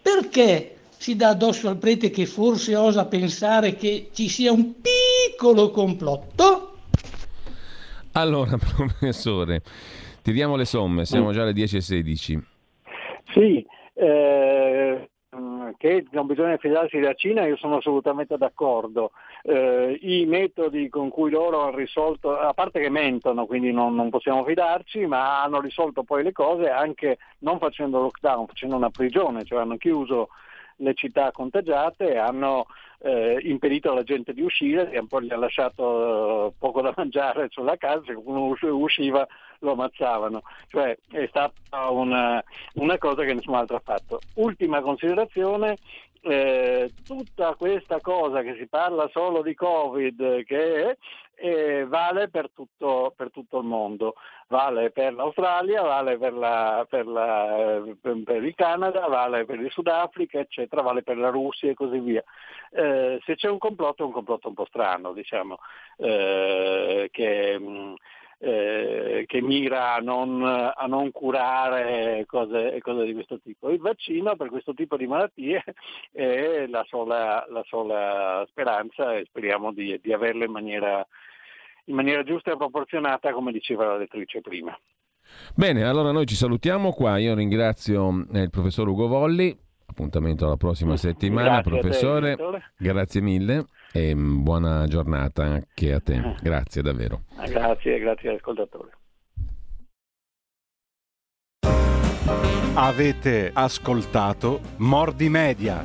perché 0.01 0.77
si 0.97 1.15
dà 1.15 1.29
addosso 1.29 1.67
al 1.67 1.77
prete 1.77 2.09
che 2.09 2.25
forse 2.25 2.75
osa 2.75 3.05
pensare 3.05 3.75
che 3.75 4.09
ci 4.11 4.27
sia 4.27 4.51
un 4.51 4.73
piccolo 4.81 5.69
complotto? 5.69 6.77
Allora, 8.13 8.57
professore, 8.75 9.61
tiriamo 10.23 10.55
le 10.55 10.65
somme, 10.65 11.05
siamo 11.05 11.31
già 11.31 11.43
alle 11.43 11.53
10.16. 11.53 12.41
Sì, 13.33 13.65
eh, 13.93 15.09
che 15.77 16.05
non 16.11 16.25
bisogna 16.25 16.57
fidarsi 16.57 16.99
della 16.99 17.13
Cina, 17.13 17.45
io 17.45 17.57
sono 17.57 17.77
assolutamente 17.77 18.37
d'accordo. 18.37 19.11
Eh, 19.43 19.97
I 20.01 20.25
metodi 20.25 20.89
con 20.89 21.09
cui 21.09 21.29
loro 21.29 21.61
hanno 21.61 21.75
risolto, 21.75 22.37
a 22.37 22.53
parte 22.53 22.79
che 22.79 22.89
mentono, 22.89 23.45
quindi 23.45 23.71
non, 23.71 23.95
non, 23.95 24.09
possiamo 24.09 24.43
fidarci, 24.43 25.05
ma 25.05 25.41
hanno 25.43 25.59
risolto 25.59 26.03
poi 26.03 26.23
le 26.23 26.31
cose 26.31 26.69
anche 26.69 27.17
non 27.39 27.57
facendo 27.59 28.01
lockdown, 28.01 28.47
facendo 28.47 28.75
una 28.75 28.89
prigione, 28.89 29.43
cioè 29.43 29.59
hanno 29.61 29.77
chiuso 29.77 30.29
le 30.81 30.93
città 30.93 31.31
contagiate, 31.31 32.17
hanno 32.17 32.65
eh, 32.99 33.39
impedito 33.43 33.91
alla 33.91 34.03
gente 34.03 34.33
di 34.33 34.41
uscire, 34.41 34.97
un 34.97 35.07
po' 35.07 35.21
gli 35.21 35.31
ha 35.31 35.37
lasciato 35.37 36.47
eh, 36.47 36.53
poco 36.57 36.81
da 36.81 36.93
mangiare 36.97 37.47
sulla 37.49 37.77
casa, 37.77 38.03
se 38.05 38.13
uno 38.13 38.55
usciva 38.61 39.27
lo 39.59 39.73
ammazzavano, 39.73 40.41
cioè 40.69 40.97
è 41.11 41.27
stata 41.27 41.89
una, 41.89 42.43
una 42.75 42.97
cosa 42.97 43.23
che 43.23 43.33
nessun 43.33 43.55
altro 43.55 43.77
ha 43.77 43.81
fatto. 43.83 44.19
Ultima 44.35 44.81
considerazione, 44.81 45.77
eh, 46.21 46.91
tutta 47.03 47.55
questa 47.55 47.99
cosa 47.99 48.41
che 48.41 48.55
si 48.55 48.67
parla 48.67 49.09
solo 49.11 49.41
di 49.41 49.55
Covid, 49.55 50.43
che 50.43 50.97
eh, 51.35 51.85
vale 51.87 52.29
per 52.29 52.51
tutto, 52.51 53.13
per 53.15 53.31
tutto, 53.31 53.59
il 53.59 53.65
mondo, 53.65 54.13
vale 54.47 54.91
per 54.91 55.13
l'Australia, 55.13 55.81
vale 55.81 56.17
per, 56.19 56.33
la, 56.33 56.85
per, 56.87 57.07
la, 57.07 57.81
per, 57.99 58.43
il 58.43 58.53
Canada, 58.55 59.07
vale 59.07 59.45
per 59.45 59.59
il 59.59 59.71
Sudafrica, 59.71 60.39
eccetera, 60.39 60.83
vale 60.83 61.01
per 61.01 61.17
la 61.17 61.29
Russia 61.29 61.71
e 61.71 61.73
così 61.73 61.99
via. 61.99 62.23
Eh, 62.71 63.19
se 63.25 63.35
c'è 63.35 63.49
un 63.49 63.57
complotto 63.57 64.03
è 64.03 64.05
un 64.05 64.11
complotto 64.11 64.47
un 64.49 64.53
po' 64.53 64.65
strano, 64.65 65.13
diciamo, 65.13 65.57
eh, 65.97 67.09
che 67.11 67.59
mh, 67.59 67.95
eh, 68.43 69.23
che 69.27 69.39
mira 69.39 69.93
a 69.93 69.99
non, 69.99 70.43
a 70.43 70.85
non 70.87 71.11
curare 71.11 72.23
cose, 72.25 72.79
cose, 72.81 73.05
di 73.05 73.13
questo 73.13 73.39
tipo. 73.39 73.69
Il 73.69 73.79
vaccino 73.79 74.35
per 74.35 74.49
questo 74.49 74.73
tipo 74.73 74.97
di 74.97 75.05
malattie 75.05 75.63
è 76.11 76.65
la 76.67 76.83
sola, 76.87 77.45
la 77.49 77.63
sola 77.67 78.43
speranza 78.49 79.15
e 79.15 79.25
speriamo 79.25 79.71
di, 79.71 79.99
di 80.01 80.11
averlo 80.11 80.43
in 80.43 80.51
maniera, 80.51 81.05
in 81.85 81.95
maniera 81.95 82.23
giusta 82.23 82.51
e 82.51 82.57
proporzionata, 82.57 83.31
come 83.31 83.51
diceva 83.51 83.85
la 83.85 83.97
lettrice 83.97 84.41
prima. 84.41 84.75
Bene, 85.55 85.83
allora 85.83 86.11
noi 86.11 86.25
ci 86.25 86.35
salutiamo 86.35 86.93
qua. 86.93 87.19
Io 87.19 87.35
ringrazio 87.35 88.25
eh, 88.33 88.41
il 88.41 88.49
professor 88.49 88.87
Ugo 88.87 89.07
Volli. 89.07 89.55
Appuntamento 89.85 90.45
alla 90.45 90.57
prossima 90.57 90.97
settimana, 90.97 91.61
grazie 91.61 91.71
professore. 91.71 92.35
Te, 92.35 92.61
grazie 92.77 93.21
mille 93.21 93.65
e 93.93 94.15
buona 94.15 94.87
giornata 94.87 95.43
anche 95.43 95.93
a 95.93 95.99
te. 95.99 96.35
Grazie 96.41 96.81
davvero. 96.81 97.23
Grazie, 97.47 97.99
grazie 97.99 98.29
all'ascoltatore. 98.29 98.89
Avete 102.73 103.51
ascoltato 103.53 104.61
Mordi 104.77 105.29
Media. 105.29 105.81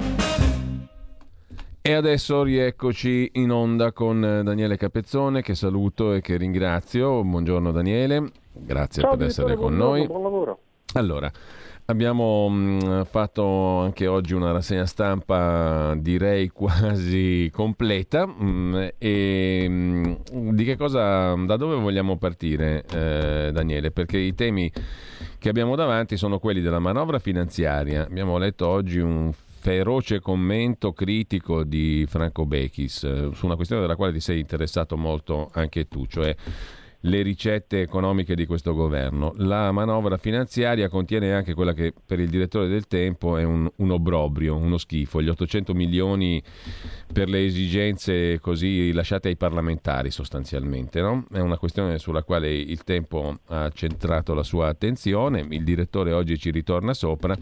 E 1.83 1.93
adesso 1.93 2.43
rieccoci 2.43 3.31
in 3.35 3.51
onda 3.53 3.93
con 3.93 4.21
Daniele 4.21 4.77
Capezzone 4.77 5.43
che 5.43 5.55
saluto 5.55 6.15
e 6.15 6.21
che 6.21 6.37
ringrazio. 6.37 7.23
Buongiorno 7.23 7.71
Daniele, 7.71 8.31
grazie 8.53 9.03
Ciao, 9.03 9.17
per 9.17 9.27
essere 9.27 9.55
con 9.55 9.77
noi. 9.77 10.07
Buon 10.07 10.23
lavoro. 10.23 10.59
Allora, 10.95 11.31
Abbiamo 11.89 12.49
mh, 12.49 13.05
fatto 13.05 13.79
anche 13.79 14.09
oggi 14.09 14.35
una 14.35 14.51
rassegna 14.51 14.87
stampa 14.87 15.95
direi 15.97 16.49
quasi 16.51 17.49
completa 17.53 18.27
mh, 18.27 18.95
e 18.99 19.69
mh, 19.69 20.51
di 20.51 20.65
che 20.65 20.77
cosa, 20.77 21.35
da 21.37 21.57
dove 21.57 21.77
vogliamo 21.77 22.17
partire 22.17 22.85
eh, 22.91 23.51
Daniele? 23.53 23.93
Perché 23.93 24.19
i 24.19 24.35
temi 24.35 24.71
che 25.39 25.49
abbiamo 25.49 25.77
davanti 25.77 26.17
sono 26.17 26.41
quelli 26.41 26.61
della 26.61 26.81
manovra 26.81 27.21
finanziaria. 27.21 28.03
Abbiamo 28.03 28.37
letto 28.37 28.67
oggi 28.67 28.99
un 28.99 29.33
feroce 29.33 30.19
commento 30.19 30.93
critico 30.93 31.63
di 31.63 32.05
Franco 32.09 32.47
Bechis 32.47 33.05
eh, 33.05 33.31
su 33.33 33.47
una 33.47 33.55
questione 33.55 33.83
della 33.83 33.95
quale 33.95 34.13
ti 34.13 34.21
sei 34.21 34.41
interessato 34.41 34.97
molto 34.97 35.51
anche 35.53 35.87
tu, 35.87 36.05
cioè 36.07 36.35
le 37.07 37.23
ricette 37.23 37.81
economiche 37.81 38.35
di 38.35 38.47
questo 38.47 38.75
governo. 38.75 39.33
La 39.37 39.71
manovra 39.73 40.17
finanziaria 40.17 40.89
contiene 40.89 41.33
anche 41.33 41.55
quella 41.55 41.73
che 41.73 41.93
per 42.05 42.21
il 42.21 42.29
direttore 42.29 42.69
del 42.69 42.87
tempo 42.87 43.37
è 43.37 43.45
un, 43.45 43.71
un 43.77 43.91
obbrobrio, 43.91 44.57
uno 44.57 44.77
schifo, 44.77 45.23
gli 45.23 45.29
800 45.29 45.73
milioni 45.75 46.43
per 47.13 47.29
le 47.29 47.45
esigenze 47.45 48.41
così 48.41 48.93
lasciate 48.93 49.29
ai 49.29 49.37
parlamentari 49.37 50.11
sostanzialmente. 50.11 51.01
No? 51.01 51.25
È 51.31 51.39
una 51.39 51.59
questione 51.59 51.99
sulla 51.99 52.23
quale 52.23 52.53
il 52.53 52.83
tempo 52.83 53.39
ha 53.47 53.71
centrato 53.71 54.35
la 54.35 54.43
sua 54.43 54.69
attenzione, 54.69 55.47
il 55.49 55.65
direttore 55.65 56.13
oggi 56.13 56.39
ci 56.39 56.51
ritorna 56.51 56.93
sopra 56.93 57.37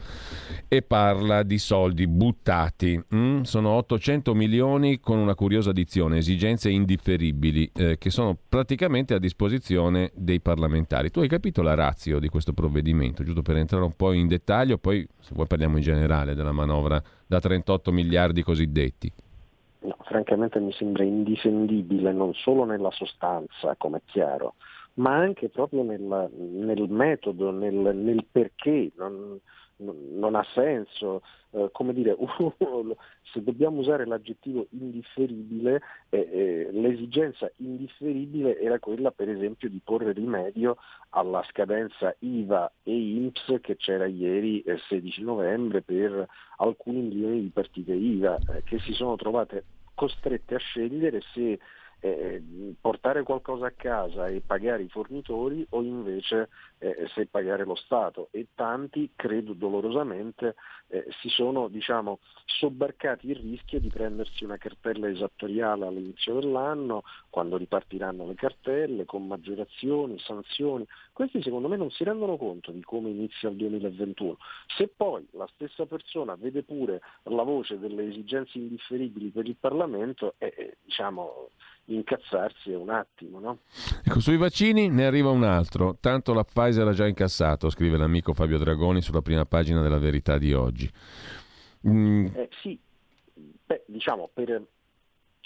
e 0.68 0.82
parla 0.82 1.42
di 1.42 1.58
soldi 1.58 2.06
buttati. 2.06 3.02
Mm? 3.14 3.42
Sono 3.42 3.70
800 3.70 4.34
milioni 4.34 5.00
con 5.00 5.18
una 5.18 5.34
curiosa 5.34 5.70
addizione, 5.70 6.18
esigenze 6.18 6.68
indifferibili, 6.68 7.70
eh, 7.74 7.96
che 7.98 8.10
sono 8.10 8.36
praticamente 8.46 9.14
a 9.14 9.18
disposizione 9.18 9.52
disposizione 9.54 10.10
dei 10.14 10.40
parlamentari. 10.40 11.10
Tu 11.10 11.20
hai 11.20 11.28
capito 11.28 11.62
la 11.62 11.74
razio 11.74 12.18
di 12.18 12.28
questo 12.28 12.52
provvedimento, 12.52 13.22
giusto 13.22 13.42
per 13.42 13.56
entrare 13.56 13.84
un 13.84 13.94
po' 13.94 14.12
in 14.12 14.26
dettaglio, 14.26 14.78
poi 14.78 15.06
se 15.20 15.32
vuoi 15.34 15.46
parliamo 15.46 15.76
in 15.76 15.82
generale 15.82 16.34
della 16.34 16.52
manovra 16.52 17.02
da 17.26 17.40
38 17.40 17.92
miliardi 17.92 18.42
cosiddetti. 18.42 19.12
No, 19.80 19.96
francamente 20.02 20.58
mi 20.60 20.72
sembra 20.72 21.04
indifendibile 21.04 22.12
non 22.12 22.32
solo 22.34 22.64
nella 22.64 22.90
sostanza, 22.90 23.74
come 23.76 23.98
è 23.98 24.02
chiaro, 24.06 24.54
ma 24.94 25.14
anche 25.14 25.48
proprio 25.48 25.82
nel, 25.82 26.00
nel 26.00 26.88
metodo, 26.88 27.50
nel, 27.50 27.74
nel 27.94 28.24
perché. 28.30 28.90
Non, 28.96 29.38
non 29.76 30.34
ha 30.34 30.44
senso, 30.54 31.22
eh, 31.50 31.68
come 31.72 31.92
dire, 31.92 32.16
se 33.32 33.42
dobbiamo 33.42 33.80
usare 33.80 34.06
l'aggettivo 34.06 34.66
indifferibile, 34.70 35.80
eh, 36.10 36.18
eh, 36.18 36.68
l'esigenza 36.72 37.50
indifferibile 37.56 38.58
era 38.58 38.78
quella 38.78 39.10
per 39.10 39.28
esempio 39.28 39.68
di 39.68 39.80
porre 39.82 40.12
rimedio 40.12 40.76
alla 41.10 41.42
scadenza 41.48 42.14
IVA 42.20 42.70
e 42.82 42.96
INPS 42.96 43.58
che 43.60 43.76
c'era 43.76 44.06
ieri 44.06 44.60
eh, 44.62 44.78
16 44.88 45.22
novembre 45.22 45.82
per 45.82 46.26
alcuni 46.58 47.00
milioni 47.00 47.40
di 47.42 47.50
partite 47.50 47.92
IVA 47.92 48.36
eh, 48.36 48.62
che 48.64 48.78
si 48.80 48.92
sono 48.92 49.16
trovate 49.16 49.64
costrette 49.94 50.56
a 50.56 50.58
scegliere 50.58 51.20
se 51.32 51.58
eh, 52.04 52.42
portare 52.82 53.22
qualcosa 53.22 53.68
a 53.68 53.72
casa 53.74 54.28
e 54.28 54.42
pagare 54.44 54.82
i 54.82 54.90
fornitori 54.90 55.66
o 55.70 55.80
invece 55.80 56.50
eh, 56.76 57.08
se 57.14 57.24
pagare 57.24 57.64
lo 57.64 57.74
Stato 57.76 58.28
e 58.30 58.48
tanti, 58.54 59.12
credo 59.16 59.54
dolorosamente, 59.54 60.54
eh, 60.88 61.06
si 61.22 61.30
sono 61.30 61.68
diciamo, 61.68 62.18
sobbarcati 62.44 63.30
il 63.30 63.36
rischio 63.36 63.80
di 63.80 63.88
prendersi 63.88 64.44
una 64.44 64.58
cartella 64.58 65.08
esattoriale 65.08 65.86
all'inizio 65.86 66.34
dell'anno, 66.34 67.04
quando 67.30 67.56
ripartiranno 67.56 68.26
le 68.26 68.34
cartelle, 68.34 69.06
con 69.06 69.26
maggiorazioni, 69.26 70.18
sanzioni. 70.18 70.86
Questi 71.10 71.40
secondo 71.42 71.68
me 71.68 71.78
non 71.78 71.90
si 71.90 72.04
rendono 72.04 72.36
conto 72.36 72.70
di 72.70 72.82
come 72.82 73.08
inizia 73.08 73.48
il 73.48 73.56
2021. 73.56 74.36
Se 74.76 74.88
poi 74.94 75.26
la 75.30 75.48
stessa 75.54 75.86
persona 75.86 76.34
vede 76.34 76.64
pure 76.64 77.00
la 77.22 77.44
voce 77.44 77.78
delle 77.78 78.06
esigenze 78.08 78.58
indifferibili 78.58 79.30
per 79.30 79.46
il 79.46 79.56
Parlamento, 79.58 80.34
eh, 80.36 80.52
eh 80.54 80.76
diciamo, 80.84 81.48
incazzarsi 81.86 82.72
è 82.72 82.76
un 82.76 82.90
attimo. 82.90 83.40
No? 83.40 83.58
Ecco, 84.04 84.20
sui 84.20 84.36
vaccini 84.36 84.88
ne 84.88 85.04
arriva 85.04 85.30
un 85.30 85.44
altro, 85.44 85.96
tanto 86.00 86.32
la 86.32 86.44
Pfizer 86.44 86.86
ha 86.86 86.92
già 86.92 87.06
incassato, 87.06 87.70
scrive 87.70 87.96
l'amico 87.96 88.32
Fabio 88.32 88.58
Dragoni 88.58 89.00
sulla 89.02 89.22
prima 89.22 89.44
pagina 89.44 89.82
della 89.82 89.98
verità 89.98 90.38
di 90.38 90.52
oggi. 90.52 90.90
Mm. 91.86 92.26
Eh, 92.34 92.48
sì, 92.62 92.78
Beh, 93.66 93.84
diciamo 93.86 94.30
per... 94.32 94.62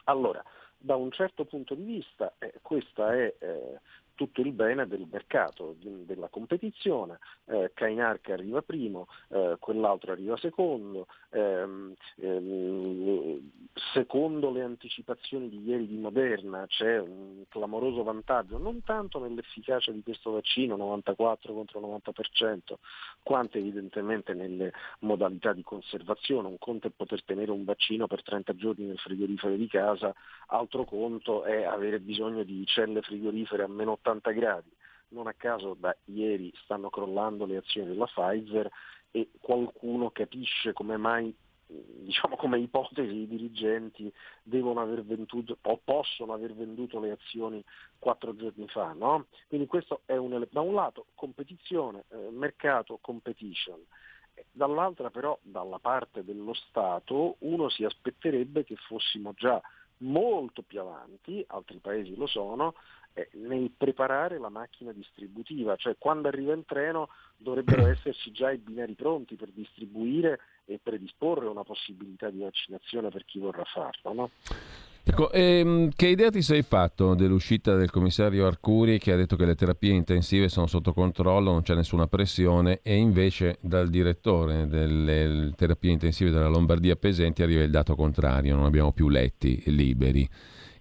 Allora, 0.04 0.42
da 0.76 0.96
un 0.96 1.10
certo 1.10 1.44
punto 1.44 1.74
di 1.74 1.84
vista 1.84 2.34
eh, 2.38 2.54
questa 2.62 3.14
è 3.14 3.34
eh, 3.38 3.80
tutto 4.18 4.40
il 4.40 4.50
bene 4.50 4.88
del 4.88 5.06
mercato, 5.08 5.76
della 5.78 6.26
competizione, 6.26 7.20
eh, 7.44 7.70
Kainar 7.72 8.20
che 8.20 8.32
arriva 8.32 8.62
primo, 8.62 9.06
eh, 9.28 9.56
quell'altro 9.60 10.10
arriva 10.10 10.36
secondo, 10.36 11.06
ehm, 11.30 11.94
ehm, 12.16 13.50
secondo 13.92 14.50
le 14.50 14.62
anticipazioni 14.62 15.48
di 15.48 15.62
ieri 15.62 15.86
di 15.86 15.98
Moderna 15.98 16.66
c'è 16.66 16.98
un 16.98 17.44
clamoroso 17.48 18.02
vantaggio, 18.02 18.58
non 18.58 18.82
tanto 18.82 19.20
nell'efficacia 19.20 19.92
di 19.92 20.02
questo 20.02 20.32
vaccino, 20.32 20.74
94 20.74 21.54
contro 21.54 21.78
90%, 21.78 22.78
quanto 23.22 23.56
evidentemente 23.56 24.34
nelle 24.34 24.72
modalità 25.00 25.52
di 25.52 25.62
conservazione, 25.62 26.48
un 26.48 26.58
conto 26.58 26.88
è 26.88 26.90
poter 26.90 27.22
tenere 27.22 27.52
un 27.52 27.62
vaccino 27.62 28.08
per 28.08 28.24
30 28.24 28.56
giorni 28.56 28.84
nel 28.86 28.98
frigorifero 28.98 29.54
di 29.54 29.68
casa, 29.68 30.12
altro 30.48 30.84
conto 30.84 31.44
è 31.44 31.62
avere 31.62 32.00
bisogno 32.00 32.42
di 32.42 32.66
celle 32.66 33.00
frigorifere 33.00 33.62
a 33.62 33.68
meno 33.68 33.92
80 33.92 34.06
80 34.08 34.30
gradi. 34.32 34.70
Non 35.08 35.26
a 35.26 35.34
caso 35.34 35.74
da 35.74 35.94
ieri 36.06 36.52
stanno 36.62 36.90
crollando 36.90 37.46
le 37.46 37.56
azioni 37.56 37.88
della 37.88 38.06
Pfizer 38.06 38.68
e 39.10 39.30
qualcuno 39.40 40.10
capisce 40.10 40.72
come 40.72 40.96
mai 40.96 41.34
diciamo 41.70 42.36
come 42.36 42.58
ipotesi 42.58 43.14
i 43.14 43.28
dirigenti 43.28 44.10
devono 44.42 44.80
aver 44.80 45.04
venduto 45.04 45.58
o 45.60 45.78
possono 45.84 46.32
aver 46.32 46.54
venduto 46.54 46.98
le 46.98 47.10
azioni 47.10 47.62
quattro 47.98 48.34
giorni 48.34 48.66
fa. 48.68 48.92
No? 48.92 49.26
Quindi 49.48 49.66
questo 49.66 50.00
è 50.06 50.16
un, 50.16 50.46
da 50.50 50.60
un 50.60 50.74
lato 50.74 51.06
competizione, 51.14 52.04
eh, 52.08 52.30
mercato, 52.30 52.98
competition. 53.02 53.78
Dall'altra 54.50 55.10
però, 55.10 55.38
dalla 55.42 55.78
parte 55.78 56.24
dello 56.24 56.54
Stato, 56.54 57.36
uno 57.40 57.68
si 57.68 57.84
aspetterebbe 57.84 58.64
che 58.64 58.76
fossimo 58.76 59.34
già 59.34 59.60
molto 59.98 60.62
più 60.62 60.80
avanti, 60.80 61.44
altri 61.48 61.78
paesi 61.78 62.14
lo 62.14 62.26
sono, 62.26 62.72
eh, 62.72 62.76
nel 63.32 63.70
preparare 63.76 64.38
la 64.38 64.48
macchina 64.48 64.92
distributiva, 64.92 65.76
cioè 65.76 65.96
quando 65.98 66.28
arriva 66.28 66.52
il 66.52 66.64
treno 66.66 67.08
dovrebbero 67.36 67.86
esserci 67.88 68.30
già 68.32 68.50
i 68.50 68.58
binari 68.58 68.94
pronti 68.94 69.34
per 69.34 69.50
distribuire 69.52 70.40
e 70.64 70.78
predisporre 70.82 71.46
una 71.46 71.64
possibilità 71.64 72.30
di 72.30 72.40
vaccinazione 72.40 73.10
per 73.10 73.24
chi 73.24 73.38
vorrà 73.38 73.64
farlo. 73.64 74.12
No? 74.12 74.30
Ecco, 75.10 75.32
ehm, 75.32 75.88
che 75.96 76.08
idea 76.08 76.28
ti 76.28 76.42
sei 76.42 76.60
fatto 76.60 77.14
dell'uscita 77.14 77.74
del 77.76 77.90
commissario 77.90 78.46
Arcuri 78.46 78.98
che 78.98 79.12
ha 79.12 79.16
detto 79.16 79.36
che 79.36 79.46
le 79.46 79.54
terapie 79.54 79.94
intensive 79.94 80.50
sono 80.50 80.66
sotto 80.66 80.92
controllo, 80.92 81.50
non 81.50 81.62
c'è 81.62 81.74
nessuna 81.74 82.06
pressione 82.06 82.80
e 82.82 82.94
invece 82.96 83.56
dal 83.62 83.88
direttore 83.88 84.66
delle 84.66 85.54
terapie 85.56 85.92
intensive 85.92 86.30
della 86.30 86.48
Lombardia 86.48 86.94
Pesenti 86.96 87.42
arriva 87.42 87.62
il 87.62 87.70
dato 87.70 87.94
contrario, 87.94 88.54
non 88.54 88.66
abbiamo 88.66 88.92
più 88.92 89.08
letti 89.08 89.62
liberi 89.66 90.28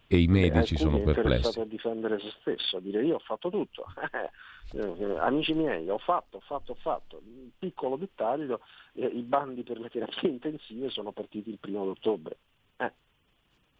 e 0.08 0.22
i 0.22 0.28
medici 0.28 0.76
eh, 0.76 0.78
sono 0.78 1.02
perplessi. 1.02 1.60
È 1.60 1.62
a 1.62 1.66
difendere 1.66 2.20
se 2.20 2.32
stesso, 2.40 2.78
a 2.78 2.80
dire 2.80 3.04
io 3.04 3.16
ho 3.16 3.20
fatto 3.20 3.50
tutto. 3.50 3.86
eh, 4.74 5.18
amici 5.20 5.54
miei, 5.54 5.90
ho 5.90 5.98
fatto, 5.98 6.38
ho 6.38 6.42
fatto, 6.42 6.72
ho 6.72 6.76
fatto. 6.76 7.22
Un 7.26 7.50
piccolo 7.58 7.98
dettaglio, 7.98 8.62
eh, 8.94 9.06
i 9.06 9.22
bandi 9.22 9.64
per 9.64 9.80
le 9.80 9.90
terapie 9.90 10.30
intensive 10.30 10.90
sono 10.90 11.12
partiti 11.12 11.50
il 11.50 11.60
primo 11.60 11.82
ottobre. 11.82 12.38
Eh. 12.78 12.92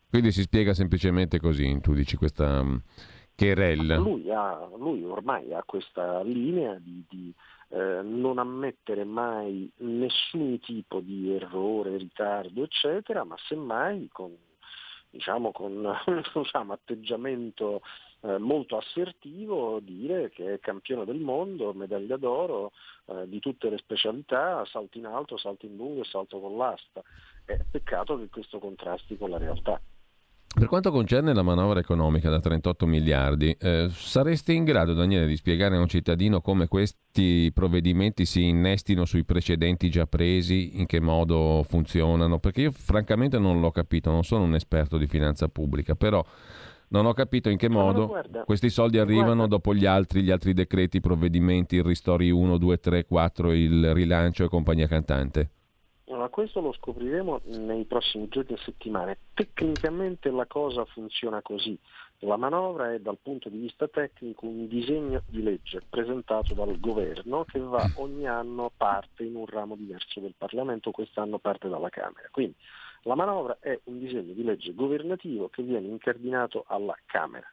Quindi 0.10 0.32
si 0.32 0.42
spiega 0.42 0.74
semplicemente 0.74 1.40
così, 1.40 1.80
tu 1.80 1.94
dici 1.94 2.18
questa, 2.18 2.64
Querel. 3.38 3.96
Lui, 4.00 4.30
ha, 4.32 4.68
lui 4.76 5.04
ormai 5.04 5.54
ha 5.54 5.64
questa 5.64 6.24
linea 6.24 6.74
di, 6.80 7.06
di 7.08 7.34
eh, 7.70 8.02
non 8.02 8.40
ammettere 8.40 9.04
mai 9.04 9.70
nessun 9.78 10.60
tipo 10.60 11.00
di 11.00 11.32
errore, 11.34 11.98
ritardo, 11.98 12.64
eccetera, 12.64 13.24
ma 13.24 13.36
semmai 13.48 14.10
con, 14.12 14.36
diciamo, 15.10 15.52
con 15.52 15.94
diciamo, 16.34 16.74
atteggiamento 16.74 17.82
eh, 18.22 18.38
molto 18.38 18.78
assertivo 18.78 19.80
dire 19.80 20.30
che 20.30 20.56
è 20.56 20.60
campione 20.60 21.06
del 21.06 21.20
mondo, 21.20 21.74
medaglia 21.74 22.18
d'oro 22.18 22.72
eh, 23.06 23.28
di 23.28 23.40
tutte 23.40 23.70
le 23.70 23.78
specialità, 23.78 24.66
salto 24.66 24.98
in 24.98 25.06
alto, 25.06 25.38
salto 25.38 25.66
in 25.66 25.76
lungo 25.76 26.02
e 26.02 26.06
salto 26.06 26.40
con 26.40 26.58
l'asta. 26.58 27.02
È 27.46 27.58
peccato 27.70 28.18
che 28.18 28.30
questo 28.30 28.60
contrasti 28.60 29.18
con 29.18 29.30
la 29.30 29.38
realtà. 29.38 29.80
Per 30.58 30.68
quanto 30.68 30.92
concerne 30.92 31.36
la 31.36 31.44
manovra 31.44 31.80
economica 31.80 32.32
da 32.32 32.40
38 32.40 32.88
miliardi, 32.88 33.56
eh, 33.60 33.90
sareste 33.92 34.54
in 34.54 34.64
grado, 34.64 34.94
Daniele, 34.94 35.28
di 35.28 35.36
spiegare 35.36 35.76
a 35.76 35.80
un 35.80 35.88
cittadino 35.88 36.42
come 36.42 36.68
questi 36.68 37.52
provvedimenti 37.54 38.26
si 38.26 38.48
innestino 38.48 39.06
sui 39.06 39.24
precedenti 39.24 39.90
già 39.92 40.08
presi, 40.08 40.80
in 40.80 40.88
che 40.88 41.00
modo 41.00 41.64
funzionano? 41.68 42.40
Perché 42.40 42.62
io 42.62 42.72
francamente 42.72 43.38
non 43.38 43.60
l'ho 43.60 43.70
capito, 43.70 44.10
non 44.10 44.24
sono 44.24 44.46
un 44.46 44.56
esperto 44.56 44.98
di 44.98 45.06
finanza 45.06 45.48
pubblica, 45.48 45.94
però 45.94 46.26
non 46.90 47.06
ho 47.06 47.14
capito 47.14 47.50
in 47.50 47.58
che 47.58 47.70
modo 47.70 48.08
no, 48.32 48.44
questi 48.46 48.70
soldi 48.70 48.98
arrivano 48.98 49.36
guarda. 49.36 49.48
dopo 49.48 49.76
gli 49.76 49.86
altri, 49.86 50.24
gli 50.24 50.32
altri 50.32 50.54
decreti, 50.54 51.02
provvedimenti, 51.02 51.76
il 51.76 51.84
ristori 51.84 52.32
1, 52.32 52.58
2, 52.58 52.80
3, 52.80 53.06
4, 53.06 53.52
il 53.52 53.94
rilancio 53.94 54.46
e 54.46 54.48
compagnia 54.48 54.88
cantante. 54.88 55.50
Allora, 56.10 56.30
questo 56.30 56.62
lo 56.62 56.72
scopriremo 56.72 57.42
nei 57.46 57.84
prossimi 57.84 58.30
giorni 58.30 58.54
e 58.54 58.58
settimane. 58.64 59.18
Tecnicamente 59.34 60.32
la 60.32 60.46
cosa 60.46 60.86
funziona 60.86 61.42
così. 61.42 61.78
La 62.20 62.38
manovra 62.38 62.94
è 62.94 63.00
dal 63.00 63.18
punto 63.22 63.50
di 63.50 63.58
vista 63.58 63.90
tecnico 63.90 64.46
un 64.46 64.68
disegno 64.68 65.24
di 65.28 65.44
legge 65.44 65.84
presentato 65.88 66.54
dal 66.54 66.80
governo 66.80 67.44
che 67.44 67.60
va 67.60 67.90
ogni 67.96 68.26
anno 68.26 68.72
parte 68.76 69.24
in 69.24 69.36
un 69.36 69.46
ramo 69.46 69.76
diverso 69.76 70.22
del 70.22 70.34
Parlamento, 70.38 70.92
quest'anno 70.92 71.40
parte 71.40 71.68
dalla 71.68 71.90
Camera. 71.90 72.30
Quindi 72.32 72.56
la 73.02 73.16
manovra 73.16 73.58
è 73.60 73.78
un 73.84 74.00
disegno 74.00 74.32
di 74.32 74.44
legge 74.44 74.74
governativo 74.74 75.50
che 75.50 75.62
viene 75.62 75.88
incardinato 75.88 76.64
alla 76.68 76.98
Camera. 77.06 77.48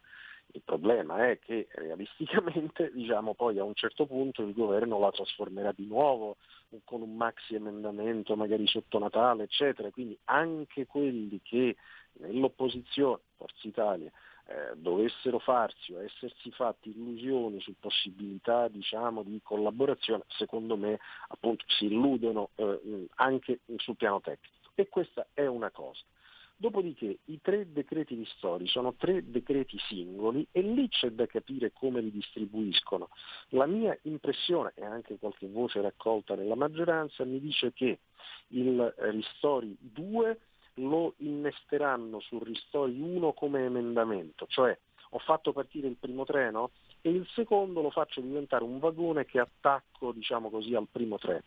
Il 0.55 0.63
problema 0.65 1.29
è 1.29 1.41
che 1.41 1.67
realisticamente 1.73 2.91
diciamo, 2.95 3.35
poi 3.35 3.59
a 3.59 3.65
un 3.65 3.75
certo 3.75 4.07
punto 4.07 4.43
il 4.43 4.55
governo 4.55 5.01
la 5.01 5.11
trasformerà 5.11 5.73
di 5.73 5.87
nuovo 5.87 6.37
con 6.85 7.03
un 7.03 7.17
maxi 7.17 7.57
emendamento 7.57 8.37
magari 8.37 8.67
sotto 8.69 9.01
Natale, 9.01 9.45
eccetera. 9.45 9.91
Quindi 9.91 10.17
anche 10.27 10.87
quelli 10.87 11.41
che 11.43 11.77
nell'opposizione, 12.21 13.21
Forza 13.37 13.67
Italia, 13.67 14.11
eh, 14.47 14.77
dovessero 14.77 15.41
farsi 15.41 15.93
o 15.93 16.03
essersi 16.03 16.51
fatti 16.53 16.91
illusioni 16.91 17.61
su 17.61 17.75
possibilità 17.81 18.69
diciamo, 18.69 19.25
di 19.25 19.41
collaborazione, 19.43 20.23
secondo 20.29 20.77
me 20.77 21.01
appunto, 21.29 21.65
si 21.67 21.87
illudono 21.87 22.51
eh, 22.55 23.09
anche 23.17 23.61
sul 23.77 23.97
piano 23.97 24.21
tecnico. 24.21 24.71
E 24.77 24.89
questa 24.89 25.27
è 25.33 25.47
una 25.47 25.71
cosa. 25.71 26.03
Dopodiché 26.57 27.19
i 27.25 27.41
tre 27.43 27.71
decreti 27.73 28.15
ristori 28.15 28.67
sono 28.69 28.95
tre 28.95 29.29
decreti 29.29 29.77
singoli 29.89 30.47
e 30.53 30.63
lì 30.63 30.89
c'è 30.89 31.11
da 31.11 31.27
capire 31.27 31.73
come 31.73 32.01
li 32.01 32.11
distribuiscono. 32.11 33.09
La 33.51 33.67
mia 33.67 33.97
impressione, 34.03 34.73
e 34.77 34.85
anche 34.85 35.19
qualche 35.19 35.49
voce 35.49 35.81
raccolta 35.81 36.37
nella 36.37 36.55
maggioranza, 36.55 37.25
mi 37.25 37.41
dice 37.41 37.73
che 37.73 37.99
il 38.49 38.95
ristori 38.99 39.77
2 39.81 40.39
lo 40.75 41.15
innesteranno 41.19 42.21
sul 42.21 42.43
ristori 42.43 43.01
1 43.01 43.33
come 43.33 43.65
emendamento, 43.65 44.47
cioè 44.49 44.77
ho 45.11 45.19
fatto 45.19 45.53
partire 45.53 45.89
il 45.89 45.97
primo 45.97 46.25
treno 46.25 46.71
e 47.01 47.11
il 47.11 47.27
secondo 47.35 47.81
lo 47.83 47.91
faccio 47.91 48.21
diventare 48.21 48.65
un 48.65 48.79
vagone 48.79 49.25
che 49.25 49.39
attacco 49.39 50.13
diciamo 50.13 50.51
così, 50.51 50.75
al 50.75 50.89
primo 50.91 51.19
treno 51.19 51.43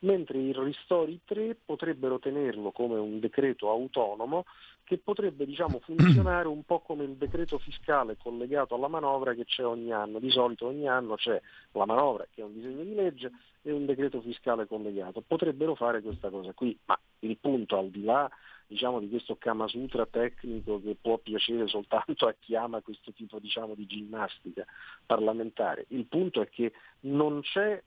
mentre 0.00 0.38
i 0.38 0.52
ristori 0.52 1.20
3 1.24 1.56
potrebbero 1.64 2.18
tenerlo 2.18 2.70
come 2.70 2.98
un 2.98 3.18
decreto 3.18 3.70
autonomo 3.70 4.44
che 4.84 4.98
potrebbe 4.98 5.44
diciamo, 5.44 5.80
funzionare 5.84 6.48
un 6.48 6.64
po' 6.64 6.80
come 6.80 7.04
il 7.04 7.16
decreto 7.16 7.58
fiscale 7.58 8.16
collegato 8.16 8.74
alla 8.74 8.88
manovra 8.88 9.34
che 9.34 9.44
c'è 9.44 9.64
ogni 9.64 9.92
anno. 9.92 10.18
Di 10.18 10.30
solito 10.30 10.66
ogni 10.66 10.88
anno 10.88 11.16
c'è 11.16 11.40
la 11.72 11.84
manovra 11.84 12.26
che 12.30 12.40
è 12.40 12.44
un 12.44 12.54
disegno 12.54 12.82
di 12.82 12.94
legge 12.94 13.30
e 13.62 13.72
un 13.72 13.86
decreto 13.86 14.20
fiscale 14.20 14.66
collegato. 14.66 15.22
Potrebbero 15.26 15.74
fare 15.74 16.00
questa 16.00 16.30
cosa 16.30 16.52
qui, 16.52 16.76
ma 16.86 16.98
il 17.20 17.36
punto 17.36 17.76
al 17.76 17.90
di 17.90 18.04
là 18.04 18.30
diciamo, 18.68 19.00
di 19.00 19.08
questo 19.08 19.36
Kama 19.36 19.66
Sutra 19.66 20.06
tecnico 20.06 20.80
che 20.80 20.96
può 21.00 21.16
piacere 21.18 21.66
soltanto 21.66 22.26
a 22.26 22.34
chi 22.38 22.54
ama 22.54 22.80
questo 22.82 23.12
tipo 23.12 23.38
diciamo, 23.38 23.74
di 23.74 23.86
ginnastica 23.86 24.64
parlamentare, 25.04 25.86
il 25.88 26.04
punto 26.04 26.42
è 26.42 26.48
che 26.48 26.72
non 27.00 27.40
c'è 27.40 27.82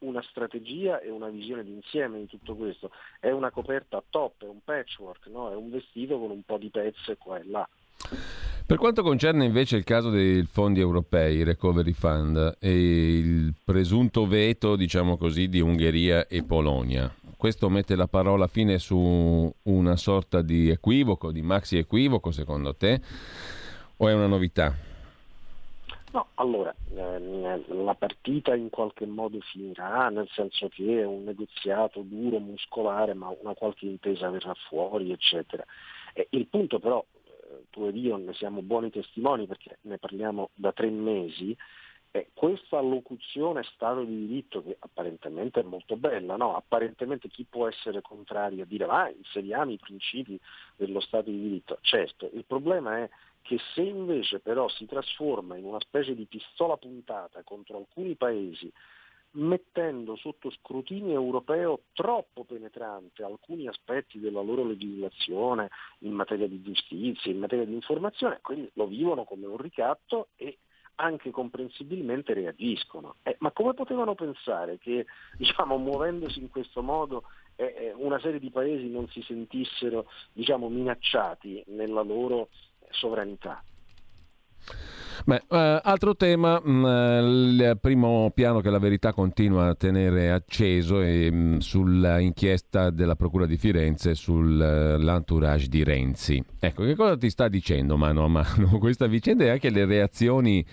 una 0.00 0.22
strategia 0.22 1.00
e 1.00 1.10
una 1.10 1.28
visione 1.28 1.64
d'insieme 1.64 2.18
di 2.18 2.26
tutto 2.26 2.54
questo. 2.54 2.90
È 3.18 3.30
una 3.30 3.50
coperta 3.50 4.02
top, 4.08 4.44
è 4.44 4.48
un 4.48 4.60
patchwork, 4.62 5.26
no? 5.26 5.50
è 5.50 5.54
un 5.54 5.70
vestito 5.70 6.18
con 6.18 6.30
un 6.30 6.42
po' 6.42 6.58
di 6.58 6.70
pezze 6.70 7.16
qua 7.16 7.38
e 7.38 7.44
là. 7.44 7.68
Per 8.68 8.76
quanto 8.76 9.02
concerne 9.02 9.46
invece 9.46 9.76
il 9.76 9.84
caso 9.84 10.10
dei 10.10 10.42
fondi 10.42 10.80
europei, 10.80 11.42
Recovery 11.42 11.92
Fund, 11.92 12.56
e 12.60 13.16
il 13.18 13.54
presunto 13.64 14.26
veto, 14.26 14.76
diciamo 14.76 15.16
così, 15.16 15.48
di 15.48 15.60
Ungheria 15.60 16.26
e 16.26 16.42
Polonia, 16.42 17.10
questo 17.38 17.70
mette 17.70 17.96
la 17.96 18.08
parola 18.08 18.46
fine 18.46 18.78
su 18.78 19.50
una 19.62 19.96
sorta 19.96 20.42
di 20.42 20.68
equivoco, 20.68 21.32
di 21.32 21.40
maxi 21.40 21.78
equivoco 21.78 22.30
secondo 22.30 22.74
te, 22.74 23.00
o 23.96 24.08
è 24.08 24.12
una 24.12 24.26
novità? 24.26 24.87
No, 26.12 26.28
allora, 26.34 26.74
ehm, 26.94 27.84
la 27.84 27.94
partita 27.94 28.54
in 28.54 28.70
qualche 28.70 29.04
modo 29.04 29.40
finirà, 29.40 30.08
nel 30.08 30.28
senso 30.30 30.68
che 30.68 31.00
è 31.00 31.04
un 31.04 31.24
negoziato 31.24 32.00
duro, 32.00 32.38
muscolare, 32.38 33.12
ma 33.12 33.34
una 33.40 33.54
qualche 33.54 33.84
intesa 33.86 34.30
verrà 34.30 34.54
fuori, 34.68 35.12
eccetera. 35.12 35.64
E 36.14 36.28
il 36.30 36.46
punto 36.46 36.78
però, 36.78 37.04
eh, 37.24 37.64
tu 37.70 37.84
ed 37.84 37.96
io 37.96 38.16
ne 38.16 38.32
siamo 38.32 38.62
buoni 38.62 38.90
testimoni 38.90 39.46
perché 39.46 39.78
ne 39.82 39.98
parliamo 39.98 40.48
da 40.54 40.72
tre 40.72 40.88
mesi, 40.88 41.54
e 42.10 42.30
questa 42.32 42.80
locuzione 42.80 43.62
Stato 43.74 44.02
di 44.02 44.26
diritto, 44.26 44.62
che 44.62 44.76
apparentemente 44.78 45.60
è 45.60 45.62
molto 45.62 45.96
bella, 45.96 46.36
no? 46.36 46.56
apparentemente 46.56 47.28
chi 47.28 47.44
può 47.48 47.68
essere 47.68 48.00
contrario 48.00 48.62
a 48.62 48.66
dire 48.66 48.84
ah, 48.84 49.10
inseriamo 49.10 49.72
i 49.72 49.78
principi 49.78 50.40
dello 50.76 51.00
Stato 51.00 51.30
di 51.30 51.40
diritto? 51.40 51.78
Certo, 51.82 52.30
il 52.32 52.44
problema 52.46 52.98
è 52.98 53.10
che 53.48 53.58
se 53.72 53.80
invece 53.80 54.40
però 54.40 54.68
si 54.68 54.84
trasforma 54.84 55.56
in 55.56 55.64
una 55.64 55.80
specie 55.80 56.14
di 56.14 56.26
pistola 56.26 56.76
puntata 56.76 57.42
contro 57.44 57.78
alcuni 57.78 58.14
paesi, 58.14 58.70
mettendo 59.30 60.16
sotto 60.16 60.50
scrutinio 60.50 61.14
europeo 61.14 61.84
troppo 61.94 62.44
penetrante 62.44 63.22
alcuni 63.22 63.66
aspetti 63.66 64.20
della 64.20 64.42
loro 64.42 64.64
legislazione 64.64 65.70
in 66.00 66.12
materia 66.12 66.46
di 66.46 66.60
giustizia, 66.60 67.32
in 67.32 67.38
materia 67.38 67.64
di 67.64 67.72
informazione, 67.72 68.40
quindi 68.42 68.70
lo 68.74 68.86
vivono 68.86 69.24
come 69.24 69.46
un 69.46 69.56
ricatto 69.56 70.28
e 70.36 70.58
anche 70.96 71.30
comprensibilmente 71.30 72.34
reagiscono. 72.34 73.14
Eh, 73.22 73.36
ma 73.38 73.50
come 73.52 73.72
potevano 73.72 74.14
pensare 74.14 74.76
che, 74.76 75.06
diciamo, 75.38 75.78
muovendosi 75.78 76.38
in 76.38 76.50
questo 76.50 76.82
modo, 76.82 77.22
eh, 77.56 77.64
eh 77.64 77.92
una 77.94 78.20
serie 78.20 78.40
di 78.40 78.50
paesi 78.50 78.90
non 78.90 79.08
si 79.08 79.22
sentissero 79.22 80.06
diciamo, 80.34 80.68
minacciati 80.68 81.64
nella 81.68 82.02
loro 82.02 82.50
sovranità. 82.90 83.62
Beh, 85.24 85.42
eh, 85.50 85.80
altro 85.82 86.16
tema, 86.16 86.58
mh, 86.58 86.70
mm, 86.70 86.84
il 86.84 87.78
primo 87.80 88.30
piano 88.34 88.60
che 88.60 88.70
la 88.70 88.78
verità 88.78 89.12
continua 89.12 89.68
a 89.68 89.74
tenere 89.74 90.30
acceso 90.30 91.00
è 91.00 91.30
mh, 91.30 91.36
mm, 91.36 91.56
sull'inchiesta 91.58 92.90
della 92.90 93.14
Procura 93.14 93.44
di 93.44 93.56
Firenze 93.56 94.14
sull'entourage 94.14 95.68
di 95.68 95.84
Renzi. 95.84 96.42
Ecco, 96.58 96.84
che 96.84 96.94
cosa 96.94 97.16
ti 97.16 97.28
sta 97.30 97.48
dicendo 97.48 97.96
mano 97.96 98.24
a 98.24 98.28
mano 98.28 98.78
questa 98.80 99.06
vicenda 99.06 99.44
e 99.44 99.50
anche 99.50 99.70
le 99.70 99.84
reazioni 99.84 100.64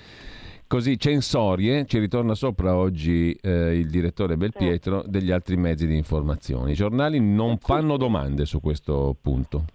così 0.67 0.97
censorie, 0.97 1.85
ci 1.85 1.99
ritorna 1.99 2.33
sopra 2.33 2.75
oggi 2.75 3.37
eh, 3.41 3.77
il 3.77 3.89
direttore 3.89 4.37
Belpietro, 4.37 5.03
degli 5.05 5.31
altri 5.31 5.57
mezzi 5.57 5.85
di 5.85 5.97
informazione. 5.97 6.71
I 6.71 6.75
giornali 6.75 7.19
non 7.19 7.57
fanno 7.57 7.97
domande 7.97 8.45
su 8.45 8.61
questo 8.61 9.15
punto 9.19 9.65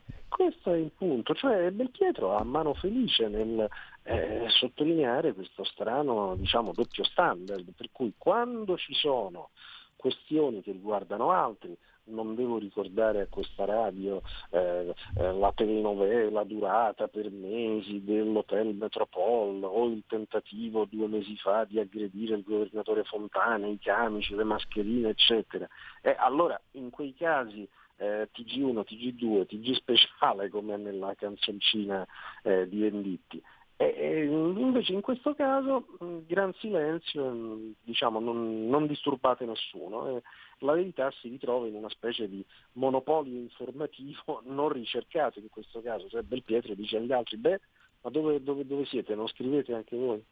questo 0.41 0.73
è 0.73 0.79
il 0.79 0.91
punto, 0.97 1.35
cioè 1.35 1.71
Belpietro 1.71 2.35
ha 2.35 2.43
mano 2.45 2.73
felice 2.73 3.29
nel 3.29 3.69
eh, 4.05 4.47
sottolineare 4.49 5.35
questo 5.35 5.65
strano 5.65 6.35
diciamo, 6.35 6.73
doppio 6.73 7.05
standard, 7.05 7.71
per 7.77 7.91
cui 7.93 8.15
quando 8.17 8.79
ci 8.79 8.95
sono 8.95 9.51
questioni 9.97 10.63
che 10.63 10.73
riguardano 10.73 11.31
altri, 11.31 11.77
non 12.05 12.35
devo 12.35 12.57
ricordare 12.57 13.21
a 13.21 13.27
questa 13.29 13.67
radio 13.67 14.23
eh, 14.49 14.95
eh, 15.19 15.33
la 15.33 15.53
telenovela 15.55 16.43
durata 16.45 17.07
per 17.09 17.31
mesi 17.31 18.03
dell'Hotel 18.03 18.75
Metropole 18.75 19.67
o 19.67 19.85
il 19.89 20.05
tentativo 20.07 20.87
due 20.87 21.07
mesi 21.07 21.37
fa 21.37 21.65
di 21.65 21.79
aggredire 21.79 22.37
il 22.37 22.45
governatore 22.45 23.05
Fontana, 23.05 23.67
i 23.67 23.79
camici, 23.79 24.35
le 24.35 24.45
mascherine, 24.45 25.11
eccetera. 25.11 25.69
Eh, 26.01 26.17
allora 26.19 26.59
in 26.73 26.89
quei 26.89 27.13
casi 27.15 27.69
eh, 28.01 28.29
TG1, 28.35 28.83
TG2, 28.89 29.47
TG 29.47 29.75
speciale 29.75 30.49
come 30.49 30.77
nella 30.77 31.15
canzoncina 31.15 32.07
eh, 32.43 32.67
di 32.67 32.81
Venditti. 32.81 33.43
E, 33.77 34.25
invece 34.25 34.93
in 34.93 35.01
questo 35.01 35.35
caso, 35.35 35.87
gran 36.27 36.53
silenzio, 36.55 37.75
diciamo, 37.83 38.19
non, 38.19 38.69
non 38.69 38.87
disturbate 38.87 39.45
nessuno. 39.45 40.17
E 40.17 40.23
la 40.59 40.73
verità 40.73 41.11
si 41.13 41.29
ritrova 41.29 41.67
in 41.67 41.75
una 41.75 41.89
specie 41.89 42.29
di 42.29 42.45
monopolio 42.73 43.39
informativo 43.39 44.43
non 44.49 44.71
ricercato 44.71 45.39
in 45.39 45.49
questo 45.51 45.81
caso. 45.83 46.09
Cioè 46.09 46.23
Belpietro 46.23 46.75
dice 46.75 46.97
agli 46.97 47.13
altri, 47.13 47.37
beh, 47.37 47.61
ma 48.03 48.11
dove, 48.11 48.43
dove, 48.43 48.67
dove 48.67 48.87
siete? 48.87 49.15
Non 49.15 49.29
scrivete 49.29 49.75
anche 49.75 49.97
voi? 49.97 50.23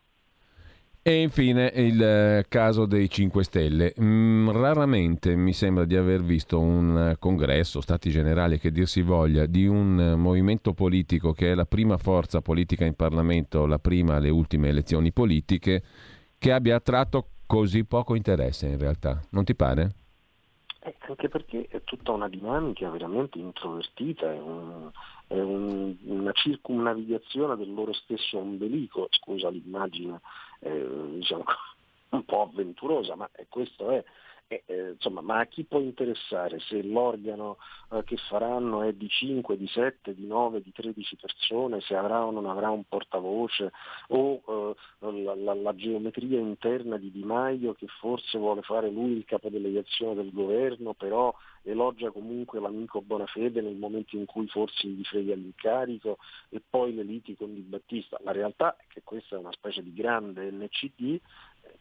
E 1.00 1.22
infine 1.22 1.72
il 1.74 2.02
eh, 2.02 2.44
caso 2.48 2.84
dei 2.84 3.08
5 3.08 3.42
Stelle. 3.42 3.94
Mm, 4.00 4.50
raramente 4.50 5.36
mi 5.36 5.52
sembra 5.52 5.84
di 5.84 5.96
aver 5.96 6.22
visto 6.22 6.60
un 6.60 7.16
congresso, 7.18 7.80
stati 7.80 8.10
generali 8.10 8.58
che 8.58 8.70
dir 8.70 8.86
si 8.86 9.00
voglia, 9.00 9.46
di 9.46 9.66
un 9.66 10.14
movimento 10.18 10.74
politico 10.74 11.32
che 11.32 11.52
è 11.52 11.54
la 11.54 11.64
prima 11.64 11.96
forza 11.96 12.42
politica 12.42 12.84
in 12.84 12.94
Parlamento, 12.94 13.64
la 13.64 13.78
prima 13.78 14.16
alle 14.16 14.28
ultime 14.28 14.68
elezioni 14.68 15.12
politiche, 15.12 15.82
che 16.36 16.52
abbia 16.52 16.76
attratto 16.76 17.28
così 17.46 17.84
poco 17.84 18.14
interesse 18.14 18.66
in 18.66 18.78
realtà. 18.78 19.20
Non 19.30 19.44
ti 19.44 19.54
pare? 19.54 19.94
Eh, 20.80 20.94
anche 21.08 21.28
perché 21.28 21.66
è 21.68 21.82
tutta 21.82 22.12
una 22.12 22.28
dinamica 22.28 22.88
veramente 22.90 23.38
introvertita, 23.38 24.32
è, 24.32 24.38
un, 24.38 24.90
è 25.26 25.40
un, 25.40 25.96
una 26.04 26.32
circumnavigazione 26.32 27.56
del 27.56 27.72
loro 27.72 27.92
stesso 27.92 28.38
ombelico, 28.38 29.08
scusa 29.10 29.48
l'immagine 29.48 30.20
eh, 30.60 30.86
diciamo, 31.14 31.44
un 32.10 32.24
po' 32.24 32.42
avventurosa, 32.42 33.14
ma 33.14 33.28
questo 33.48 33.90
è. 33.90 34.04
Eh, 34.50 34.92
insomma, 34.94 35.20
ma 35.20 35.40
a 35.40 35.46
chi 35.46 35.64
può 35.64 35.78
interessare 35.78 36.58
se 36.58 36.82
l'organo 36.82 37.58
eh, 37.92 38.02
che 38.04 38.16
faranno 38.16 38.80
è 38.80 38.94
di 38.94 39.06
5, 39.06 39.58
di 39.58 39.68
7, 39.68 40.14
di 40.14 40.26
9, 40.26 40.62
di 40.62 40.72
13 40.72 41.16
persone, 41.16 41.82
se 41.82 41.94
avrà 41.94 42.24
o 42.24 42.30
non 42.30 42.46
avrà 42.46 42.70
un 42.70 42.84
portavoce 42.88 43.70
o 44.08 44.74
eh, 45.00 45.22
la, 45.22 45.34
la, 45.34 45.52
la, 45.52 45.74
geometria 45.74 46.38
interna 46.38 46.96
di 46.96 47.10
Di 47.10 47.24
Maio 47.24 47.74
che 47.74 47.88
forse 48.00 48.38
vuole 48.38 48.62
fare 48.62 48.88
lui 48.88 49.18
il 49.18 49.26
capodelegazione 49.26 50.14
del 50.14 50.32
governo, 50.32 50.94
però 50.94 51.34
elogia 51.64 52.10
comunque 52.10 52.58
l'amico 52.58 53.02
Bonafede 53.02 53.60
nel 53.60 53.76
momento 53.76 54.16
in 54.16 54.24
cui 54.24 54.46
forse 54.48 54.88
gli 54.88 55.04
frega 55.04 55.34
l'incarico 55.34 56.16
e 56.48 56.62
poi 56.66 56.94
le 56.94 57.02
liti 57.02 57.36
con 57.36 57.52
Di 57.52 57.60
Battista. 57.60 58.18
La 58.24 58.32
realtà 58.32 58.76
è 58.78 58.84
che 58.88 59.02
questa 59.04 59.36
è 59.36 59.38
una 59.38 59.52
specie 59.52 59.82
di 59.82 59.92
grande 59.92 60.50
NCD 60.50 61.20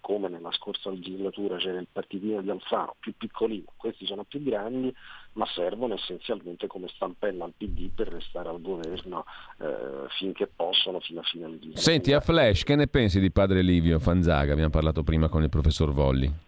come 0.01 0.29
nella 0.29 0.51
scorsa 0.51 0.89
legislatura 0.89 1.57
c'era 1.57 1.79
il 1.79 1.88
partitino 1.91 2.41
di 2.41 2.49
Alfano, 2.49 2.95
più 2.99 3.13
piccolino, 3.15 3.73
questi 3.75 4.05
sono 4.05 4.23
più 4.23 4.41
grandi, 4.43 4.93
ma 5.33 5.45
servono 5.47 5.95
essenzialmente 5.95 6.67
come 6.67 6.88
stampella 6.88 7.45
al 7.45 7.53
PD 7.55 7.89
per 7.93 8.07
restare 8.07 8.49
al 8.49 8.61
governo 8.61 9.25
eh, 9.59 10.07
finché 10.17 10.47
possono, 10.47 10.99
fino 10.99 11.19
a 11.19 11.23
fine 11.23 11.47
legislatura. 11.47 11.81
Senti, 11.81 12.13
a 12.13 12.19
Flash, 12.19 12.63
che 12.63 12.75
ne 12.75 12.88
pensi 12.88 13.19
di 13.19 13.31
padre 13.31 13.61
Livio 13.61 13.99
Fanzaga? 13.99 14.51
Abbiamo 14.51 14.71
parlato 14.71 15.03
prima 15.03 15.29
con 15.29 15.43
il 15.43 15.49
professor 15.49 15.91
Volli. 15.91 16.45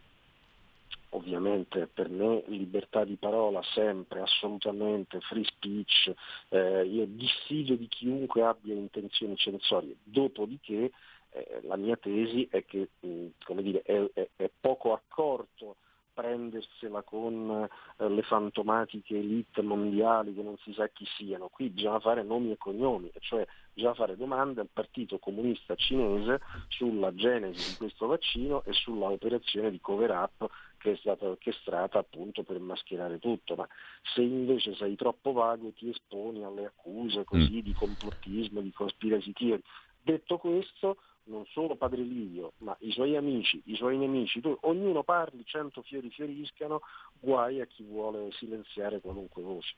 Ovviamente 1.12 1.90
per 1.92 2.08
me 2.08 2.44
libertà 2.48 3.04
di 3.04 3.16
parola 3.16 3.62
sempre, 3.74 4.22
assolutamente, 4.22 5.20
free 5.22 5.44
speech, 5.44 6.14
eh, 6.50 6.86
io 6.86 7.06
dissidio 7.08 7.76
di 7.76 7.88
chiunque 7.88 8.44
abbia 8.44 8.76
intenzioni 8.76 9.36
censorie, 9.36 9.96
dopodiché 10.04 10.92
eh, 11.32 11.60
la 11.64 11.76
mia 11.76 11.96
tesi 11.98 12.48
è 12.50 12.66
che 12.66 12.90
mh, 13.00 13.28
dire, 13.62 13.82
è, 13.84 14.10
è, 14.14 14.30
è, 14.36 14.50
poco 14.60 14.94
accorto 14.94 15.76
prendersela 16.20 17.02
con 17.04 17.68
eh, 17.98 18.10
le 18.10 18.22
fantomatiche 18.24 19.18
elite 19.18 19.62
mondiali 19.62 20.34
che 20.34 20.42
non 20.42 20.58
si 20.58 20.74
sa 20.74 20.90
chi 20.90 21.06
siano. 21.18 21.48
Qui 21.48 21.70
bisogna 21.70 22.00
fare 22.00 22.24
nomi 22.24 22.52
e 22.52 22.58
cognomi, 22.58 23.10
cioè 23.20 23.48
bisogna 23.74 23.94
fare 23.94 24.18
domande 24.18 24.60
al 24.60 24.70
Partito 24.72 25.18
Comunista 25.18 25.76
Cinese 25.76 26.42
sulla 26.68 27.14
genesi 27.14 27.72
di 27.72 27.78
questo 27.78 28.08
vaccino 28.08 28.64
e 28.66 28.74
sulla 28.74 29.10
operazione 29.10 29.72
di 29.72 29.80
cover 29.80 30.10
up 30.12 30.50
che 30.80 30.94
è 30.94 30.96
stata 30.96 31.26
orchestrata 31.26 32.00
appunto 32.00 32.44
per 32.44 32.60
mascherare 32.60 33.20
tutto, 33.20 33.56
ma 33.56 33.68
se 34.14 34.22
invece 34.22 34.74
sei 34.76 34.96
troppo 34.96 35.32
vago 35.32 35.72
ti 35.74 35.90
esponi 35.90 36.44
alle 36.44 36.66
accuse 36.66 37.24
così 37.24 37.58
mm. 37.58 37.60
di 37.60 37.74
complottismo, 37.74 38.62
di 38.62 38.72
conspiracy 38.72 39.32
theory. 39.34 39.62
Detto 40.02 40.38
questo, 40.38 40.98
non 41.30 41.46
solo 41.46 41.76
Padre 41.76 42.02
Livio, 42.02 42.54
ma 42.60 42.76
i 42.82 42.92
suoi 42.92 43.16
amici, 43.16 43.62
i 43.66 43.76
suoi 43.76 43.98
nemici, 43.98 44.42
tu, 44.42 44.56
ognuno 44.62 45.04
parli, 45.04 45.44
cento 45.46 45.82
fiori 45.82 46.10
fioriscano, 46.10 46.82
guai 47.20 47.62
a 47.62 47.66
chi 47.66 47.84
vuole 47.84 48.30
silenziare 48.34 49.00
qualunque 49.00 49.42
voce. 49.42 49.76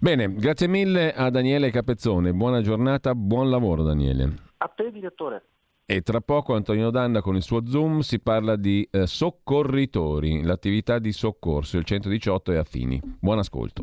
Bene, 0.00 0.32
grazie 0.34 0.68
mille 0.68 1.12
a 1.12 1.30
Daniele 1.30 1.70
Capezzone, 1.70 2.32
buona 2.32 2.60
giornata, 2.60 3.14
buon 3.14 3.50
lavoro 3.50 3.82
Daniele. 3.82 4.34
A 4.58 4.68
te 4.68 4.90
direttore. 4.92 5.44
E 5.86 6.02
tra 6.02 6.20
poco 6.20 6.54
Antonio 6.54 6.90
Danna 6.90 7.20
con 7.20 7.34
il 7.34 7.42
suo 7.42 7.66
Zoom 7.66 8.00
si 8.00 8.20
parla 8.20 8.54
di 8.54 8.86
eh, 8.92 9.08
soccorritori, 9.08 10.42
l'attività 10.42 11.00
di 11.00 11.10
soccorso, 11.10 11.78
il 11.78 11.84
118 11.84 12.52
è 12.52 12.56
affini. 12.56 13.00
Buon 13.18 13.38
ascolto. 13.38 13.82